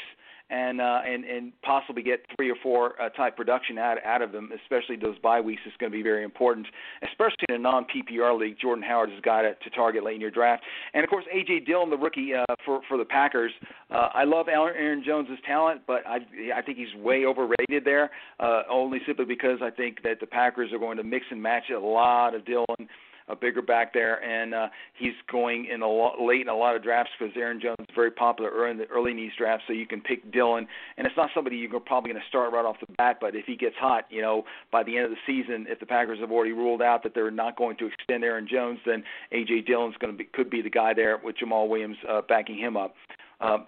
and 0.49 0.81
uh, 0.81 1.01
and 1.05 1.23
and 1.25 1.53
possibly 1.61 2.01
get 2.01 2.25
three 2.35 2.49
or 2.49 2.55
four 2.61 2.99
uh, 3.01 3.09
type 3.09 3.35
production 3.35 3.77
out 3.77 3.97
out 4.03 4.21
of 4.21 4.31
them, 4.31 4.49
especially 4.63 4.95
those 4.95 5.17
bye 5.19 5.39
weeks 5.39 5.61
is 5.65 5.73
going 5.79 5.91
to 5.91 5.97
be 5.97 6.01
very 6.01 6.23
important, 6.23 6.67
especially 7.03 7.45
in 7.49 7.55
a 7.55 7.59
non 7.59 7.85
PPR 7.85 8.37
league. 8.37 8.57
Jordan 8.59 8.83
Howard 8.83 9.09
has 9.11 9.21
got 9.21 9.41
to, 9.43 9.53
to 9.55 9.69
target 9.75 10.03
late 10.03 10.15
in 10.15 10.21
your 10.21 10.31
draft, 10.31 10.63
and 10.93 11.03
of 11.03 11.09
course 11.09 11.25
AJ 11.33 11.65
Dillon, 11.65 11.89
the 11.89 11.97
rookie 11.97 12.33
uh, 12.33 12.45
for 12.65 12.81
for 12.87 12.97
the 12.97 13.05
Packers. 13.05 13.51
Uh, 13.91 14.09
I 14.13 14.23
love 14.23 14.47
Aaron 14.47 15.03
Jones's 15.05 15.39
talent, 15.45 15.81
but 15.85 16.05
I 16.07 16.19
I 16.55 16.61
think 16.61 16.77
he's 16.77 16.93
way 16.95 17.25
overrated 17.25 17.85
there, 17.85 18.09
uh, 18.39 18.63
only 18.69 18.99
simply 19.05 19.25
because 19.25 19.59
I 19.61 19.69
think 19.69 20.01
that 20.03 20.19
the 20.19 20.27
Packers 20.27 20.73
are 20.73 20.79
going 20.79 20.97
to 20.97 21.03
mix 21.03 21.25
and 21.29 21.41
match 21.41 21.69
a 21.75 21.79
lot 21.79 22.33
of 22.33 22.45
Dillon 22.45 22.87
a 23.29 23.35
bigger 23.35 23.61
back 23.61 23.93
there, 23.93 24.23
and 24.23 24.53
uh, 24.53 24.67
he's 24.97 25.13
going 25.31 25.65
in 25.65 25.81
a 25.81 25.87
lot, 25.87 26.19
late 26.19 26.41
in 26.41 26.49
a 26.49 26.55
lot 26.55 26.75
of 26.75 26.83
drafts 26.83 27.11
because 27.17 27.33
Aaron 27.37 27.59
Jones 27.61 27.77
is 27.79 27.95
very 27.95 28.11
popular 28.11 28.49
early 28.51 28.71
in 28.71 28.77
the 28.77 28.87
early 28.87 29.11
in 29.11 29.17
these 29.17 29.31
drafts. 29.37 29.65
So 29.67 29.73
you 29.73 29.87
can 29.87 30.01
pick 30.01 30.31
Dillon, 30.31 30.67
and 30.97 31.05
it's 31.05 31.15
not 31.15 31.29
somebody 31.33 31.57
you're 31.57 31.79
probably 31.79 32.11
going 32.11 32.21
to 32.21 32.27
start 32.27 32.51
right 32.51 32.65
off 32.65 32.77
the 32.79 32.91
bat. 32.97 33.17
But 33.21 33.35
if 33.35 33.45
he 33.45 33.55
gets 33.55 33.75
hot, 33.79 34.05
you 34.09 34.21
know, 34.21 34.43
by 34.71 34.83
the 34.83 34.97
end 34.97 35.05
of 35.05 35.11
the 35.11 35.17
season, 35.25 35.65
if 35.69 35.79
the 35.79 35.85
Packers 35.85 36.19
have 36.19 36.31
already 36.31 36.51
ruled 36.51 36.81
out 36.81 37.03
that 37.03 37.13
they're 37.13 37.31
not 37.31 37.55
going 37.55 37.77
to 37.77 37.87
extend 37.87 38.23
Aaron 38.23 38.47
Jones, 38.49 38.79
then 38.85 39.03
AJ 39.33 39.67
Dillon's 39.67 39.95
going 39.99 40.13
to 40.13 40.17
be 40.17 40.25
could 40.25 40.49
be 40.49 40.61
the 40.61 40.69
guy 40.69 40.93
there 40.93 41.19
with 41.23 41.35
Jamaal 41.37 41.69
Williams 41.69 41.97
uh, 42.09 42.21
backing 42.27 42.57
him 42.57 42.75
up. 42.75 42.95
Um, 43.41 43.67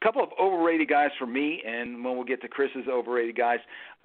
a 0.00 0.04
couple 0.04 0.22
of 0.22 0.30
overrated 0.40 0.88
guys 0.88 1.10
for 1.18 1.26
me, 1.26 1.62
and 1.66 2.04
when 2.04 2.16
we'll 2.16 2.24
get 2.24 2.40
to 2.42 2.48
Chris's 2.48 2.88
overrated 2.90 3.36
guys, 3.36 3.58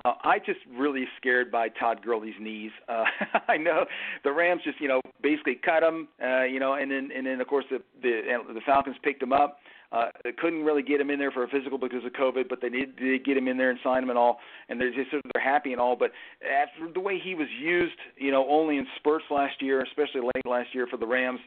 uh, 0.04 0.14
I 0.24 0.40
just 0.40 0.60
really 0.78 1.06
scared 1.18 1.52
by 1.52 1.70
Todd 1.70 2.02
Gurley's 2.04 2.36
knees. 2.40 2.72
Uh, 2.90 3.06
I 3.48 3.58
know 3.58 3.86
the 4.24 4.32
Rams 4.32 4.62
just 4.64 4.80
you 4.82 4.88
know 4.88 5.02
basically 5.22 5.56
cut 5.56 5.84
him, 5.84 6.08
uh, 6.24 6.44
you 6.44 6.60
know, 6.60 6.74
and 6.74 6.92
then 6.92 7.10
and 7.16 7.26
then 7.26 7.40
of 7.40 7.48
course 7.48 7.66
the 7.70 7.80
the, 8.02 8.22
the 8.54 8.62
Falcons 8.66 8.98
picked 9.04 9.24
him 9.24 9.34
up. 9.34 9.60
Uh, 9.92 10.08
they 10.24 10.32
couldn't 10.32 10.64
really 10.64 10.82
get 10.82 11.00
him 11.00 11.10
in 11.10 11.20
there 11.20 11.32
for 11.32 11.44
a 11.44 11.48
physical 11.48 11.78
because 11.78 12.04
of 12.04 12.12
COVID, 12.14 12.50
but 12.50 12.60
they 12.60 12.70
did, 12.70 12.98
did 12.98 13.24
get 13.24 13.38
him 13.38 13.48
in 13.48 13.56
there 13.56 13.70
and 13.70 13.80
sign 13.84 14.04
him 14.04 14.10
and 14.10 14.18
all, 14.18 14.40
and 14.68 14.82
they're 14.82 14.94
just 14.94 15.12
they're 15.12 15.44
happy 15.44 15.72
and 15.72 15.80
all. 15.80 15.96
But 15.96 16.12
after 16.44 16.92
the 16.92 17.00
way 17.00 17.20
he 17.24 17.36
was 17.36 17.48
used, 17.62 17.96
you 18.18 18.32
know, 18.32 18.46
only 18.50 18.78
in 18.78 18.86
spurts 18.98 19.26
last 19.30 19.62
year, 19.62 19.82
especially 19.84 20.22
late 20.22 20.46
last 20.46 20.74
year 20.74 20.88
for 20.88 20.98
the 20.98 21.08
Rams, 21.08 21.40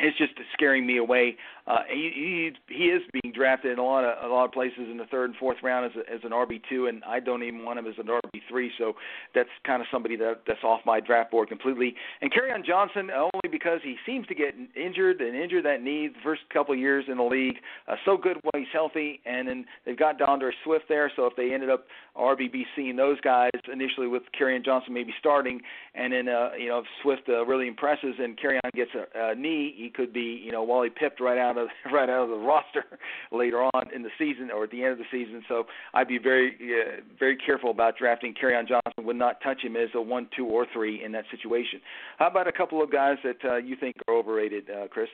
it's 0.00 0.18
just 0.18 0.32
scaring 0.52 0.86
me 0.86 0.98
away. 0.98 1.36
Uh, 1.66 1.78
he, 1.88 2.50
he 2.68 2.74
he 2.74 2.84
is 2.84 3.00
being 3.10 3.32
drafted 3.32 3.72
in 3.72 3.78
a 3.78 3.82
lot 3.82 4.04
of 4.04 4.30
a 4.30 4.32
lot 4.32 4.44
of 4.44 4.52
places 4.52 4.86
in 4.90 4.98
the 4.98 5.06
third 5.06 5.30
and 5.30 5.38
fourth 5.38 5.56
round 5.62 5.86
as 5.86 5.92
a, 5.96 6.12
as 6.12 6.20
an 6.22 6.30
RB 6.30 6.60
two, 6.68 6.86
and 6.86 7.02
I 7.04 7.20
don't 7.20 7.42
even 7.42 7.64
want 7.64 7.78
him 7.78 7.86
as 7.86 7.94
an 7.96 8.06
RB 8.06 8.40
three. 8.48 8.70
So 8.76 8.94
that's 9.34 9.48
kind 9.66 9.80
of 9.80 9.88
somebody 9.90 10.16
that 10.16 10.42
that's 10.46 10.62
off 10.62 10.80
my 10.84 11.00
draft 11.00 11.30
board 11.30 11.48
completely. 11.48 11.94
And 12.20 12.30
Kerryon 12.30 12.66
Johnson 12.66 13.10
only 13.10 13.48
because 13.50 13.80
he 13.82 13.96
seems 14.04 14.26
to 14.26 14.34
get 14.34 14.54
injured 14.76 15.22
and 15.22 15.34
injured 15.34 15.64
that 15.64 15.82
knee 15.82 16.08
the 16.08 16.20
first 16.22 16.42
couple 16.52 16.74
of 16.74 16.80
years 16.80 17.06
in 17.08 17.16
the 17.16 17.22
league. 17.24 17.56
Uh, 17.88 17.96
so 18.04 18.18
good 18.18 18.36
when 18.42 18.62
he's 18.62 18.72
healthy, 18.72 19.20
and 19.24 19.48
then 19.48 19.64
they've 19.86 19.98
got 19.98 20.18
D'Andre 20.18 20.50
Swift 20.64 20.84
there. 20.88 21.10
So 21.16 21.24
if 21.26 21.36
they 21.36 21.54
ended 21.54 21.70
up 21.70 21.86
RBB 22.14 22.64
seeing 22.76 22.96
those 22.96 23.20
guys 23.22 23.50
initially 23.72 24.06
with 24.06 24.24
Kerryon 24.38 24.64
Johnson 24.64 24.92
maybe 24.92 25.14
starting, 25.18 25.62
and 25.94 26.12
then 26.12 26.28
uh, 26.28 26.50
you 26.58 26.68
know 26.68 26.80
if 26.80 26.86
Swift 27.02 27.22
uh, 27.28 27.46
really 27.46 27.68
impresses 27.68 28.16
and 28.18 28.38
on 28.44 28.70
gets 28.74 28.90
a, 28.94 29.30
a 29.30 29.34
knee 29.34 29.83
he 29.84 29.90
could 29.90 30.12
be, 30.12 30.40
you 30.42 30.50
know, 30.50 30.62
Wally 30.62 30.88
pipped 30.88 31.20
right 31.20 31.38
out 31.38 31.58
of 31.58 31.68
right 31.92 32.08
out 32.08 32.24
of 32.24 32.30
the 32.30 32.36
roster 32.36 32.84
later 33.32 33.62
on 33.62 33.92
in 33.94 34.02
the 34.02 34.10
season 34.18 34.50
or 34.50 34.64
at 34.64 34.70
the 34.70 34.82
end 34.82 34.92
of 34.92 34.98
the 34.98 35.04
season. 35.12 35.42
So 35.48 35.64
I'd 35.92 36.08
be 36.08 36.18
very 36.18 36.56
uh, 36.60 37.02
very 37.18 37.36
careful 37.36 37.70
about 37.70 37.98
drafting 37.98 38.34
Kerryon 38.34 38.66
Johnson. 38.66 39.04
Would 39.04 39.16
not 39.16 39.40
touch 39.42 39.62
him 39.62 39.76
as 39.76 39.90
a 39.94 40.00
one, 40.00 40.28
two, 40.36 40.46
or 40.46 40.66
three 40.72 41.04
in 41.04 41.12
that 41.12 41.24
situation. 41.30 41.80
How 42.18 42.28
about 42.28 42.48
a 42.48 42.52
couple 42.52 42.82
of 42.82 42.90
guys 42.90 43.18
that 43.24 43.44
uh, 43.44 43.56
you 43.56 43.76
think 43.76 43.96
are 44.08 44.14
overrated, 44.14 44.70
uh, 44.70 44.88
Chris? 44.88 45.08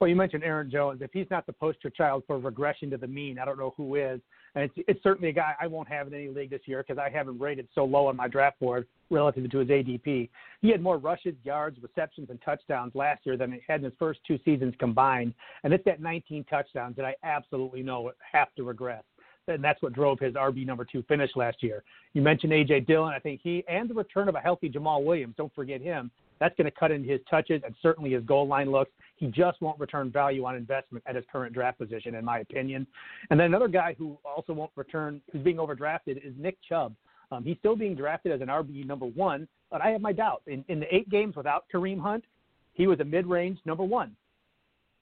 Well, 0.00 0.08
you 0.08 0.16
mentioned 0.16 0.44
Aaron 0.44 0.70
Jones. 0.70 1.00
If 1.02 1.12
he's 1.12 1.26
not 1.30 1.46
the 1.46 1.52
poster 1.52 1.88
child 1.88 2.24
for 2.26 2.38
regression 2.38 2.90
to 2.90 2.96
the 2.96 3.06
mean, 3.06 3.38
I 3.38 3.44
don't 3.44 3.58
know 3.58 3.72
who 3.76 3.94
is. 3.94 4.20
And 4.54 4.64
it's, 4.64 4.74
it's 4.88 5.02
certainly 5.02 5.30
a 5.30 5.32
guy 5.32 5.54
I 5.60 5.66
won't 5.66 5.88
have 5.88 6.06
in 6.06 6.14
any 6.14 6.28
league 6.28 6.50
this 6.50 6.62
year 6.66 6.84
because 6.86 6.98
I 6.98 7.10
have 7.10 7.28
him 7.28 7.40
rated 7.40 7.68
so 7.74 7.84
low 7.84 8.06
on 8.06 8.16
my 8.16 8.28
draft 8.28 8.60
board 8.60 8.86
relative 9.10 9.50
to 9.50 9.58
his 9.58 9.68
ADP. 9.68 10.28
He 10.62 10.68
had 10.68 10.80
more 10.80 10.98
rushes, 10.98 11.34
yards, 11.42 11.78
receptions, 11.82 12.30
and 12.30 12.40
touchdowns 12.42 12.94
last 12.94 13.26
year 13.26 13.36
than 13.36 13.52
he 13.52 13.60
had 13.66 13.80
in 13.80 13.84
his 13.84 13.94
first 13.98 14.20
two 14.26 14.38
seasons 14.44 14.74
combined. 14.78 15.34
And 15.64 15.72
it's 15.72 15.84
that 15.84 16.00
19 16.00 16.44
touchdowns 16.44 16.96
that 16.96 17.04
I 17.04 17.14
absolutely 17.24 17.82
know 17.82 18.12
have 18.32 18.54
to 18.56 18.62
regress 18.64 19.02
and 19.48 19.62
that's 19.62 19.80
what 19.82 19.92
drove 19.92 20.18
his 20.18 20.34
RB 20.34 20.66
number 20.66 20.84
two 20.84 21.02
finish 21.02 21.30
last 21.36 21.62
year. 21.62 21.82
You 22.14 22.22
mentioned 22.22 22.52
AJ 22.52 22.86
Dillon. 22.86 23.12
I 23.14 23.18
think 23.18 23.40
he 23.42 23.64
and 23.68 23.88
the 23.88 23.94
return 23.94 24.28
of 24.28 24.34
a 24.34 24.40
healthy 24.40 24.70
Jamaal 24.70 25.04
Williams. 25.04 25.34
Don't 25.36 25.54
forget 25.54 25.80
him. 25.80 26.10
That's 26.44 26.54
going 26.56 26.66
to 26.66 26.78
cut 26.78 26.90
into 26.90 27.08
his 27.08 27.22
touches 27.30 27.62
and 27.64 27.74
certainly 27.80 28.10
his 28.10 28.22
goal 28.24 28.46
line 28.46 28.70
looks. 28.70 28.90
He 29.16 29.28
just 29.28 29.62
won't 29.62 29.80
return 29.80 30.10
value 30.10 30.44
on 30.44 30.56
investment 30.56 31.02
at 31.06 31.16
his 31.16 31.24
current 31.32 31.54
draft 31.54 31.78
position, 31.78 32.14
in 32.16 32.22
my 32.22 32.40
opinion. 32.40 32.86
And 33.30 33.40
then 33.40 33.46
another 33.46 33.66
guy 33.66 33.94
who 33.96 34.18
also 34.26 34.52
won't 34.52 34.70
return, 34.76 35.22
who's 35.32 35.40
being 35.40 35.56
overdrafted, 35.56 36.18
is 36.18 36.34
Nick 36.36 36.58
Chubb. 36.68 36.94
Um, 37.32 37.44
he's 37.44 37.56
still 37.60 37.76
being 37.76 37.94
drafted 37.94 38.30
as 38.30 38.42
an 38.42 38.48
RB 38.48 38.84
number 38.84 39.06
one, 39.06 39.48
but 39.70 39.80
I 39.80 39.88
have 39.88 40.02
my 40.02 40.12
doubts. 40.12 40.42
In, 40.46 40.66
in 40.68 40.80
the 40.80 40.94
eight 40.94 41.08
games 41.08 41.34
without 41.34 41.64
Kareem 41.72 41.98
Hunt, 41.98 42.26
he 42.74 42.86
was 42.86 43.00
a 43.00 43.04
mid-range 43.04 43.58
number 43.64 43.84
one 43.84 44.14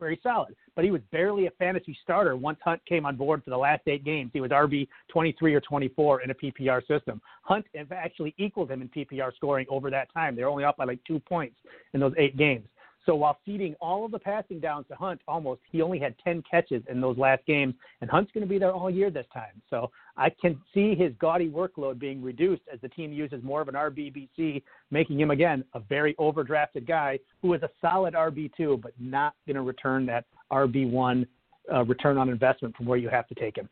very 0.02 0.18
solid. 0.22 0.54
But 0.74 0.84
he 0.84 0.90
was 0.90 1.00
barely 1.12 1.46
a 1.46 1.50
fantasy 1.52 1.96
starter 2.02 2.36
once 2.36 2.58
Hunt 2.64 2.84
came 2.86 3.06
on 3.06 3.16
board 3.16 3.44
for 3.44 3.50
the 3.50 3.56
last 3.56 3.82
eight 3.86 4.04
games. 4.04 4.30
He 4.32 4.40
was 4.40 4.50
RB 4.50 4.88
23 5.08 5.54
or 5.54 5.60
24 5.60 6.22
in 6.22 6.30
a 6.30 6.34
PPR 6.34 6.86
system. 6.88 7.20
Hunt 7.42 7.64
actually 7.90 8.34
equaled 8.36 8.70
him 8.70 8.82
in 8.82 8.88
PPR 8.88 9.34
scoring 9.36 9.66
over 9.70 9.90
that 9.90 10.12
time. 10.12 10.34
They're 10.34 10.48
only 10.48 10.64
up 10.64 10.76
by 10.76 10.84
like 10.84 10.98
two 11.06 11.20
points 11.20 11.56
in 11.94 12.00
those 12.00 12.14
eight 12.18 12.36
games. 12.36 12.66
So 13.04 13.14
while 13.16 13.38
ceding 13.44 13.74
all 13.80 14.04
of 14.04 14.12
the 14.12 14.18
passing 14.18 14.60
downs 14.60 14.86
to 14.88 14.94
Hunt, 14.94 15.20
almost 15.26 15.60
he 15.70 15.82
only 15.82 15.98
had 15.98 16.14
10 16.22 16.42
catches 16.48 16.82
in 16.88 17.00
those 17.00 17.18
last 17.18 17.44
games, 17.46 17.74
and 18.00 18.08
Hunt's 18.08 18.30
going 18.32 18.46
to 18.46 18.48
be 18.48 18.58
there 18.58 18.72
all 18.72 18.90
year 18.90 19.10
this 19.10 19.26
time. 19.34 19.60
So 19.70 19.90
I 20.16 20.30
can 20.30 20.60
see 20.72 20.94
his 20.94 21.12
gaudy 21.18 21.50
workload 21.50 21.98
being 21.98 22.22
reduced 22.22 22.62
as 22.72 22.80
the 22.80 22.88
team 22.88 23.12
uses 23.12 23.42
more 23.42 23.60
of 23.60 23.68
an 23.68 23.74
RBBC, 23.74 24.62
making 24.90 25.18
him 25.18 25.30
again 25.30 25.64
a 25.74 25.80
very 25.80 26.14
overdrafted 26.14 26.86
guy 26.86 27.18
who 27.40 27.54
is 27.54 27.62
a 27.62 27.70
solid 27.80 28.14
RB2, 28.14 28.80
but 28.80 28.92
not 29.00 29.34
going 29.46 29.56
to 29.56 29.62
return 29.62 30.06
that 30.06 30.24
RB1 30.52 31.26
uh, 31.72 31.84
return 31.84 32.18
on 32.18 32.28
investment 32.28 32.76
from 32.76 32.86
where 32.86 32.98
you 32.98 33.08
have 33.08 33.26
to 33.28 33.34
take 33.34 33.56
him. 33.56 33.68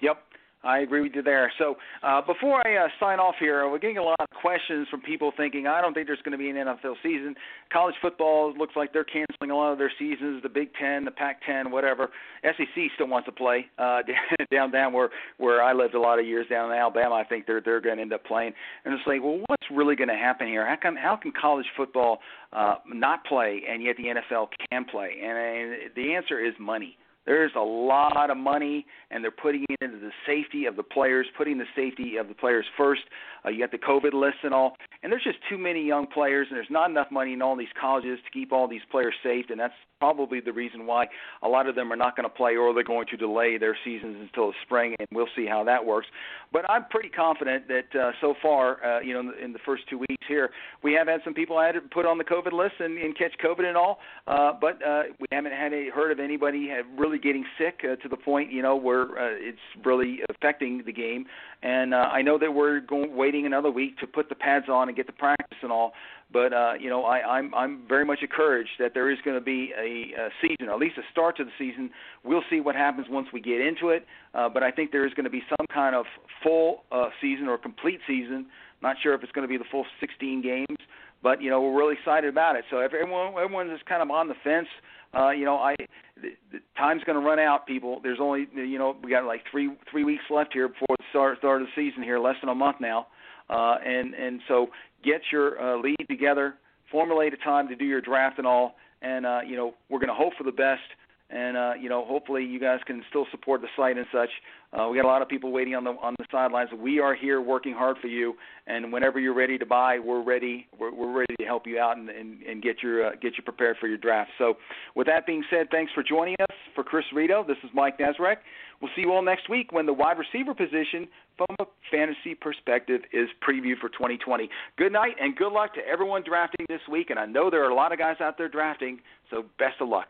Yep, 0.00 0.18
I 0.66 0.80
agree 0.80 1.02
with 1.02 1.12
you 1.14 1.22
there. 1.22 1.52
So 1.58 1.76
uh, 2.02 2.20
before 2.22 2.66
I 2.66 2.84
uh, 2.84 2.88
sign 2.98 3.20
off 3.20 3.36
here, 3.38 3.68
we're 3.70 3.78
getting 3.78 3.98
a 3.98 4.02
lot 4.02 4.16
of 4.18 4.28
questions 4.30 4.88
from 4.90 5.00
people 5.00 5.32
thinking, 5.36 5.66
I 5.66 5.80
don't 5.80 5.94
think 5.94 6.08
there's 6.08 6.22
going 6.24 6.32
to 6.32 6.38
be 6.38 6.50
an 6.50 6.56
NFL 6.56 6.94
season. 7.02 7.34
College 7.72 7.94
football 8.02 8.52
looks 8.56 8.74
like 8.74 8.92
they're 8.92 9.04
canceling 9.04 9.50
a 9.50 9.56
lot 9.56 9.72
of 9.72 9.78
their 9.78 9.92
seasons. 9.98 10.42
The 10.42 10.48
Big 10.48 10.70
Ten, 10.74 11.04
the 11.04 11.12
Pac-10, 11.12 11.70
whatever. 11.70 12.08
SEC 12.42 12.90
still 12.94 13.06
wants 13.06 13.26
to 13.26 13.32
play 13.32 13.66
uh, 13.78 14.00
down 14.52 14.70
down 14.72 14.92
where 14.92 15.10
where 15.38 15.62
I 15.62 15.72
lived 15.72 15.94
a 15.94 16.00
lot 16.00 16.18
of 16.18 16.26
years 16.26 16.46
down 16.48 16.70
in 16.70 16.76
Alabama. 16.76 17.14
I 17.14 17.24
think 17.24 17.46
they're 17.46 17.60
they're 17.60 17.80
going 17.80 17.96
to 17.96 18.02
end 18.02 18.12
up 18.12 18.24
playing. 18.24 18.52
And 18.84 18.94
it's 18.94 19.06
like, 19.06 19.22
well, 19.22 19.40
what's 19.46 19.66
really 19.70 19.94
going 19.94 20.08
to 20.08 20.14
happen 20.14 20.48
here? 20.48 20.66
How 20.66 20.76
can 20.76 20.96
how 20.96 21.16
can 21.16 21.32
college 21.40 21.66
football 21.76 22.18
uh, 22.52 22.76
not 22.86 23.24
play 23.24 23.62
and 23.68 23.82
yet 23.82 23.96
the 23.96 24.04
NFL 24.04 24.48
can 24.70 24.84
play? 24.84 25.14
And, 25.22 25.38
and 25.38 25.90
the 25.94 26.14
answer 26.14 26.44
is 26.44 26.54
money 26.58 26.96
there's 27.26 27.52
a 27.56 27.60
lot 27.60 28.30
of 28.30 28.36
money, 28.36 28.86
and 29.10 29.22
they're 29.22 29.30
putting 29.30 29.64
it 29.68 29.78
into 29.80 29.98
the 29.98 30.12
safety 30.26 30.66
of 30.66 30.76
the 30.76 30.82
players, 30.82 31.26
putting 31.36 31.58
the 31.58 31.66
safety 31.74 32.16
of 32.16 32.28
the 32.28 32.34
players 32.34 32.64
first. 32.76 33.02
Uh, 33.44 33.50
you 33.50 33.60
got 33.60 33.72
the 33.72 33.78
COVID 33.78 34.12
list 34.14 34.38
and 34.42 34.54
all, 34.54 34.76
and 35.02 35.12
there's 35.12 35.24
just 35.24 35.38
too 35.48 35.58
many 35.58 35.84
young 35.84 36.06
players, 36.06 36.46
and 36.50 36.56
there's 36.56 36.70
not 36.70 36.90
enough 36.90 37.08
money 37.10 37.32
in 37.32 37.42
all 37.42 37.56
these 37.56 37.68
colleges 37.78 38.18
to 38.24 38.30
keep 38.30 38.52
all 38.52 38.68
these 38.68 38.80
players 38.90 39.14
safe, 39.22 39.46
and 39.50 39.58
that's 39.58 39.74
probably 39.98 40.40
the 40.40 40.52
reason 40.52 40.86
why 40.86 41.06
a 41.42 41.48
lot 41.48 41.68
of 41.68 41.74
them 41.74 41.92
are 41.92 41.96
not 41.96 42.16
going 42.16 42.28
to 42.28 42.34
play 42.34 42.56
or 42.56 42.74
they're 42.74 42.84
going 42.84 43.06
to 43.10 43.16
delay 43.16 43.58
their 43.58 43.76
seasons 43.84 44.16
until 44.20 44.48
the 44.48 44.54
spring, 44.64 44.94
and 44.98 45.08
we'll 45.12 45.28
see 45.34 45.46
how 45.46 45.64
that 45.64 45.84
works. 45.84 46.06
But 46.52 46.68
I'm 46.70 46.84
pretty 46.90 47.08
confident 47.08 47.68
that 47.68 47.98
uh, 47.98 48.12
so 48.20 48.34
far, 48.42 48.84
uh, 48.84 49.00
you 49.00 49.14
know, 49.14 49.20
in 49.20 49.26
the, 49.26 49.44
in 49.44 49.52
the 49.52 49.58
first 49.64 49.84
two 49.88 49.98
weeks 49.98 50.24
here, 50.28 50.50
we 50.82 50.92
have 50.94 51.08
had 51.08 51.20
some 51.24 51.34
people 51.34 51.56
to 51.56 51.80
put 51.92 52.06
on 52.06 52.18
the 52.18 52.24
COVID 52.24 52.52
list 52.52 52.74
and, 52.78 52.98
and 52.98 53.16
catch 53.16 53.32
COVID 53.44 53.64
and 53.64 53.76
all, 53.76 53.98
uh, 54.26 54.52
but 54.60 54.84
uh, 54.86 55.04
we 55.18 55.26
haven't 55.32 55.52
had 55.52 55.72
any, 55.72 55.88
heard 55.88 56.12
of 56.12 56.20
anybody 56.20 56.70
really 56.96 57.18
getting 57.18 57.44
sick 57.58 57.80
uh, 57.84 57.96
to 57.96 58.08
the 58.08 58.16
point, 58.16 58.52
you 58.52 58.62
know, 58.62 58.76
where 58.76 59.02
uh, 59.02 59.34
it's 59.36 59.58
really 59.84 60.20
affecting 60.30 60.82
the 60.84 60.92
game. 60.92 61.26
And 61.62 61.94
uh, 61.94 62.08
I 62.12 62.22
know 62.22 62.38
that 62.38 62.52
we're 62.52 62.80
going 62.80 63.16
waiting 63.16 63.46
another 63.46 63.70
week 63.70 63.98
to 63.98 64.06
put 64.06 64.28
the 64.28 64.34
pads 64.34 64.66
on 64.68 64.88
and 64.88 64.96
get 64.96 65.06
the 65.06 65.12
practice 65.12 65.58
and 65.62 65.72
all. 65.72 65.92
But 66.32 66.52
uh, 66.52 66.72
you 66.80 66.90
know, 66.90 67.04
I, 67.04 67.20
I'm 67.20 67.54
I'm 67.54 67.82
very 67.88 68.04
much 68.04 68.18
encouraged 68.20 68.70
that 68.80 68.94
there 68.94 69.10
is 69.10 69.18
going 69.24 69.38
to 69.38 69.44
be 69.44 69.72
a, 69.78 70.20
a 70.20 70.28
season, 70.42 70.68
at 70.68 70.78
least 70.78 70.98
a 70.98 71.02
start 71.12 71.36
to 71.36 71.44
the 71.44 71.50
season. 71.56 71.90
We'll 72.24 72.42
see 72.50 72.60
what 72.60 72.74
happens 72.74 73.06
once 73.08 73.28
we 73.32 73.40
get 73.40 73.60
into 73.60 73.90
it. 73.90 74.04
Uh, 74.34 74.48
but 74.48 74.62
I 74.62 74.70
think 74.72 74.90
there 74.90 75.06
is 75.06 75.14
going 75.14 75.24
to 75.24 75.30
be 75.30 75.42
some 75.48 75.66
kind 75.72 75.94
of 75.94 76.04
full 76.42 76.82
uh, 76.90 77.10
season 77.20 77.46
or 77.46 77.56
complete 77.58 78.00
season. 78.06 78.46
Not 78.82 78.96
sure 79.02 79.14
if 79.14 79.22
it's 79.22 79.32
going 79.32 79.46
to 79.46 79.48
be 79.48 79.56
the 79.56 79.64
full 79.70 79.86
16 80.00 80.42
games, 80.42 80.78
but 81.22 81.40
you 81.40 81.48
know 81.48 81.62
we're 81.62 81.78
really 81.78 81.94
excited 81.94 82.28
about 82.28 82.56
it. 82.56 82.64
So 82.70 82.78
if 82.80 82.92
everyone 82.92 83.34
everyone 83.34 83.70
is 83.70 83.80
kind 83.88 84.02
of 84.02 84.10
on 84.10 84.26
the 84.26 84.34
fence, 84.42 84.68
uh, 85.16 85.30
you 85.30 85.44
know 85.44 85.56
I 85.58 85.76
the, 86.20 86.30
the 86.50 86.58
time's 86.76 87.04
going 87.04 87.18
to 87.18 87.24
run 87.24 87.38
out, 87.38 87.66
people. 87.66 88.00
There's 88.02 88.18
only 88.20 88.48
you 88.52 88.78
know 88.78 88.96
we 89.02 89.10
got 89.10 89.24
like 89.24 89.42
three 89.50 89.70
three 89.90 90.02
weeks 90.02 90.24
left 90.28 90.52
here 90.52 90.68
before 90.68 90.96
the 90.98 91.04
start 91.10 91.38
start 91.38 91.62
of 91.62 91.68
the 91.68 91.72
season 91.80 92.02
here, 92.02 92.18
less 92.18 92.36
than 92.42 92.50
a 92.50 92.54
month 92.54 92.78
now. 92.80 93.06
Uh, 93.48 93.76
and 93.84 94.14
and 94.14 94.40
so 94.48 94.68
get 95.04 95.20
your 95.30 95.60
uh, 95.60 95.80
lead 95.80 95.96
together, 96.08 96.54
formulate 96.90 97.32
a 97.32 97.36
time 97.38 97.68
to 97.68 97.76
do 97.76 97.84
your 97.84 98.00
draft 98.00 98.38
and 98.38 98.46
all, 98.46 98.74
and 99.02 99.24
uh, 99.24 99.40
you 99.46 99.56
know 99.56 99.74
we're 99.88 99.98
going 99.98 100.08
to 100.08 100.14
hope 100.14 100.32
for 100.36 100.44
the 100.44 100.52
best, 100.52 100.82
and 101.30 101.56
uh, 101.56 101.72
you 101.80 101.88
know 101.88 102.04
hopefully 102.04 102.44
you 102.44 102.58
guys 102.58 102.80
can 102.86 103.02
still 103.08 103.26
support 103.30 103.60
the 103.60 103.68
site 103.76 103.96
and 103.96 104.06
such. 104.12 104.30
Uh, 104.72 104.88
we 104.88 104.96
got 104.96 105.04
a 105.04 105.08
lot 105.08 105.22
of 105.22 105.28
people 105.28 105.52
waiting 105.52 105.74
on 105.74 105.84
the 105.84 105.90
on 105.90 106.14
the 106.18 106.24
sidelines. 106.30 106.70
We 106.76 106.98
are 106.98 107.14
here 107.14 107.40
working 107.40 107.72
hard 107.72 107.98
for 108.00 108.08
you, 108.08 108.34
and 108.66 108.92
whenever 108.92 109.20
you're 109.20 109.34
ready 109.34 109.58
to 109.58 109.66
buy, 109.66 109.98
we're 109.98 110.22
ready. 110.22 110.66
We're, 110.78 110.92
we're 110.92 111.12
ready 111.12 111.34
to 111.38 111.44
help 111.44 111.66
you 111.66 111.78
out 111.78 111.96
and, 111.96 112.08
and, 112.08 112.42
and 112.42 112.62
get 112.62 112.82
your 112.82 113.06
uh, 113.06 113.10
get 113.22 113.36
you 113.36 113.44
prepared 113.44 113.76
for 113.80 113.86
your 113.86 113.98
draft. 113.98 114.30
So, 114.38 114.54
with 114.94 115.06
that 115.06 115.24
being 115.24 115.44
said, 115.50 115.68
thanks 115.70 115.92
for 115.92 116.02
joining 116.02 116.34
us. 116.40 116.56
For 116.74 116.84
Chris 116.84 117.04
Rito, 117.14 117.44
this 117.46 117.56
is 117.64 117.70
Mike 117.72 117.98
Nazarek. 117.98 118.36
We'll 118.80 118.90
see 118.94 119.02
you 119.02 119.12
all 119.12 119.22
next 119.22 119.48
week 119.48 119.72
when 119.72 119.86
the 119.86 119.92
wide 119.92 120.16
receiver 120.18 120.54
position, 120.54 121.08
from 121.36 121.56
a 121.60 121.64
fantasy 121.90 122.34
perspective, 122.34 123.00
is 123.12 123.28
previewed 123.46 123.78
for 123.80 123.88
2020. 123.88 124.48
Good 124.76 124.92
night 124.92 125.14
and 125.20 125.36
good 125.36 125.52
luck 125.52 125.74
to 125.74 125.80
everyone 125.86 126.22
drafting 126.24 126.66
this 126.68 126.80
week. 126.90 127.10
And 127.10 127.18
I 127.18 127.26
know 127.26 127.50
there 127.50 127.64
are 127.64 127.70
a 127.70 127.74
lot 127.74 127.92
of 127.92 127.98
guys 127.98 128.16
out 128.20 128.36
there 128.38 128.48
drafting, 128.48 129.00
so 129.30 129.44
best 129.58 129.80
of 129.80 129.88
luck. 129.88 130.08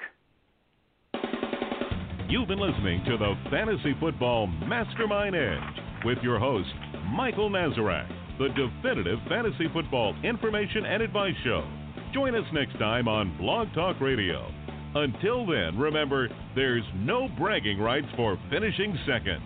You've 2.28 2.48
been 2.48 2.58
listening 2.58 3.04
to 3.06 3.16
the 3.16 3.34
Fantasy 3.50 3.94
Football 4.00 4.48
Mastermind 4.48 5.36
Edge 5.36 6.04
with 6.04 6.18
your 6.22 6.40
host, 6.40 6.68
Michael 7.12 7.48
Nazarek, 7.48 8.08
the 8.38 8.48
definitive 8.48 9.18
fantasy 9.28 9.68
football 9.72 10.14
information 10.24 10.84
and 10.86 11.02
advice 11.02 11.34
show. 11.44 11.64
Join 12.12 12.34
us 12.34 12.44
next 12.52 12.78
time 12.78 13.06
on 13.06 13.36
Blog 13.38 13.68
Talk 13.74 14.00
Radio. 14.00 14.50
Until 14.96 15.44
then, 15.44 15.78
remember, 15.78 16.26
there's 16.54 16.82
no 16.94 17.28
bragging 17.36 17.78
rights 17.78 18.06
for 18.16 18.38
finishing 18.48 18.96
second. 19.06 19.42